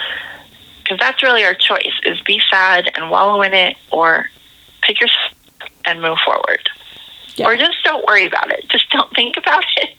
Because 0.83 0.99
that's 0.99 1.23
really 1.23 1.43
our 1.43 1.55
choice: 1.55 1.93
is 2.03 2.19
be 2.21 2.41
sad 2.49 2.91
and 2.95 3.09
wallow 3.09 3.41
in 3.41 3.53
it, 3.53 3.77
or 3.91 4.29
pick 4.81 4.99
your 4.99 5.09
and 5.85 6.01
move 6.01 6.17
forward. 6.23 6.69
Yeah. 7.35 7.47
Or 7.47 7.55
just 7.55 7.77
don't 7.83 8.05
worry 8.05 8.25
about 8.25 8.51
it. 8.51 8.67
Just 8.69 8.89
don't 8.91 9.11
think 9.15 9.37
about 9.37 9.63
it. 9.77 9.89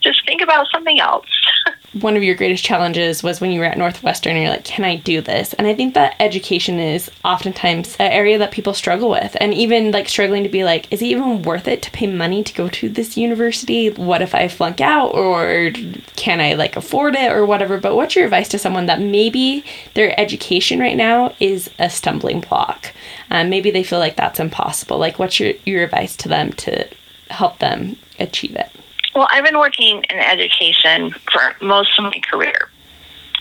just 0.00 0.24
think 0.26 0.40
about 0.40 0.66
something 0.72 0.98
else. 0.98 1.26
one 2.00 2.16
of 2.16 2.22
your 2.22 2.34
greatest 2.34 2.64
challenges 2.64 3.22
was 3.22 3.40
when 3.40 3.50
you 3.50 3.60
were 3.60 3.66
at 3.66 3.78
Northwestern 3.78 4.34
and 4.34 4.42
you're 4.42 4.52
like, 4.52 4.64
can 4.64 4.84
I 4.84 4.96
do 4.96 5.20
this? 5.20 5.52
And 5.54 5.66
I 5.66 5.74
think 5.74 5.94
that 5.94 6.16
education 6.18 6.80
is 6.80 7.10
oftentimes 7.24 7.96
an 7.98 8.10
area 8.10 8.36
that 8.38 8.50
people 8.50 8.74
struggle 8.74 9.08
with. 9.08 9.36
And 9.40 9.54
even 9.54 9.92
like 9.92 10.08
struggling 10.08 10.42
to 10.42 10.48
be 10.48 10.64
like, 10.64 10.92
is 10.92 11.02
it 11.02 11.06
even 11.06 11.42
worth 11.42 11.68
it 11.68 11.82
to 11.82 11.90
pay 11.92 12.06
money 12.06 12.42
to 12.42 12.54
go 12.54 12.68
to 12.68 12.88
this 12.88 13.16
university? 13.16 13.90
What 13.90 14.22
if 14.22 14.34
I 14.34 14.48
flunk 14.48 14.80
out 14.80 15.14
or 15.14 15.70
can 16.16 16.40
I 16.40 16.54
like 16.54 16.76
afford 16.76 17.14
it 17.14 17.30
or 17.30 17.46
whatever? 17.46 17.78
But 17.78 17.94
what's 17.94 18.16
your 18.16 18.24
advice 18.24 18.48
to 18.48 18.58
someone 18.58 18.86
that 18.86 19.00
maybe 19.00 19.64
their 19.94 20.18
education 20.18 20.80
right 20.80 20.96
now 20.96 21.34
is 21.38 21.70
a 21.78 21.88
stumbling 21.88 22.40
block? 22.40 22.92
Um, 23.30 23.50
maybe 23.50 23.70
they 23.70 23.84
feel 23.84 24.00
like 24.00 24.16
that's 24.16 24.40
impossible. 24.40 24.98
Like, 24.98 25.18
what's 25.18 25.38
your, 25.38 25.54
your 25.64 25.84
advice 25.84 26.16
to 26.16 26.28
them 26.28 26.52
to 26.54 26.88
help 27.30 27.58
them 27.58 27.96
achieve 28.18 28.56
it? 28.56 28.70
Well, 29.14 29.28
I've 29.30 29.44
been 29.44 29.58
working 29.58 30.02
in 30.10 30.18
education 30.18 31.12
for 31.32 31.54
most 31.60 31.98
of 31.98 32.04
my 32.04 32.20
career. 32.30 32.68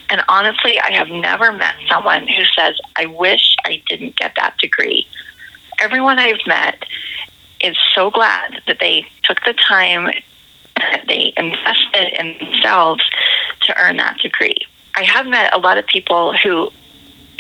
And 0.10 0.22
honestly, 0.28 0.80
I 0.80 0.92
have 0.92 1.08
never 1.10 1.52
met 1.52 1.76
someone 1.90 2.28
who 2.28 2.44
says, 2.56 2.80
I 2.96 3.08
wish 3.08 3.56
I 3.66 3.82
didn't 3.88 4.16
get 4.16 4.34
that 4.36 4.58
degree. 4.60 5.08
Everyone 5.82 6.20
I've 6.20 6.46
met 6.46 6.86
is 7.62 7.76
so 7.96 8.12
glad 8.12 8.62
that 8.68 8.80
they 8.80 9.08
took 9.24 9.44
the 9.46 9.54
time, 9.54 10.12
that 10.78 11.06
they 11.08 11.34
invested 11.38 12.20
in 12.20 12.38
themselves 12.38 13.04
to 13.62 13.82
earn 13.82 13.98
that 13.98 14.20
degree. 14.20 14.58
I 14.96 15.04
have 15.04 15.26
met 15.26 15.54
a 15.54 15.58
lot 15.58 15.78
of 15.78 15.88
people 15.88 16.38
who 16.38 16.72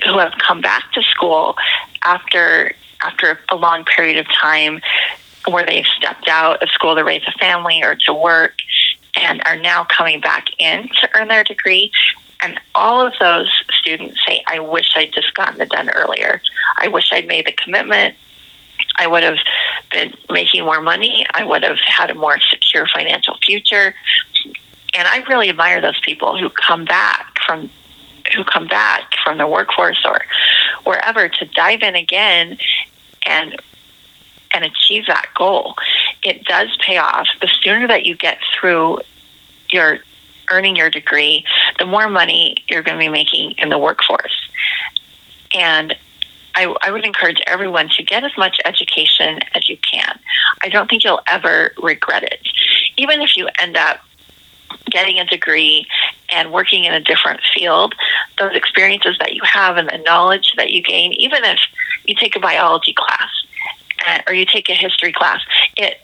who 0.03 0.17
have 0.17 0.33
come 0.39 0.59
back 0.59 0.91
to 0.93 1.03
school 1.03 1.55
after 2.03 2.73
after 3.03 3.39
a 3.49 3.55
long 3.55 3.85
period 3.85 4.17
of 4.17 4.25
time 4.33 4.81
where 5.47 5.65
they've 5.65 5.85
stepped 5.85 6.27
out 6.27 6.61
of 6.61 6.69
school 6.69 6.95
to 6.95 7.03
raise 7.03 7.23
a 7.27 7.37
family 7.37 7.83
or 7.83 7.95
to 7.95 8.13
work 8.13 8.55
and 9.15 9.41
are 9.45 9.57
now 9.57 9.83
coming 9.83 10.19
back 10.19 10.47
in 10.57 10.89
to 11.01 11.09
earn 11.15 11.27
their 11.27 11.43
degree. 11.43 11.91
And 12.41 12.59
all 12.75 13.05
of 13.05 13.13
those 13.19 13.49
students 13.79 14.19
say, 14.27 14.43
I 14.47 14.59
wish 14.59 14.91
I'd 14.95 15.13
just 15.13 15.33
gotten 15.33 15.61
it 15.61 15.69
done 15.69 15.89
earlier. 15.89 16.41
I 16.77 16.87
wish 16.87 17.11
I'd 17.11 17.27
made 17.27 17.45
the 17.45 17.53
commitment. 17.53 18.15
I 18.97 19.07
would 19.07 19.23
have 19.23 19.37
been 19.91 20.13
making 20.29 20.65
more 20.65 20.81
money. 20.81 21.25
I 21.33 21.45
would 21.45 21.63
have 21.63 21.79
had 21.79 22.09
a 22.09 22.15
more 22.15 22.39
secure 22.39 22.87
financial 22.87 23.37
future. 23.37 23.95
And 24.95 25.07
I 25.07 25.23
really 25.29 25.49
admire 25.49 25.81
those 25.81 25.99
people 26.01 26.37
who 26.37 26.49
come 26.49 26.85
back 26.85 27.37
from 27.45 27.69
who 28.35 28.43
come 28.43 28.67
back 28.67 29.15
from 29.23 29.37
the 29.37 29.47
workforce 29.47 30.01
or 30.05 30.21
wherever 30.85 31.27
to 31.27 31.45
dive 31.45 31.81
in 31.81 31.95
again 31.95 32.57
and 33.25 33.55
and 34.53 34.63
achieve 34.63 35.05
that 35.07 35.27
goal. 35.35 35.75
It 36.23 36.45
does 36.45 36.69
pay 36.85 36.97
off. 36.97 37.27
The 37.41 37.49
sooner 37.61 37.87
that 37.87 38.05
you 38.05 38.15
get 38.15 38.39
through 38.59 38.99
your 39.71 39.99
earning 40.51 40.75
your 40.75 40.89
degree, 40.89 41.45
the 41.79 41.85
more 41.85 42.09
money 42.09 42.55
you're 42.69 42.83
going 42.83 42.97
to 42.97 43.03
be 43.03 43.09
making 43.09 43.51
in 43.53 43.69
the 43.69 43.77
workforce. 43.77 44.49
And 45.55 45.95
I, 46.55 46.75
I 46.81 46.91
would 46.91 47.05
encourage 47.05 47.41
everyone 47.47 47.89
to 47.89 48.03
get 48.03 48.23
as 48.23 48.31
much 48.37 48.59
education 48.65 49.39
as 49.55 49.67
you 49.69 49.77
can. 49.77 50.19
I 50.61 50.69
don't 50.69 50.89
think 50.89 51.03
you'll 51.03 51.21
ever 51.27 51.73
regret 51.81 52.23
it. 52.23 52.47
Even 52.97 53.21
if 53.21 53.35
you 53.35 53.49
end 53.59 53.75
up 53.75 53.99
getting 54.89 55.19
a 55.19 55.25
degree 55.25 55.87
and 56.31 56.51
working 56.51 56.83
in 56.83 56.93
a 56.93 56.99
different 56.99 57.41
field, 57.53 57.95
those 58.37 58.55
experiences 58.55 59.17
that 59.19 59.33
you 59.33 59.41
have 59.43 59.77
and 59.77 59.89
the 59.89 59.97
knowledge 59.99 60.53
that 60.57 60.71
you 60.71 60.81
gain, 60.83 61.13
even 61.13 61.43
if 61.43 61.59
you 62.05 62.15
take 62.15 62.35
a 62.35 62.39
biology 62.39 62.93
class 62.93 63.29
or 64.27 64.33
you 64.33 64.45
take 64.45 64.69
a 64.69 64.73
history 64.73 65.13
class, 65.13 65.41
it 65.77 65.99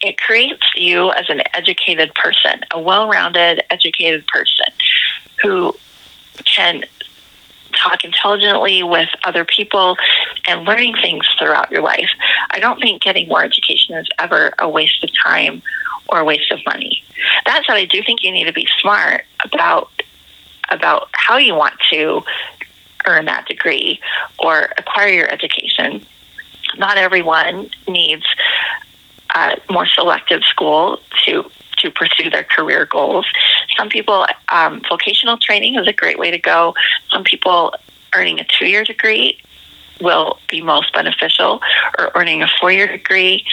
it 0.00 0.16
creates 0.16 0.64
you 0.76 1.10
as 1.10 1.28
an 1.28 1.42
educated 1.54 2.14
person, 2.14 2.60
a 2.72 2.80
well-rounded, 2.80 3.64
educated 3.68 4.24
person 4.28 4.66
who 5.42 5.74
can 6.44 6.84
talk 7.72 8.04
intelligently 8.04 8.82
with 8.82 9.08
other 9.24 9.44
people 9.44 9.96
and 10.46 10.64
learning 10.64 10.94
things 10.94 11.26
throughout 11.38 11.70
your 11.70 11.82
life. 11.82 12.10
I 12.50 12.60
don't 12.60 12.80
think 12.80 13.02
getting 13.02 13.28
more 13.28 13.42
education 13.42 13.96
is 13.96 14.06
ever 14.18 14.54
a 14.58 14.68
waste 14.68 15.02
of 15.02 15.10
time 15.14 15.62
or 16.08 16.20
a 16.20 16.24
waste 16.24 16.50
of 16.52 16.60
money. 16.64 17.02
That 17.44 17.64
said, 17.66 17.74
I 17.74 17.84
do 17.84 18.02
think 18.02 18.22
you 18.22 18.32
need 18.32 18.44
to 18.44 18.52
be 18.52 18.68
smart 18.80 19.24
about 19.44 19.90
about 20.70 21.08
how 21.12 21.38
you 21.38 21.54
want 21.54 21.74
to 21.90 22.22
earn 23.06 23.24
that 23.24 23.46
degree 23.46 23.98
or 24.38 24.68
acquire 24.76 25.08
your 25.08 25.30
education. 25.32 26.04
Not 26.76 26.98
everyone 26.98 27.70
needs 27.86 28.24
a 29.34 29.56
more 29.70 29.86
selective 29.86 30.42
school 30.44 31.00
to 31.24 31.50
to 31.78 31.90
pursue 31.92 32.28
their 32.28 32.42
career 32.42 32.86
goals. 32.86 33.24
Some 33.76 33.88
people, 33.88 34.26
um, 34.48 34.82
vocational 34.88 35.38
training 35.38 35.76
is 35.76 35.86
a 35.86 35.92
great 35.92 36.18
way 36.18 36.30
to 36.32 36.38
go. 36.38 36.74
Some 37.08 37.22
people 37.22 37.72
earning 38.14 38.40
a 38.40 38.44
two 38.44 38.66
year 38.66 38.84
degree 38.84 39.38
will 40.00 40.38
be 40.48 40.60
most 40.60 40.92
beneficial, 40.92 41.60
or 41.98 42.10
earning 42.14 42.42
a 42.42 42.48
four 42.60 42.72
year 42.72 42.86
degree. 42.86 43.44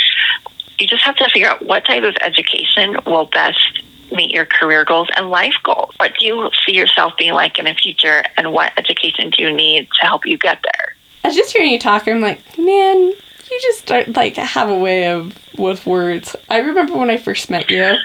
You 0.80 0.88
just 0.88 1.04
have 1.04 1.16
to 1.18 1.30
figure 1.30 1.48
out 1.48 1.66
what 1.66 1.86
type 1.86 2.04
of 2.04 2.16
education 2.22 2.98
will 3.06 3.26
best 3.26 3.84
meet 4.12 4.32
your 4.32 4.46
career 4.46 4.86
goals 4.86 5.10
and 5.16 5.30
life 5.30 5.56
goals. 5.64 5.94
What 5.98 6.14
do 6.20 6.26
you 6.26 6.50
see 6.66 6.76
yourself 6.76 7.14
being 7.18 7.34
like 7.34 7.58
in 7.58 7.66
the 7.66 7.74
future, 7.74 8.24
and 8.38 8.54
what 8.54 8.74
education 8.78 9.30
do 9.30 9.44
you 9.44 9.52
need 9.52 9.88
to 10.00 10.06
help 10.06 10.26
you 10.26 10.38
get 10.38 10.60
there? 10.64 10.95
I 11.26 11.30
was 11.30 11.36
just 11.36 11.54
hearing 11.54 11.72
you 11.72 11.80
talk, 11.80 12.08
I'm 12.08 12.22
like, 12.22 12.56
man, 12.56 12.98
you 13.00 13.60
just 13.60 13.80
start, 13.80 14.16
like 14.16 14.36
have 14.36 14.70
a 14.70 14.78
way 14.78 15.10
of 15.10 15.36
with 15.58 15.84
words. 15.88 16.36
I 16.52 16.60
remember 16.60 16.96
when 16.96 17.10
I 17.10 17.18
first 17.18 17.50
met 17.50 17.72
you, 17.72 17.96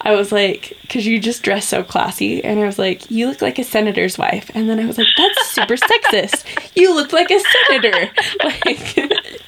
I 0.00 0.16
was 0.16 0.32
like, 0.32 0.76
because 0.80 1.06
you 1.06 1.20
just 1.20 1.44
dress 1.44 1.68
so 1.68 1.84
classy, 1.84 2.42
and 2.42 2.58
I 2.58 2.66
was 2.66 2.76
like, 2.76 3.08
you 3.08 3.28
look 3.28 3.40
like 3.40 3.60
a 3.60 3.62
senator's 3.62 4.18
wife, 4.18 4.50
and 4.52 4.68
then 4.68 4.80
I 4.80 4.86
was 4.86 4.98
like, 4.98 5.06
that's 5.16 5.48
super 5.52 5.76
sexist. 5.76 6.44
You 6.74 6.92
look 6.92 7.12
like 7.12 7.30
a 7.30 7.38
senator. 7.68 8.10
Like, 8.44 8.96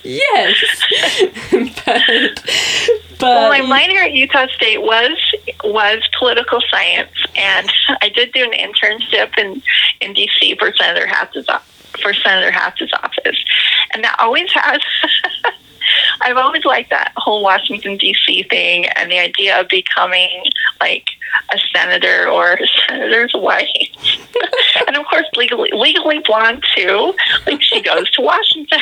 yes, 0.05 0.57
but 1.85 2.45
but 3.19 3.21
Well, 3.21 3.49
my 3.49 3.63
minor 3.63 4.01
at 4.01 4.13
Utah 4.13 4.47
State 4.55 4.81
was 4.81 5.19
was 5.65 6.09
political 6.17 6.61
science, 6.71 7.11
and 7.35 7.69
I 8.01 8.11
did 8.11 8.33
do 8.33 8.45
an 8.45 8.53
internship 8.53 9.37
in 9.39 9.61
in 10.01 10.15
DC 10.15 10.57
for 10.61 10.73
Senator 10.75 11.07
Hatch's 11.09 11.49
for 12.01 12.15
Senator 12.15 12.51
Hatch's 12.51 12.93
office, 13.03 13.45
and 13.93 14.05
that 14.05 14.17
always 14.19 14.51
has. 14.53 14.81
I've 16.21 16.37
always 16.37 16.65
liked 16.65 16.91
that 16.91 17.13
whole 17.17 17.43
Washington 17.43 17.97
D.C. 17.97 18.45
thing 18.45 18.87
and 18.87 19.11
the 19.11 19.19
idea 19.19 19.61
of 19.61 19.69
becoming 19.69 20.45
like 20.81 21.09
a 21.53 21.59
senator 21.75 22.29
or 22.29 22.55
a 22.55 22.67
senator's 22.89 23.33
wife, 23.35 23.69
and 24.87 24.97
of 24.97 25.07
course 25.07 25.27
legally 25.37 25.71
legally 25.73 26.21
blonde 26.21 26.65
too. 26.75 27.15
Like 27.47 27.63
she 27.63 27.81
goes 27.83 28.11
to 28.13 28.23
Washington. 28.23 28.81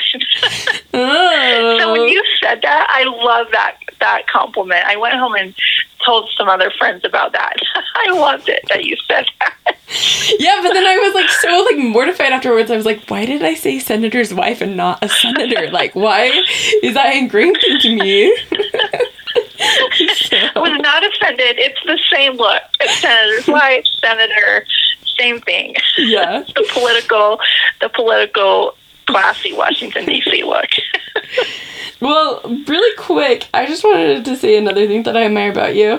Oh. 0.94 1.76
so 1.80 1.92
when 1.92 2.00
oh. 2.02 2.06
you 2.06 2.22
said 2.40 2.60
that, 2.62 2.86
I 2.90 3.04
love 3.04 3.48
that 3.52 3.78
that 4.00 4.26
compliment. 4.28 4.84
I 4.86 4.96
went 4.96 5.14
home 5.14 5.34
and 5.34 5.54
told 6.04 6.30
some 6.36 6.48
other 6.48 6.70
friends 6.78 7.04
about 7.04 7.32
that. 7.32 7.56
I 7.94 8.10
loved 8.10 8.48
it 8.48 8.64
that 8.68 8.84
you 8.84 8.96
said 9.08 9.26
that. 9.40 9.76
Yeah, 10.38 10.60
but 10.62 10.72
then 10.72 10.84
I 10.84 10.96
was 10.98 11.14
like 11.14 11.28
so 11.28 11.66
like 11.70 11.78
mortified 11.78 12.32
afterwards. 12.32 12.70
I 12.70 12.76
was 12.76 12.86
like, 12.86 13.08
why 13.08 13.24
did 13.24 13.42
I 13.42 13.54
say 13.54 13.78
senator's 13.78 14.34
wife 14.34 14.60
and 14.60 14.76
not 14.76 15.02
a 15.02 15.08
senator? 15.08 15.70
Like, 15.70 15.94
why 15.94 16.26
is 16.82 16.95
that 16.96 17.14
ingrained 17.14 17.56
into 17.68 17.96
me? 17.96 18.36
I 19.60 20.52
was 20.56 20.80
not 20.80 21.04
offended. 21.04 21.58
It's 21.58 21.78
the 21.84 21.98
same 22.12 22.34
look. 22.34 22.62
It's 22.80 23.00
senator's 23.00 23.46
wife, 23.46 23.84
senator, 24.00 24.66
same 25.18 25.40
thing. 25.40 25.74
yeah. 25.98 26.44
The 26.54 26.68
political, 26.72 27.38
the 27.80 27.88
political, 27.88 28.74
classy 29.06 29.52
Washington 29.52 30.04
D.C. 30.06 30.42
look. 30.44 30.70
Well, 31.98 32.42
really 32.66 32.94
quick, 32.98 33.48
I 33.54 33.64
just 33.64 33.82
wanted 33.82 34.26
to 34.26 34.36
say 34.36 34.58
another 34.58 34.86
thing 34.86 35.04
that 35.04 35.16
I 35.16 35.24
admire 35.24 35.50
about 35.50 35.74
you 35.74 35.98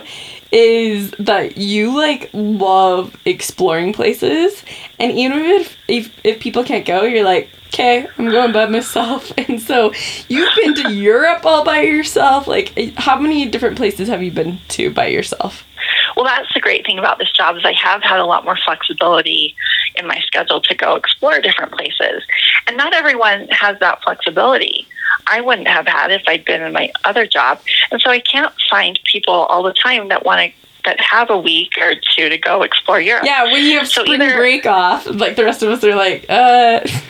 is 0.51 1.11
that 1.19 1.57
you 1.57 1.95
like 1.95 2.29
love 2.33 3.15
exploring 3.25 3.93
places. 3.93 4.63
And 4.99 5.11
even 5.11 5.39
if 5.39 5.77
if, 5.87 6.13
if 6.23 6.39
people 6.39 6.63
can't 6.63 6.85
go 6.85 7.03
you're 7.03 7.23
like 7.23 7.49
okay 7.67 8.07
i'm 8.17 8.29
going 8.29 8.51
by 8.51 8.65
myself. 8.65 9.31
And 9.37 9.61
so 9.61 9.93
you've 10.27 10.55
been 10.55 10.75
to 10.75 10.93
europe 10.93 11.45
all 11.45 11.63
by 11.63 11.81
yourself. 11.81 12.47
Like 12.47 12.73
how 12.95 13.19
many 13.19 13.45
different 13.45 13.77
places 13.77 14.07
have 14.07 14.23
you 14.23 14.31
been 14.31 14.59
to 14.69 14.89
by 14.91 15.07
yourself 15.07 15.66
Well, 16.17 16.25
that's 16.25 16.51
the 16.53 16.59
great 16.59 16.83
thing 16.83 16.97
about 16.97 17.19
this 17.19 17.31
job 17.31 17.55
is 17.57 17.63
I 17.63 17.73
have 17.73 18.01
had 18.01 18.19
a 18.19 18.25
lot 18.25 18.43
more 18.43 18.57
flexibility 18.65 19.55
in 19.95 20.07
my 20.07 20.19
schedule 20.25 20.59
to 20.61 20.73
go 20.75 20.95
explore 20.95 21.39
different 21.39 21.71
places, 21.73 22.23
and 22.65 22.75
not 22.75 22.93
everyone 22.95 23.47
has 23.51 23.77
that 23.79 24.01
flexibility. 24.03 24.87
I 25.27 25.41
wouldn't 25.41 25.67
have 25.67 25.85
had 25.87 26.11
if 26.11 26.23
I'd 26.27 26.43
been 26.43 26.63
in 26.63 26.73
my 26.73 26.91
other 27.05 27.27
job, 27.27 27.59
and 27.91 28.01
so 28.01 28.09
I 28.09 28.19
can't 28.19 28.51
find 28.67 28.99
people 29.03 29.33
all 29.33 29.61
the 29.61 29.73
time 29.73 30.07
that 30.09 30.25
want 30.25 30.41
to 30.51 30.57
that 30.85 30.99
have 31.01 31.29
a 31.29 31.37
week 31.37 31.73
or 31.81 31.93
two 32.15 32.29
to 32.29 32.37
go 32.37 32.63
explore 32.63 32.99
Europe. 33.01 33.23
yeah 33.25 33.43
when 33.51 33.63
you 33.65 33.77
have 33.77 33.87
So 33.89 34.03
spring 34.05 34.21
either- 34.21 34.37
break 34.37 34.65
off 34.65 35.05
like 35.05 35.35
the 35.35 35.43
rest 35.43 35.61
of 35.61 35.69
us 35.69 35.83
are 35.83 35.93
like 35.95 36.25
uh 36.29 36.79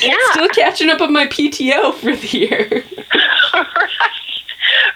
yeah. 0.00 0.16
still 0.32 0.48
catching 0.48 0.88
up 0.88 1.00
on 1.02 1.12
my 1.12 1.26
pto 1.26 1.92
for 1.94 2.16
the 2.16 2.26
year 2.38 2.68
right. 3.54 4.39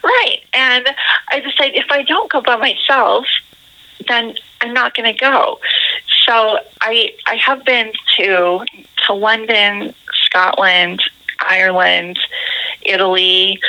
Right. 0.03 0.41
And 0.53 0.89
I 1.31 1.41
decided 1.41 1.77
if 1.77 1.91
I 1.91 2.03
don't 2.03 2.31
go 2.31 2.41
by 2.41 2.57
myself, 2.57 3.27
then 4.09 4.35
I'm 4.61 4.75
not 4.75 4.95
going 4.95 5.13
to 5.13 5.19
go. 5.19 5.61
So 6.27 6.59
I 6.81 7.15
I 7.27 7.37
have 7.37 7.65
been 7.65 7.93
to 8.17 8.65
to 9.07 9.13
London, 9.13 9.95
Scotland, 10.13 11.03
Ireland, 11.41 12.19
Italy, 12.83 13.61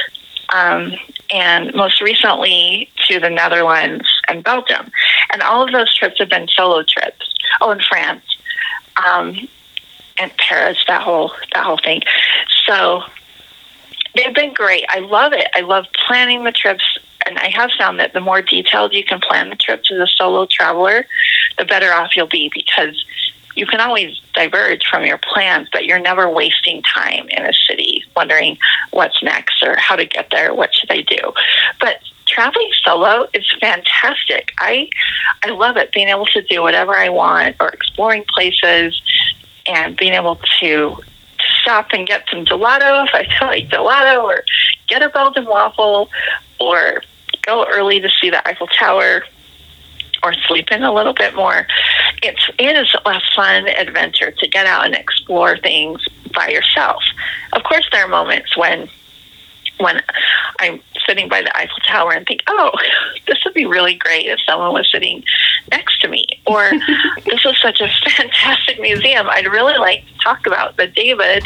um, 0.54 0.94
and 1.34 1.74
most 1.74 2.02
recently 2.02 2.90
to 3.08 3.20
the 3.20 3.30
Netherlands 3.30 4.08
and 4.28 4.44
Belgium. 4.44 4.92
And 5.32 5.42
all 5.42 5.64
of 5.64 5.72
those 5.72 5.94
trips 5.94 6.20
have 6.20 6.30
been 6.30 6.48
solo 6.48 6.84
trips. 6.84 7.34
Oh, 7.62 7.72
in 7.72 7.80
France, 7.80 8.24
um, 9.06 9.48
and 10.18 10.32
Paris. 10.38 10.78
That 10.88 11.02
whole 11.02 11.32
that 11.54 11.64
whole 11.66 11.78
thing. 11.78 12.02
So 12.66 13.04
they've 14.16 14.34
been 14.34 14.54
great. 14.54 14.86
I 14.90 15.00
love 15.00 15.34
it. 15.34 15.48
I 15.54 15.62
love 15.62 15.86
planning 16.08 16.44
the 16.44 16.52
trips. 16.52 16.84
And 17.28 17.40
I 17.40 17.50
have 17.50 17.72
found 17.78 18.00
that 18.00 18.14
the 18.14 18.22
more 18.22 18.42
detailed 18.42 18.94
you 18.94 19.04
can 19.04 19.20
plan 19.20 19.50
the 19.50 19.56
trips 19.56 19.92
as 19.92 19.98
a 19.98 20.08
solo 20.08 20.46
traveler, 20.46 21.08
the 21.58 21.66
better 21.66 21.92
off 21.92 22.16
you'll 22.16 22.28
be 22.28 22.52
because 22.54 23.04
you 23.56 23.66
can 23.66 23.80
always 23.80 24.20
diverge 24.34 24.86
from 24.86 25.06
your 25.06 25.18
plans, 25.18 25.68
but 25.72 25.86
you're 25.86 26.00
never 26.00 26.30
wasting 26.30 26.84
time 26.84 27.28
in 27.30 27.46
a 27.46 27.54
city 27.54 28.04
wondering 28.16 28.58
what's 28.92 29.24
next 29.24 29.64
or 29.64 29.78
how 29.78 29.96
to 29.96 30.06
get 30.06 30.30
there, 30.30 30.54
what 30.54 30.74
should 30.74 30.92
I 30.92 31.02
do. 31.02 31.34
But 31.80 32.00
traveling 32.28 32.72
solo 32.84 33.28
is 33.34 33.46
fantastic. 33.60 34.52
I 34.60 34.90
I 35.44 35.50
love 35.50 35.78
it 35.78 35.92
being 35.94 36.10
able 36.10 36.26
to 36.28 36.42
do 36.42 36.62
whatever 36.62 36.96
I 36.96 37.10
want 37.10 37.56
or 37.60 37.70
exploring 37.70 38.26
places 38.28 39.02
and 39.66 39.96
being 39.98 40.14
able 40.14 40.40
to 40.60 40.98
stop 41.66 41.88
and 41.94 42.08
get 42.08 42.24
some 42.30 42.46
gelato 42.46 43.08
if 43.08 43.14
I 43.14 43.26
feel 43.26 43.48
like 43.48 43.70
gelato, 43.70 44.24
or 44.24 44.44
get 44.88 45.02
a 45.02 45.10
Belgian 45.10 45.46
waffle, 45.46 46.10
or 46.60 47.02
go 47.42 47.66
early 47.68 48.00
to 48.00 48.10
see 48.22 48.30
the 48.30 48.48
Eiffel 48.48 48.68
Tower, 48.68 49.24
or 50.22 50.34
sleep 50.48 50.72
in 50.72 50.84
a 50.84 50.94
little 50.94 51.14
bit 51.14 51.36
more. 51.36 51.66
It's 52.22 52.50
it 52.60 52.76
is 52.76 52.96
a 53.06 53.22
fun 53.36 53.68
adventure 53.68 54.32
to 54.32 54.48
get 54.48 54.68
out 54.68 54.86
and 54.86 54.94
explore 54.94 55.58
things 55.58 56.06
by 56.34 56.50
yourself. 56.50 57.04
Of 57.54 57.64
course, 57.64 57.88
there 57.92 58.06
are 58.06 58.08
moments 58.08 58.56
when 58.56 58.88
when 59.78 60.02
I'm 60.60 60.82
sitting 61.06 61.30
by 61.30 61.42
the 61.42 61.56
Eiffel 61.56 61.78
Tower 61.88 62.14
and 62.14 62.26
think, 62.26 62.44
oh, 62.48 62.72
this 63.28 63.38
would 63.46 63.54
be 63.54 63.66
really 63.66 63.96
great 63.96 64.26
if 64.26 64.40
someone 64.46 64.74
was 64.74 64.90
sitting 64.92 65.24
next 65.72 66.02
to 66.02 66.08
me. 66.08 66.26
Or 66.46 66.72
this 67.26 67.46
is 67.46 67.60
such 67.62 67.82
a 67.82 67.90
fantastic 68.10 68.80
museum. 68.80 69.28
I'd 69.30 69.48
really 69.48 69.78
like 69.78 70.06
to 70.06 70.18
talk 70.20 70.46
about 70.48 70.78
the 70.78 70.88
David 70.88 71.46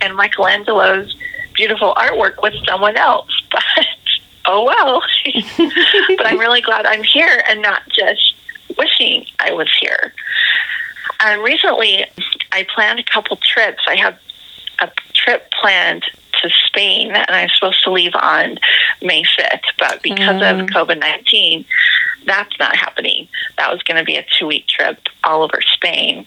and 0.00 0.16
Michelangelo's 0.16 1.16
beautiful 1.54 1.94
artwork 1.94 2.42
with 2.42 2.54
someone 2.66 2.96
else. 2.96 3.30
But 4.46 4.54
oh 4.54 4.64
well. 4.64 5.02
but 6.16 6.26
I'm 6.26 6.38
really 6.38 6.62
glad 6.62 6.86
I'm 6.86 7.02
here 7.02 7.42
and 7.50 7.60
not 7.60 7.82
just 7.90 8.34
wishing 8.78 9.26
I 9.40 9.52
was 9.52 9.68
here. 9.78 10.14
And 11.20 11.42
recently, 11.42 12.06
I 12.52 12.66
planned 12.74 12.98
a 12.98 13.02
couple 13.02 13.36
trips. 13.36 13.82
I 13.86 13.96
have 13.96 14.18
a 14.80 14.90
trip 15.12 15.50
planned 15.60 16.04
to 16.42 16.50
Spain, 16.66 17.12
and 17.12 17.30
I'm 17.30 17.48
supposed 17.50 17.82
to 17.84 17.90
leave 17.90 18.14
on 18.14 18.58
May 19.02 19.24
5th. 19.24 19.60
But 19.78 20.02
because 20.02 20.36
of 20.36 20.66
mm. 20.66 20.70
COVID 20.70 21.00
19, 21.00 21.64
that's 22.26 22.58
not 22.58 22.76
happening. 22.76 23.28
That 23.56 23.72
was 23.72 23.82
going 23.82 23.98
to 23.98 24.04
be 24.04 24.16
a 24.16 24.26
two 24.38 24.46
week 24.46 24.66
trip 24.66 24.98
all 25.24 25.42
over 25.42 25.60
Spain. 25.74 26.26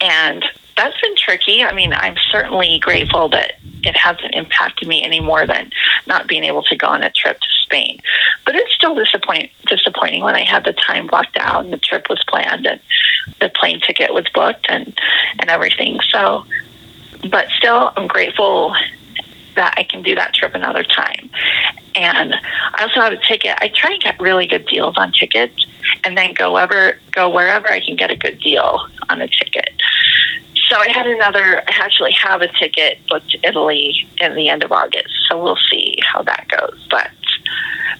And 0.00 0.44
that's 0.76 1.00
been 1.00 1.16
tricky. 1.16 1.64
I 1.64 1.72
mean, 1.72 1.92
I'm 1.92 2.16
certainly 2.30 2.78
grateful 2.78 3.28
that 3.30 3.54
it 3.82 3.96
hasn't 3.96 4.34
impacted 4.34 4.86
me 4.86 5.02
any 5.02 5.20
more 5.20 5.46
than 5.46 5.70
not 6.06 6.28
being 6.28 6.44
able 6.44 6.62
to 6.64 6.76
go 6.76 6.88
on 6.88 7.02
a 7.02 7.10
trip 7.10 7.40
to 7.40 7.48
Spain. 7.62 8.00
But 8.44 8.56
it's 8.56 8.74
still 8.74 8.94
disappoint, 8.94 9.50
disappointing 9.66 10.22
when 10.22 10.34
I 10.34 10.42
had 10.42 10.64
the 10.64 10.74
time 10.74 11.06
blocked 11.06 11.36
out 11.38 11.64
and 11.64 11.72
the 11.72 11.78
trip 11.78 12.08
was 12.10 12.22
planned 12.28 12.66
and 12.66 12.80
the 13.40 13.48
plane 13.48 13.80
ticket 13.80 14.12
was 14.12 14.28
booked 14.34 14.66
and, 14.68 14.98
and 15.38 15.48
everything. 15.48 15.98
So, 16.10 16.44
but 17.30 17.48
still, 17.56 17.92
I'm 17.96 18.06
grateful 18.06 18.74
that 19.56 19.74
I 19.76 19.84
can 19.84 20.02
do 20.02 20.14
that 20.14 20.34
trip 20.34 20.54
another 20.54 20.84
time. 20.84 21.28
And 21.94 22.34
I 22.34 22.82
also 22.82 23.00
have 23.00 23.12
a 23.12 23.16
ticket. 23.16 23.56
I 23.60 23.68
try 23.68 23.92
and 23.92 24.02
get 24.02 24.20
really 24.20 24.46
good 24.46 24.66
deals 24.66 24.96
on 24.96 25.12
tickets 25.12 25.66
and 26.04 26.16
then 26.16 26.34
go 26.34 26.52
wherever, 26.52 26.98
go 27.12 27.28
wherever 27.28 27.68
I 27.70 27.80
can 27.80 27.96
get 27.96 28.10
a 28.10 28.16
good 28.16 28.38
deal 28.40 28.86
on 29.08 29.20
a 29.20 29.28
ticket. 29.28 29.70
So 30.68 30.76
I 30.76 30.88
had 30.88 31.06
another, 31.06 31.60
I 31.60 31.72
actually 31.80 32.12
have 32.12 32.42
a 32.42 32.48
ticket 32.48 32.98
booked 33.08 33.30
to 33.30 33.38
Italy 33.46 34.06
in 34.20 34.34
the 34.34 34.48
end 34.48 34.62
of 34.62 34.72
August. 34.72 35.14
So 35.28 35.42
we'll 35.42 35.58
see 35.70 35.98
how 36.02 36.22
that 36.22 36.46
goes. 36.48 36.86
But, 36.90 37.10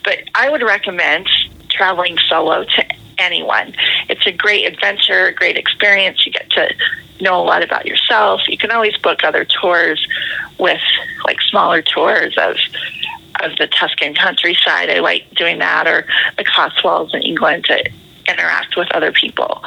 but 0.05 0.19
I 0.35 0.51
would 0.51 0.63
recommend 0.63 1.29
traveling 1.69 2.19
solo 2.29 2.65
to 2.65 2.85
anyone. 3.19 3.75
It's 4.09 4.27
a 4.27 4.33
great 4.33 4.67
adventure, 4.67 5.33
great 5.33 5.57
experience. 5.57 6.27
You 6.27 6.33
get 6.33 6.51
to 6.51 6.75
know 7.21 7.41
a 7.41 7.45
lot 7.45 7.63
about 7.63 7.87
yourself. 7.87 8.43
You 8.49 8.59
can 8.59 8.71
always 8.71 8.97
book 8.99 9.25
other 9.25 9.45
tours 9.45 10.07
with 10.59 10.81
like 11.27 11.41
smaller 11.43 11.83
tours 11.83 12.35
of 12.39 12.57
of 13.41 13.57
the 13.59 13.67
Tuscan 13.67 14.15
countryside. 14.15 14.89
I 14.89 15.01
like 15.01 15.29
doing 15.35 15.59
that 15.59 15.87
or 15.87 16.07
the 16.39 16.45
Cotswolds 16.45 17.13
in 17.13 17.21
England 17.23 17.67
to 17.67 17.85
interact 18.27 18.77
with 18.77 18.89
other 18.95 19.13
people. 19.13 19.63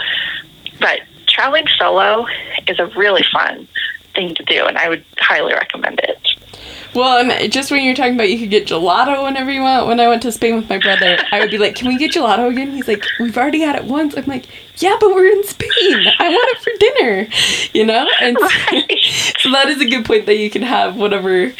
But 0.79 1.01
traveling 1.27 1.67
solo 1.77 2.25
is 2.67 2.79
a 2.79 2.87
really 2.87 3.23
fun 3.31 3.67
thing 4.15 4.33
to 4.35 4.43
do 4.43 4.65
and 4.65 4.77
I 4.77 4.89
would 4.89 5.05
highly 5.19 5.53
recommend 5.53 5.99
it. 5.99 6.17
Well, 6.93 7.29
and 7.29 7.51
just 7.51 7.69
when 7.71 7.83
you're 7.83 7.95
talking 7.95 8.15
about 8.15 8.29
you 8.29 8.39
could 8.39 8.49
get 8.49 8.67
gelato 8.67 9.23
whenever 9.23 9.51
you 9.51 9.61
want, 9.61 9.87
when 9.87 9.99
I 9.99 10.07
went 10.07 10.23
to 10.23 10.31
Spain 10.31 10.55
with 10.55 10.69
my 10.69 10.79
brother, 10.79 11.19
I 11.31 11.39
would 11.39 11.51
be 11.51 11.59
like, 11.59 11.75
"Can 11.75 11.87
we 11.87 11.97
get 11.97 12.11
gelato 12.11 12.49
again?" 12.49 12.71
He's 12.71 12.87
like, 12.87 13.05
"We've 13.19 13.37
already 13.37 13.61
had 13.61 13.75
it 13.75 13.83
once." 13.83 14.15
I'm 14.17 14.25
like, 14.25 14.45
"Yeah, 14.77 14.97
but 14.99 15.11
we're 15.11 15.27
in 15.27 15.43
Spain. 15.43 15.69
I 16.19 16.29
want 16.29 16.57
it 16.57 16.63
for 16.63 16.71
dinner," 16.79 17.27
you 17.73 17.85
know. 17.85 18.07
And 18.19 18.37
so 19.39 19.51
that 19.51 19.67
is 19.69 19.81
a 19.81 19.89
good 19.89 20.05
point 20.05 20.25
that 20.25 20.37
you 20.37 20.49
can 20.49 20.63
have 20.63 20.95
whatever 20.95 21.53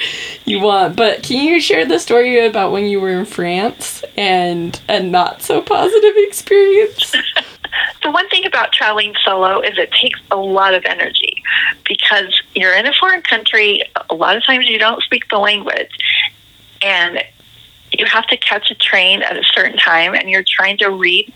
you 0.46 0.62
want. 0.62 0.96
But 0.96 1.22
can 1.24 1.44
you 1.44 1.62
share 1.62 1.86
the 1.86 2.00
story 2.00 2.46
about 2.46 2.72
when 2.72 2.86
you 2.86 3.00
were 3.00 3.12
in 3.12 3.26
France 3.26 4.04
and 4.18 4.80
a 4.90 5.02
not 5.02 5.44
so 5.44 5.62
positive 5.62 6.14
experience? 6.18 7.16
the 8.04 8.12
one 8.12 8.28
thing 8.30 8.46
about 8.46 8.72
traveling 8.72 9.14
solo 9.24 9.62
is 9.62 9.78
it 9.78 9.92
takes 9.92 10.20
a 10.32 10.38
lot 10.38 10.74
of 10.74 10.86
energy 10.86 11.44
because 11.88 12.42
you're 12.56 12.76
in 12.76 12.86
a 12.86 12.94
foreign 12.94 13.22
country. 13.22 13.84
A 14.10 14.16
lot 14.16 14.38
of 14.38 14.46
times 14.46 14.68
you 14.68 14.80
don't 14.80 15.02
speak 15.04 15.30
the 15.30 15.38
language, 15.38 15.92
and 16.82 17.24
you 17.92 18.06
have 18.06 18.28
to 18.28 18.38
catch 18.38 18.72
a 18.72 18.76
train 18.76 19.22
at 19.22 19.38
a 19.38 19.44
certain 19.44 19.78
time, 19.78 20.14
and 20.14 20.30
you're 20.30 20.46
trying 20.48 20.78
to 20.78 20.90
read 20.90 21.32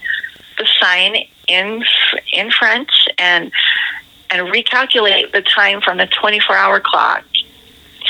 the 0.58 0.68
sign 0.80 1.16
in 1.48 1.84
in 2.32 2.52
French 2.52 2.92
and 3.18 3.52
and 4.30 4.48
recalculate 4.54 5.32
the 5.32 5.42
time 5.42 5.82
from 5.82 5.98
the 5.98 6.08
24 6.08 6.56
hour 6.56 6.80
clock 6.80 7.24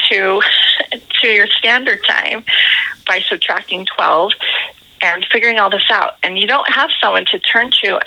to 0.10 0.42
to 1.22 1.28
your 1.28 1.48
standard 1.48 2.04
time 2.06 2.44
by 3.08 3.20
subtracting 3.22 3.86
12 3.86 4.32
and 5.04 5.26
figuring 5.32 5.60
all 5.60 5.70
this 5.70 5.92
out. 5.92 6.16
And 6.24 6.40
you 6.40 6.48
don't 6.48 6.68
have 6.70 6.90
someone 7.00 7.26
to 7.26 7.38
turn 7.38 7.70
to 7.84 8.00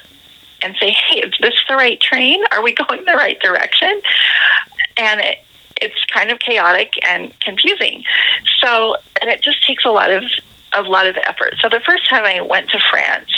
and 0.62 0.74
say, 0.80 0.90
"Hey, 0.90 1.20
is 1.20 1.34
this 1.40 1.54
the 1.68 1.76
right 1.76 2.00
train? 2.00 2.42
Are 2.50 2.62
we 2.62 2.72
going 2.88 3.04
the 3.04 3.12
right 3.12 3.38
direction?" 3.40 4.00
And 4.96 5.20
it, 5.20 5.38
it's 5.80 6.04
kind 6.06 6.30
of 6.30 6.40
chaotic 6.40 6.94
and 7.04 7.38
confusing. 7.40 8.02
So, 8.58 8.96
and 9.20 9.30
it 9.30 9.42
just 9.42 9.64
takes 9.64 9.84
a 9.84 9.90
lot 9.90 10.10
of 10.10 10.24
a 10.72 10.82
lot 10.82 11.06
of 11.06 11.16
effort. 11.18 11.54
So 11.60 11.68
the 11.68 11.80
first 11.80 12.08
time 12.08 12.24
I 12.24 12.40
went 12.40 12.70
to 12.70 12.78
France, 12.90 13.30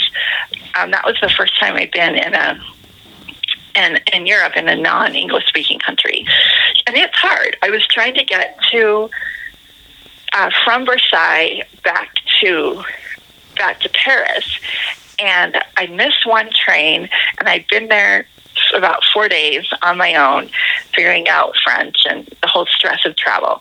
um, 0.79 0.91
that 0.91 1.05
was 1.05 1.15
the 1.21 1.29
first 1.29 1.59
time 1.59 1.75
I'd 1.75 1.91
been 1.91 2.15
in 2.15 2.33
a 2.33 2.59
in, 3.75 3.99
in 4.13 4.25
Europe 4.25 4.53
in 4.55 4.67
a 4.67 4.75
non 4.75 5.15
English 5.15 5.47
speaking 5.47 5.79
country. 5.79 6.25
And 6.87 6.95
it's 6.95 7.15
hard. 7.15 7.57
I 7.61 7.69
was 7.69 7.85
trying 7.87 8.15
to 8.15 8.23
get 8.23 8.57
to 8.71 9.09
uh, 10.33 10.49
from 10.63 10.85
Versailles 10.85 11.63
back 11.83 12.15
to 12.41 12.83
back 13.59 13.79
to 13.81 13.89
Paris 13.89 14.59
and 15.19 15.61
I 15.77 15.87
missed 15.87 16.25
one 16.25 16.49
train 16.51 17.09
and 17.37 17.47
I'd 17.47 17.67
been 17.67 17.87
there 17.89 18.25
about 18.75 19.03
four 19.13 19.27
days 19.27 19.65
on 19.81 19.97
my 19.97 20.15
own 20.15 20.49
figuring 20.93 21.27
out 21.27 21.55
French 21.63 22.05
and 22.09 22.25
the 22.41 22.47
whole 22.47 22.65
stress 22.67 23.05
of 23.05 23.15
travel. 23.15 23.59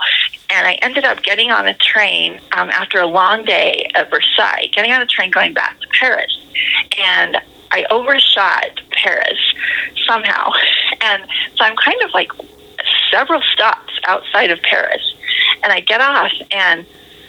And 0.51 0.67
I 0.67 0.75
ended 0.75 1.05
up 1.05 1.23
getting 1.23 1.51
on 1.51 1.67
a 1.67 1.75
train 1.75 2.41
um, 2.53 2.71
after 2.71 2.99
a 2.99 3.07
long 3.07 3.45
day 3.45 3.91
at 3.95 4.11
Versailles, 4.11 4.69
getting 4.73 4.93
on 4.93 5.03
a 5.03 5.07
train 5.07 5.31
going 5.31 5.55
back 5.55 5.81
to 5.81 5.89
Paris. 5.99 6.39
And 6.99 7.39
I 7.71 7.85
overshot 7.91 8.81
Paris 8.91 9.39
somehow. 10.07 10.53
And 11.01 11.23
so 11.57 11.65
I'm 11.65 11.77
kind 11.77 12.03
of 12.03 12.11
like 12.13 12.33
several 13.09 13.41
stops 13.53 13.93
outside 14.09 14.51
of 14.51 14.61
Paris. 14.63 15.15
And 15.63 15.73
I 15.73 15.79
get 15.79 16.01
off 16.01 16.33
and 16.51 16.85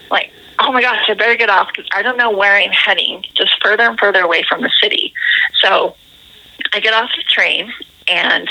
like, 0.10 0.32
oh 0.60 0.72
my 0.72 0.82
gosh, 0.82 1.06
I 1.08 1.14
better 1.14 1.36
get 1.36 1.50
off 1.50 1.70
because 1.74 1.90
I 1.94 2.02
don't 2.02 2.18
know 2.18 2.32
where 2.32 2.56
I'm 2.56 2.72
heading, 2.72 3.24
just 3.34 3.62
further 3.64 3.84
and 3.84 4.00
further 4.00 4.22
away 4.22 4.44
from 4.48 4.62
the 4.62 4.72
city. 4.82 5.14
So 5.62 5.96
I 6.74 6.80
get 6.80 6.94
off 6.94 7.10
the 7.16 7.24
train 7.24 7.72
and 8.08 8.50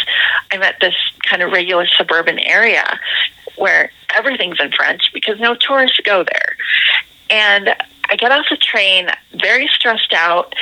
I'm 0.53 0.63
at 0.63 0.81
this 0.81 0.95
kind 1.29 1.43
of 1.43 1.53
regular 1.53 1.87
suburban 1.87 2.39
area 2.39 2.99
where 3.57 3.91
everything's 4.15 4.61
in 4.61 4.73
French 4.73 5.11
because 5.13 5.39
no 5.41 5.55
tourists 5.55 6.01
go 6.05 6.25
there. 6.25 6.57
And 7.31 7.75
I 8.09 8.17
get 8.17 8.33
off 8.33 8.47
the 8.49 8.57
train 8.57 9.09
very 9.35 9.69
stressed 9.69 10.15
out 10.15 10.55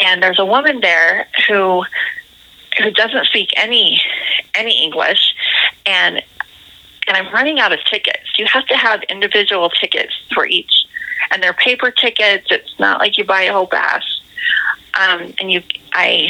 and 0.00 0.22
there's 0.22 0.38
a 0.38 0.46
woman 0.46 0.80
there 0.80 1.28
who 1.48 1.84
who 2.78 2.90
doesn't 2.90 3.26
speak 3.26 3.50
any 3.56 4.00
any 4.54 4.82
English 4.82 5.34
and 5.86 6.22
and 7.06 7.16
I'm 7.16 7.32
running 7.32 7.60
out 7.60 7.72
of 7.72 7.80
tickets. 7.84 8.38
You 8.38 8.46
have 8.46 8.66
to 8.66 8.76
have 8.76 9.02
individual 9.04 9.70
tickets 9.70 10.12
for 10.32 10.46
each 10.46 10.86
and 11.30 11.42
they're 11.42 11.52
paper 11.52 11.90
tickets. 11.90 12.46
It's 12.50 12.78
not 12.78 13.00
like 13.00 13.18
you 13.18 13.24
buy 13.24 13.42
a 13.42 13.52
whole 13.52 13.66
pass. 13.66 14.02
Um, 14.94 15.34
and 15.40 15.50
you 15.50 15.62
I 15.92 16.28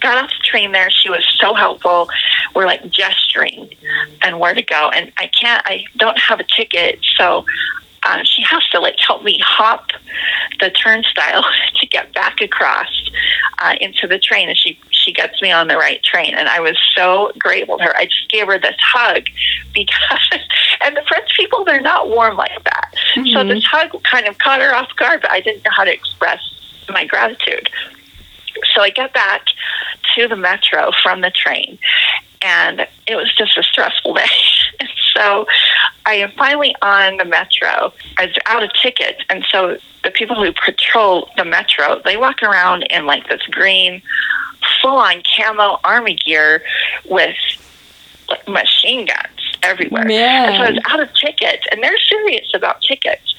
got 0.00 0.22
off 0.22 0.30
the 0.30 0.42
train 0.42 0.72
there. 0.72 0.90
She 0.90 1.10
was 1.10 1.24
so 1.38 1.52
helpful. 1.52 2.08
We're 2.54 2.66
like 2.66 2.88
gesturing 2.90 3.74
and 4.22 4.40
where 4.40 4.54
to 4.54 4.62
go. 4.62 4.90
And 4.94 5.12
I 5.18 5.26
can't 5.26 5.62
I 5.66 5.84
don't 5.96 6.18
have 6.18 6.40
a 6.40 6.44
ticket, 6.44 6.98
so 7.16 7.44
uh, 8.04 8.22
she 8.24 8.42
has 8.42 8.64
to 8.70 8.80
like 8.80 8.98
help 8.98 9.22
me 9.22 9.38
hop 9.42 9.90
the 10.60 10.70
turnstile 10.70 11.44
to 11.80 11.86
get 11.86 12.12
back 12.14 12.40
across 12.40 12.88
uh, 13.58 13.74
into 13.80 14.06
the 14.06 14.18
train, 14.18 14.48
and 14.48 14.58
she 14.58 14.78
she 14.90 15.12
gets 15.12 15.40
me 15.40 15.52
on 15.52 15.68
the 15.68 15.76
right 15.76 16.02
train. 16.02 16.34
And 16.34 16.48
I 16.48 16.60
was 16.60 16.78
so 16.94 17.32
grateful 17.38 17.78
to 17.78 17.84
her. 17.84 17.96
I 17.96 18.06
just 18.06 18.30
gave 18.30 18.46
her 18.46 18.58
this 18.58 18.76
hug 18.80 19.26
because, 19.72 20.28
and 20.82 20.96
the 20.96 21.02
French 21.08 21.30
people 21.36 21.64
they're 21.64 21.80
not 21.80 22.08
warm 22.08 22.36
like 22.36 22.62
that. 22.64 22.94
Mm-hmm. 23.14 23.32
So 23.32 23.44
this 23.44 23.64
hug 23.64 24.02
kind 24.02 24.26
of 24.26 24.38
caught 24.38 24.60
her 24.60 24.74
off 24.74 24.94
guard, 24.96 25.22
but 25.22 25.30
I 25.30 25.40
didn't 25.40 25.64
know 25.64 25.70
how 25.70 25.84
to 25.84 25.92
express 25.92 26.40
my 26.88 27.04
gratitude. 27.04 27.68
So 28.74 28.80
I 28.80 28.90
get 28.90 29.12
back 29.12 29.42
to 30.14 30.28
the 30.28 30.36
metro 30.36 30.90
from 31.02 31.20
the 31.20 31.30
train, 31.30 31.78
and 32.42 32.86
it 33.06 33.16
was 33.16 33.32
just 33.34 33.56
a 33.56 33.62
stressful 33.62 34.14
day. 34.14 34.24
So 35.14 35.46
I 36.04 36.14
am 36.14 36.32
finally 36.32 36.74
on 36.82 37.16
the 37.16 37.24
metro. 37.24 37.92
I 38.18 38.26
was 38.26 38.36
out 38.46 38.62
of 38.62 38.70
tickets, 38.74 39.20
and 39.30 39.44
so 39.50 39.78
the 40.04 40.10
people 40.10 40.36
who 40.36 40.52
patrol 40.52 41.28
the 41.36 41.44
metro 41.44 42.00
they 42.04 42.16
walk 42.16 42.42
around 42.42 42.84
in 42.84 43.06
like 43.06 43.28
this 43.28 43.42
green, 43.50 44.02
full-on 44.80 45.22
camo 45.36 45.80
army 45.84 46.14
gear 46.14 46.62
with 47.08 47.36
like 48.28 48.46
machine 48.48 49.06
guns 49.06 49.58
everywhere. 49.62 50.04
Man. 50.04 50.48
And 50.48 50.56
so 50.56 50.62
I 50.62 50.70
was 50.70 50.80
out 50.88 51.00
of 51.00 51.12
tickets, 51.14 51.64
and 51.70 51.82
they're 51.82 51.98
serious 51.98 52.50
about 52.54 52.82
tickets. 52.82 53.34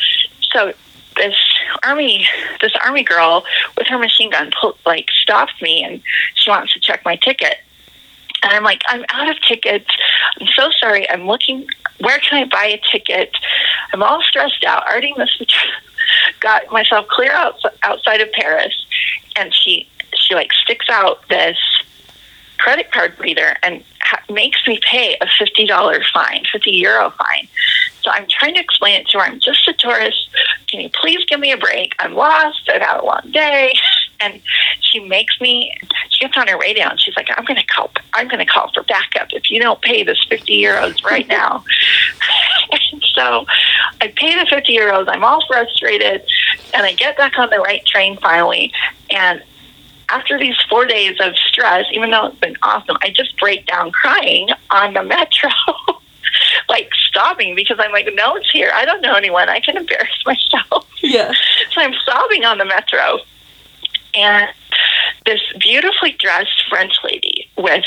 So 0.52 0.74
this 1.18 1.36
army 1.84 2.28
this 2.62 2.74
army 2.84 3.04
girl 3.04 3.44
with 3.78 3.88
her 3.88 3.98
machine 3.98 4.30
gun 4.30 4.52
like 4.86 5.10
stops 5.12 5.54
me 5.62 5.84
and 5.84 6.02
she 6.36 6.50
wants 6.50 6.74
to 6.74 6.80
check 6.80 7.04
my 7.04 7.16
ticket 7.16 7.58
and 8.44 8.54
I'm 8.54 8.64
like, 8.64 8.82
I'm 8.88 9.06
out 9.10 9.30
of 9.30 9.42
tickets. 9.42 9.90
I'm 10.40 10.48
so 10.48 10.70
sorry. 10.72 11.10
I'm 11.10 11.26
looking, 11.26 11.68
where 12.00 12.20
can 12.20 12.44
I 12.44 12.46
buy 12.46 12.66
a 12.66 12.82
ticket? 12.92 13.32
I'm 13.94 14.04
all 14.04 14.22
stressed 14.22 14.64
out. 14.64 14.86
Already 14.88 15.14
the, 15.18 15.28
got 16.40 16.72
myself 16.72 17.08
clear 17.08 17.32
out, 17.32 17.60
outside 17.84 18.22
of 18.22 18.32
Paris. 18.32 18.86
And 19.36 19.54
she, 19.54 19.88
she 20.16 20.36
like 20.36 20.54
sticks 20.54 20.88
out 20.90 21.28
this 21.30 21.58
credit 22.58 22.92
card 22.92 23.18
reader 23.20 23.56
and 23.64 23.84
ha- 24.02 24.22
makes 24.30 24.66
me 24.68 24.80
pay 24.90 25.16
a 25.22 25.26
$50 25.26 26.04
fine, 26.14 26.44
50 26.52 26.72
euro 26.72 27.12
fine. 27.12 27.48
So 28.02 28.12
I'm 28.12 28.26
trying 28.30 28.56
to 28.56 28.62
explain 28.62 29.02
it 29.02 29.08
to 29.10 29.20
her. 29.20 29.26
I'm 29.26 29.40
just 29.40 29.68
a 29.68 29.74
tourist. 29.74 30.30
Can 30.68 30.80
you 30.82 30.90
please 30.90 31.26
give 31.26 31.40
me 31.40 31.52
a 31.52 31.58
break? 31.58 31.94
I'm 32.00 32.14
lost. 32.14 32.70
I've 32.74 32.82
had 32.82 33.00
a 33.02 33.06
long 33.06 33.30
day. 33.32 33.74
And 34.20 34.42
she 34.80 35.00
makes 35.00 35.40
me, 35.42 35.74
she 36.10 36.26
gets 36.26 36.38
on 36.38 36.48
her 36.48 36.58
radio 36.58 36.86
and 36.88 37.00
she's 37.00 37.16
like, 37.16 37.28
I'm 37.36 37.46
going 37.46 37.60
to 37.60 37.68
call, 37.68 37.92
I'm 38.14 38.28
going 38.28 38.40
to 38.40 38.52
call 38.52 38.72
for 38.74 38.84
backup 38.84 39.28
if 39.32 39.52
you 39.52 39.60
don't 39.62 39.82
pay 39.82 40.04
this 40.04 40.24
50 40.30 40.58
euros 40.62 41.04
right 41.04 41.28
now. 41.40 41.64
and 42.72 43.04
so 43.14 43.46
I 44.02 44.08
pay 44.16 44.40
the 44.40 44.46
50 44.50 44.76
euros. 44.76 45.08
I'm 45.08 45.24
all 45.24 45.46
frustrated 45.48 46.24
and 46.74 46.86
I 46.86 46.94
get 46.94 47.18
back 47.18 47.38
on 47.38 47.50
the 47.50 47.60
right 47.60 47.86
train 47.86 48.18
finally. 48.18 48.72
And 49.10 49.44
after 50.10 50.40
these 50.40 50.56
four 50.70 50.86
days 50.86 51.18
of 51.20 51.36
stress, 51.38 51.86
even 51.92 52.12
though 52.12 52.28
it's 52.28 52.40
been 52.40 52.58
awesome, 52.62 52.98
I 53.02 53.10
just 53.10 53.38
break 53.38 53.66
down 53.66 53.92
crying 53.92 54.50
on 54.70 54.94
the 54.94 55.04
metro. 55.16 55.50
like 56.70 56.90
sobbing 57.14 57.56
because 57.56 57.78
I'm 57.80 57.92
like, 57.92 58.08
no 58.14 58.32
one's 58.32 58.50
here. 58.52 58.72
I 58.74 58.86
don't 58.86 59.02
know 59.02 59.14
anyone. 59.14 59.50
I 59.50 59.60
can 59.60 59.78
embarrass 59.78 60.10
myself. 60.26 60.88
Yeah. 61.02 61.32
So 61.74 61.82
I'm 61.82 61.94
sobbing 62.06 62.46
on 62.46 62.58
the 62.58 62.66
metro. 62.66 63.20
And 64.16 64.50
this 65.26 65.42
beautifully 65.60 66.14
dressed 66.14 66.64
French 66.70 66.94
lady 67.04 67.50
with 67.58 67.86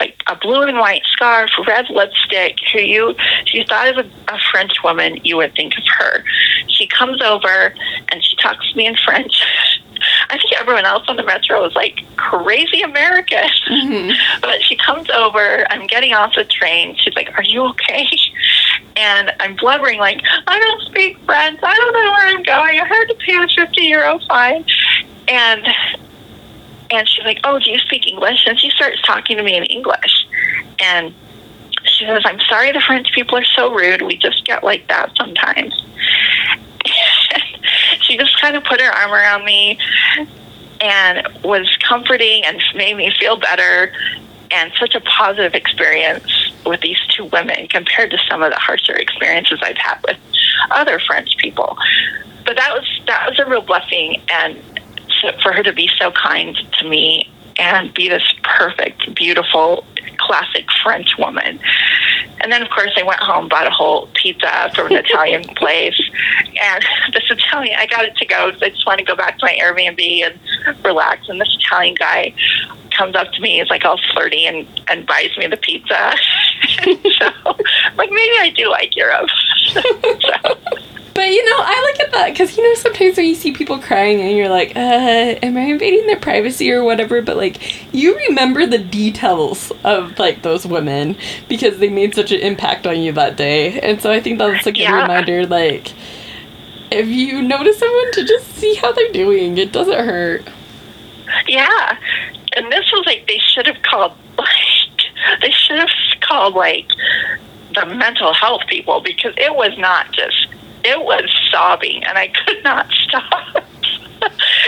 like 0.00 0.22
a 0.26 0.34
blue 0.34 0.62
and 0.62 0.78
white 0.78 1.02
scarf, 1.12 1.50
red 1.66 1.86
lipstick, 1.90 2.56
who 2.72 2.80
you, 2.80 3.10
if 3.44 3.52
you 3.52 3.64
thought 3.64 3.88
of 3.88 4.06
a, 4.06 4.34
a 4.34 4.38
French 4.50 4.82
woman, 4.82 5.20
you 5.22 5.36
would 5.36 5.54
think 5.54 5.76
of 5.76 5.84
her. 5.98 6.24
She 6.68 6.86
comes 6.86 7.20
over 7.22 7.74
and 8.10 8.24
she 8.24 8.34
talks 8.36 8.70
to 8.70 8.76
me 8.76 8.86
in 8.86 8.96
French. 8.96 9.44
I 10.30 10.38
think 10.38 10.52
everyone 10.58 10.84
else 10.84 11.04
on 11.08 11.16
the 11.16 11.24
metro 11.24 11.60
was 11.60 11.74
like 11.74 12.04
crazy 12.16 12.82
American. 12.82 13.48
Mm-hmm. 13.68 14.40
but 14.40 14.62
she 14.62 14.76
comes 14.76 15.10
over. 15.10 15.66
I'm 15.70 15.86
getting 15.86 16.12
off 16.12 16.34
the 16.36 16.44
train. 16.44 16.96
She's 16.96 17.14
like, 17.14 17.36
"Are 17.36 17.44
you 17.44 17.64
okay?" 17.70 18.08
And 18.96 19.32
I'm 19.40 19.56
blubbering 19.56 19.98
like, 19.98 20.20
"I 20.46 20.58
don't 20.58 20.82
speak 20.82 21.18
French. 21.24 21.58
I 21.62 21.74
don't 21.74 21.92
know 21.92 22.10
where 22.12 22.26
I'm 22.28 22.42
going. 22.42 22.80
I 22.80 22.86
had 22.86 23.04
to 23.06 23.14
pay 23.14 23.36
a 23.36 23.48
50 23.48 23.80
euro 23.82 24.18
fine." 24.28 24.64
And 25.28 25.66
and 26.90 27.08
she's 27.08 27.24
like, 27.24 27.40
"Oh, 27.44 27.58
do 27.58 27.70
you 27.70 27.78
speak 27.78 28.06
English?" 28.06 28.46
And 28.46 28.58
she 28.58 28.70
starts 28.70 29.00
talking 29.02 29.36
to 29.36 29.42
me 29.42 29.56
in 29.56 29.64
English, 29.64 30.26
and 30.78 31.14
she 31.84 32.04
says, 32.04 32.22
"I'm 32.24 32.40
sorry, 32.40 32.72
the 32.72 32.80
French 32.80 33.12
people 33.12 33.36
are 33.38 33.44
so 33.44 33.72
rude. 33.72 34.02
We 34.02 34.16
just 34.16 34.44
get 34.44 34.62
like 34.62 34.86
that 34.88 35.16
sometimes." 35.16 35.74
She 38.02 38.16
just 38.16 38.40
kind 38.40 38.56
of 38.56 38.64
put 38.64 38.80
her 38.80 38.90
arm 38.90 39.12
around 39.12 39.44
me 39.44 39.78
and 40.80 41.26
was 41.44 41.68
comforting 41.86 42.44
and 42.44 42.62
made 42.74 42.96
me 42.96 43.12
feel 43.18 43.36
better 43.36 43.92
and 44.50 44.72
such 44.78 44.94
a 44.94 45.00
positive 45.02 45.54
experience 45.54 46.52
with 46.66 46.80
these 46.80 46.98
two 47.14 47.26
women 47.26 47.68
compared 47.68 48.10
to 48.10 48.18
some 48.28 48.42
of 48.42 48.50
the 48.50 48.58
harsher 48.58 48.94
experiences 48.94 49.60
I've 49.62 49.76
had 49.76 49.98
with 50.06 50.16
other 50.70 50.98
French 50.98 51.36
people. 51.38 51.76
But 52.44 52.56
that 52.56 52.72
was 52.72 53.00
that 53.06 53.28
was 53.28 53.38
a 53.38 53.48
real 53.48 53.62
blessing 53.62 54.20
and 54.30 54.58
for 55.42 55.52
her 55.52 55.62
to 55.62 55.72
be 55.72 55.88
so 55.98 56.10
kind 56.10 56.56
to 56.78 56.88
me 56.88 57.30
and 57.60 57.92
be 57.92 58.08
this 58.08 58.22
perfect, 58.42 59.14
beautiful, 59.14 59.84
classic 60.16 60.64
French 60.82 61.16
woman. 61.18 61.60
And 62.40 62.50
then, 62.50 62.62
of 62.62 62.70
course, 62.70 62.92
I 62.96 63.02
went 63.02 63.20
home, 63.20 63.48
bought 63.48 63.66
a 63.66 63.70
whole 63.70 64.08
pizza 64.14 64.70
from 64.74 64.86
an 64.86 64.92
Italian 65.04 65.44
place. 65.56 66.00
And 66.60 66.84
this 67.12 67.30
Italian, 67.30 67.76
I 67.78 67.86
got 67.86 68.04
it 68.06 68.16
to 68.16 68.24
go 68.24 68.48
I 68.48 68.70
just 68.70 68.86
want 68.86 68.98
to 68.98 69.04
go 69.04 69.14
back 69.14 69.38
to 69.38 69.44
my 69.44 69.58
Airbnb 69.60 70.00
and 70.26 70.84
relax. 70.84 71.28
And 71.28 71.40
this 71.40 71.54
Italian 71.60 71.94
guy 71.96 72.34
comes 72.96 73.14
up 73.14 73.30
to 73.32 73.40
me, 73.40 73.58
he's 73.60 73.68
like 73.68 73.84
all 73.84 74.00
flirty 74.12 74.46
and, 74.46 74.66
and 74.88 75.06
buys 75.06 75.36
me 75.36 75.46
the 75.46 75.56
pizza. 75.58 76.14
so, 76.82 77.30
like, 77.96 78.10
maybe 78.10 78.36
I 78.40 78.52
do 78.56 78.70
like 78.70 78.96
Europe. 78.96 79.28
so. 79.68 80.58
But 81.20 81.28
you 81.32 81.44
know, 81.44 81.56
I 81.58 81.80
look 81.82 82.00
at 82.00 82.12
that 82.12 82.30
because 82.30 82.56
you 82.56 82.62
know 82.66 82.74
sometimes 82.76 83.18
when 83.18 83.26
you 83.26 83.34
see 83.34 83.52
people 83.52 83.78
crying 83.78 84.22
and 84.22 84.38
you're 84.38 84.48
like, 84.48 84.74
uh, 84.74 85.36
am 85.42 85.54
I 85.58 85.64
invading 85.64 86.06
their 86.06 86.18
privacy 86.18 86.72
or 86.72 86.82
whatever? 86.82 87.20
But 87.20 87.36
like, 87.36 87.94
you 87.94 88.16
remember 88.28 88.64
the 88.64 88.78
details 88.78 89.70
of 89.84 90.18
like 90.18 90.40
those 90.40 90.64
women 90.64 91.18
because 91.46 91.76
they 91.76 91.90
made 91.90 92.14
such 92.14 92.32
an 92.32 92.40
impact 92.40 92.86
on 92.86 93.02
you 93.02 93.12
that 93.12 93.36
day, 93.36 93.78
and 93.80 94.00
so 94.00 94.10
I 94.10 94.20
think 94.20 94.38
that's 94.38 94.66
a 94.66 94.72
good 94.72 94.80
Yeah. 94.80 95.02
reminder. 95.02 95.44
Like, 95.46 95.92
if 96.90 97.06
you 97.08 97.42
notice 97.42 97.78
someone, 97.78 98.12
to 98.12 98.24
just 98.24 98.56
see 98.56 98.76
how 98.76 98.90
they're 98.92 99.12
doing. 99.12 99.58
It 99.58 99.72
doesn't 99.72 100.02
hurt. 100.02 100.48
Yeah. 101.46 101.98
And 102.56 102.72
this 102.72 102.90
was 102.92 103.04
like 103.04 103.26
they 103.28 103.40
should 103.40 103.66
have 103.66 103.82
called 103.82 104.12
like 104.38 104.48
they 105.42 105.50
should 105.50 105.80
have 105.80 105.90
called 106.22 106.54
like 106.54 106.88
the 107.74 107.84
mental 107.84 108.32
health 108.32 108.62
people 108.68 109.02
because 109.02 109.34
it 109.36 109.54
was 109.54 109.76
not 109.76 110.10
just 110.12 110.46
it 110.84 111.02
was 111.02 111.30
sobbing 111.50 112.04
and 112.04 112.16
I 112.18 112.28
could 112.28 112.62
not 112.64 112.90
stop. 113.08 113.64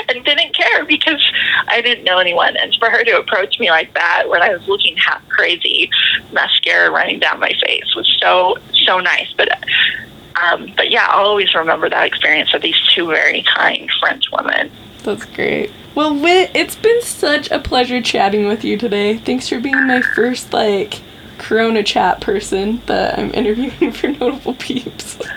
and 0.08 0.24
didn't 0.24 0.54
care 0.54 0.84
because 0.84 1.22
I 1.68 1.80
didn't 1.82 2.04
know 2.04 2.18
anyone. 2.18 2.56
And 2.56 2.74
for 2.78 2.90
her 2.90 3.04
to 3.04 3.18
approach 3.18 3.58
me 3.58 3.70
like 3.70 3.92
that 3.94 4.24
when 4.28 4.42
I 4.42 4.48
was 4.54 4.66
looking 4.66 4.96
half 4.96 5.26
crazy, 5.28 5.90
mascara 6.32 6.90
running 6.90 7.20
down 7.20 7.38
my 7.38 7.52
face 7.66 7.94
was 7.94 8.08
so 8.20 8.56
so 8.86 8.98
nice. 9.00 9.32
But 9.36 9.50
um, 10.42 10.72
but 10.76 10.90
yeah, 10.90 11.06
I'll 11.10 11.26
always 11.26 11.54
remember 11.54 11.90
that 11.90 12.06
experience 12.06 12.54
of 12.54 12.62
these 12.62 12.80
two 12.94 13.06
very 13.08 13.42
kind 13.42 13.90
French 14.00 14.24
women. 14.32 14.70
That's 15.02 15.24
great. 15.26 15.70
Well, 15.94 16.14
Whit, 16.14 16.50
it's 16.54 16.76
been 16.76 17.02
such 17.02 17.50
a 17.50 17.58
pleasure 17.58 18.00
chatting 18.00 18.48
with 18.48 18.64
you 18.64 18.78
today. 18.78 19.18
Thanks 19.18 19.48
for 19.48 19.60
being 19.60 19.86
my 19.86 20.00
first 20.00 20.52
like 20.52 21.00
Corona 21.38 21.82
chat 21.82 22.20
person 22.20 22.80
that 22.86 23.18
I'm 23.18 23.30
interviewing 23.34 23.92
for 23.92 24.08
Notable 24.08 24.54
Peeps. 24.54 25.18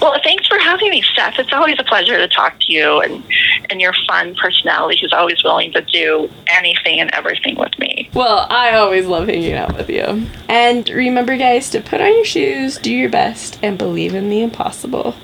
Well, 0.00 0.18
thanks 0.22 0.46
for 0.46 0.58
having 0.58 0.90
me, 0.90 1.02
Steph. 1.02 1.38
It's 1.38 1.52
always 1.52 1.76
a 1.78 1.84
pleasure 1.84 2.16
to 2.16 2.28
talk 2.28 2.58
to 2.60 2.72
you 2.72 3.00
and, 3.00 3.24
and 3.70 3.80
your 3.80 3.94
fun 4.06 4.34
personality 4.36 4.98
who's 5.00 5.12
always 5.12 5.42
willing 5.42 5.72
to 5.72 5.82
do 5.82 6.30
anything 6.46 7.00
and 7.00 7.12
everything 7.14 7.56
with 7.56 7.76
me. 7.78 8.08
Well, 8.14 8.46
I 8.48 8.74
always 8.74 9.06
love 9.06 9.26
hanging 9.28 9.54
out 9.54 9.76
with 9.76 9.90
you. 9.90 10.26
And 10.48 10.88
remember, 10.88 11.36
guys, 11.36 11.70
to 11.70 11.80
put 11.80 12.00
on 12.00 12.12
your 12.14 12.24
shoes, 12.24 12.78
do 12.78 12.92
your 12.92 13.10
best, 13.10 13.58
and 13.62 13.76
believe 13.76 14.14
in 14.14 14.30
the 14.30 14.42
impossible. 14.42 15.14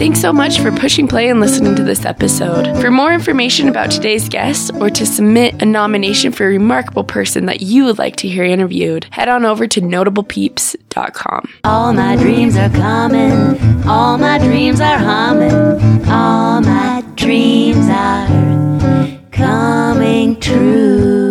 Thanks 0.00 0.22
so 0.22 0.32
much 0.32 0.60
for 0.60 0.72
pushing 0.72 1.06
play 1.06 1.28
and 1.28 1.40
listening 1.40 1.76
to 1.76 1.84
this 1.84 2.06
episode. 2.06 2.74
For 2.80 2.90
more 2.90 3.12
information 3.12 3.68
about 3.68 3.90
today's 3.90 4.30
guest 4.30 4.70
or 4.76 4.88
to 4.88 5.04
submit 5.04 5.60
a 5.60 5.66
nomination 5.66 6.32
for 6.32 6.46
a 6.46 6.48
remarkable 6.48 7.04
person 7.04 7.44
that 7.44 7.60
you 7.60 7.84
would 7.84 7.98
like 7.98 8.16
to 8.16 8.26
hear 8.26 8.42
interviewed, 8.42 9.06
head 9.10 9.28
on 9.28 9.44
over 9.44 9.66
to 9.66 9.82
notablepeeps.com. 9.82 11.52
All 11.64 11.92
my 11.92 12.16
dreams 12.16 12.56
are 12.56 12.70
coming, 12.70 13.86
all 13.86 14.16
my 14.16 14.38
dreams 14.38 14.80
are 14.80 14.96
humming, 14.96 16.08
all 16.08 16.62
my 16.62 17.04
dreams 17.16 17.86
are 17.90 19.20
coming 19.32 20.40
true. 20.40 21.29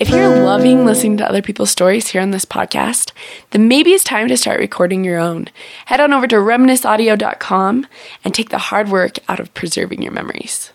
If 0.00 0.08
you're 0.08 0.42
loving 0.42 0.86
listening 0.86 1.18
to 1.18 1.28
other 1.28 1.42
people's 1.42 1.70
stories 1.70 2.08
here 2.08 2.22
on 2.22 2.30
this 2.30 2.46
podcast, 2.46 3.12
then 3.50 3.68
maybe 3.68 3.90
it's 3.90 4.02
time 4.02 4.28
to 4.28 4.36
start 4.38 4.58
recording 4.58 5.04
your 5.04 5.18
own. 5.18 5.48
Head 5.84 6.00
on 6.00 6.14
over 6.14 6.26
to 6.28 6.36
reminisceaudio.com 6.36 7.86
and 8.24 8.34
take 8.34 8.48
the 8.48 8.56
hard 8.56 8.88
work 8.88 9.18
out 9.28 9.40
of 9.40 9.52
preserving 9.52 10.00
your 10.00 10.12
memories. 10.12 10.72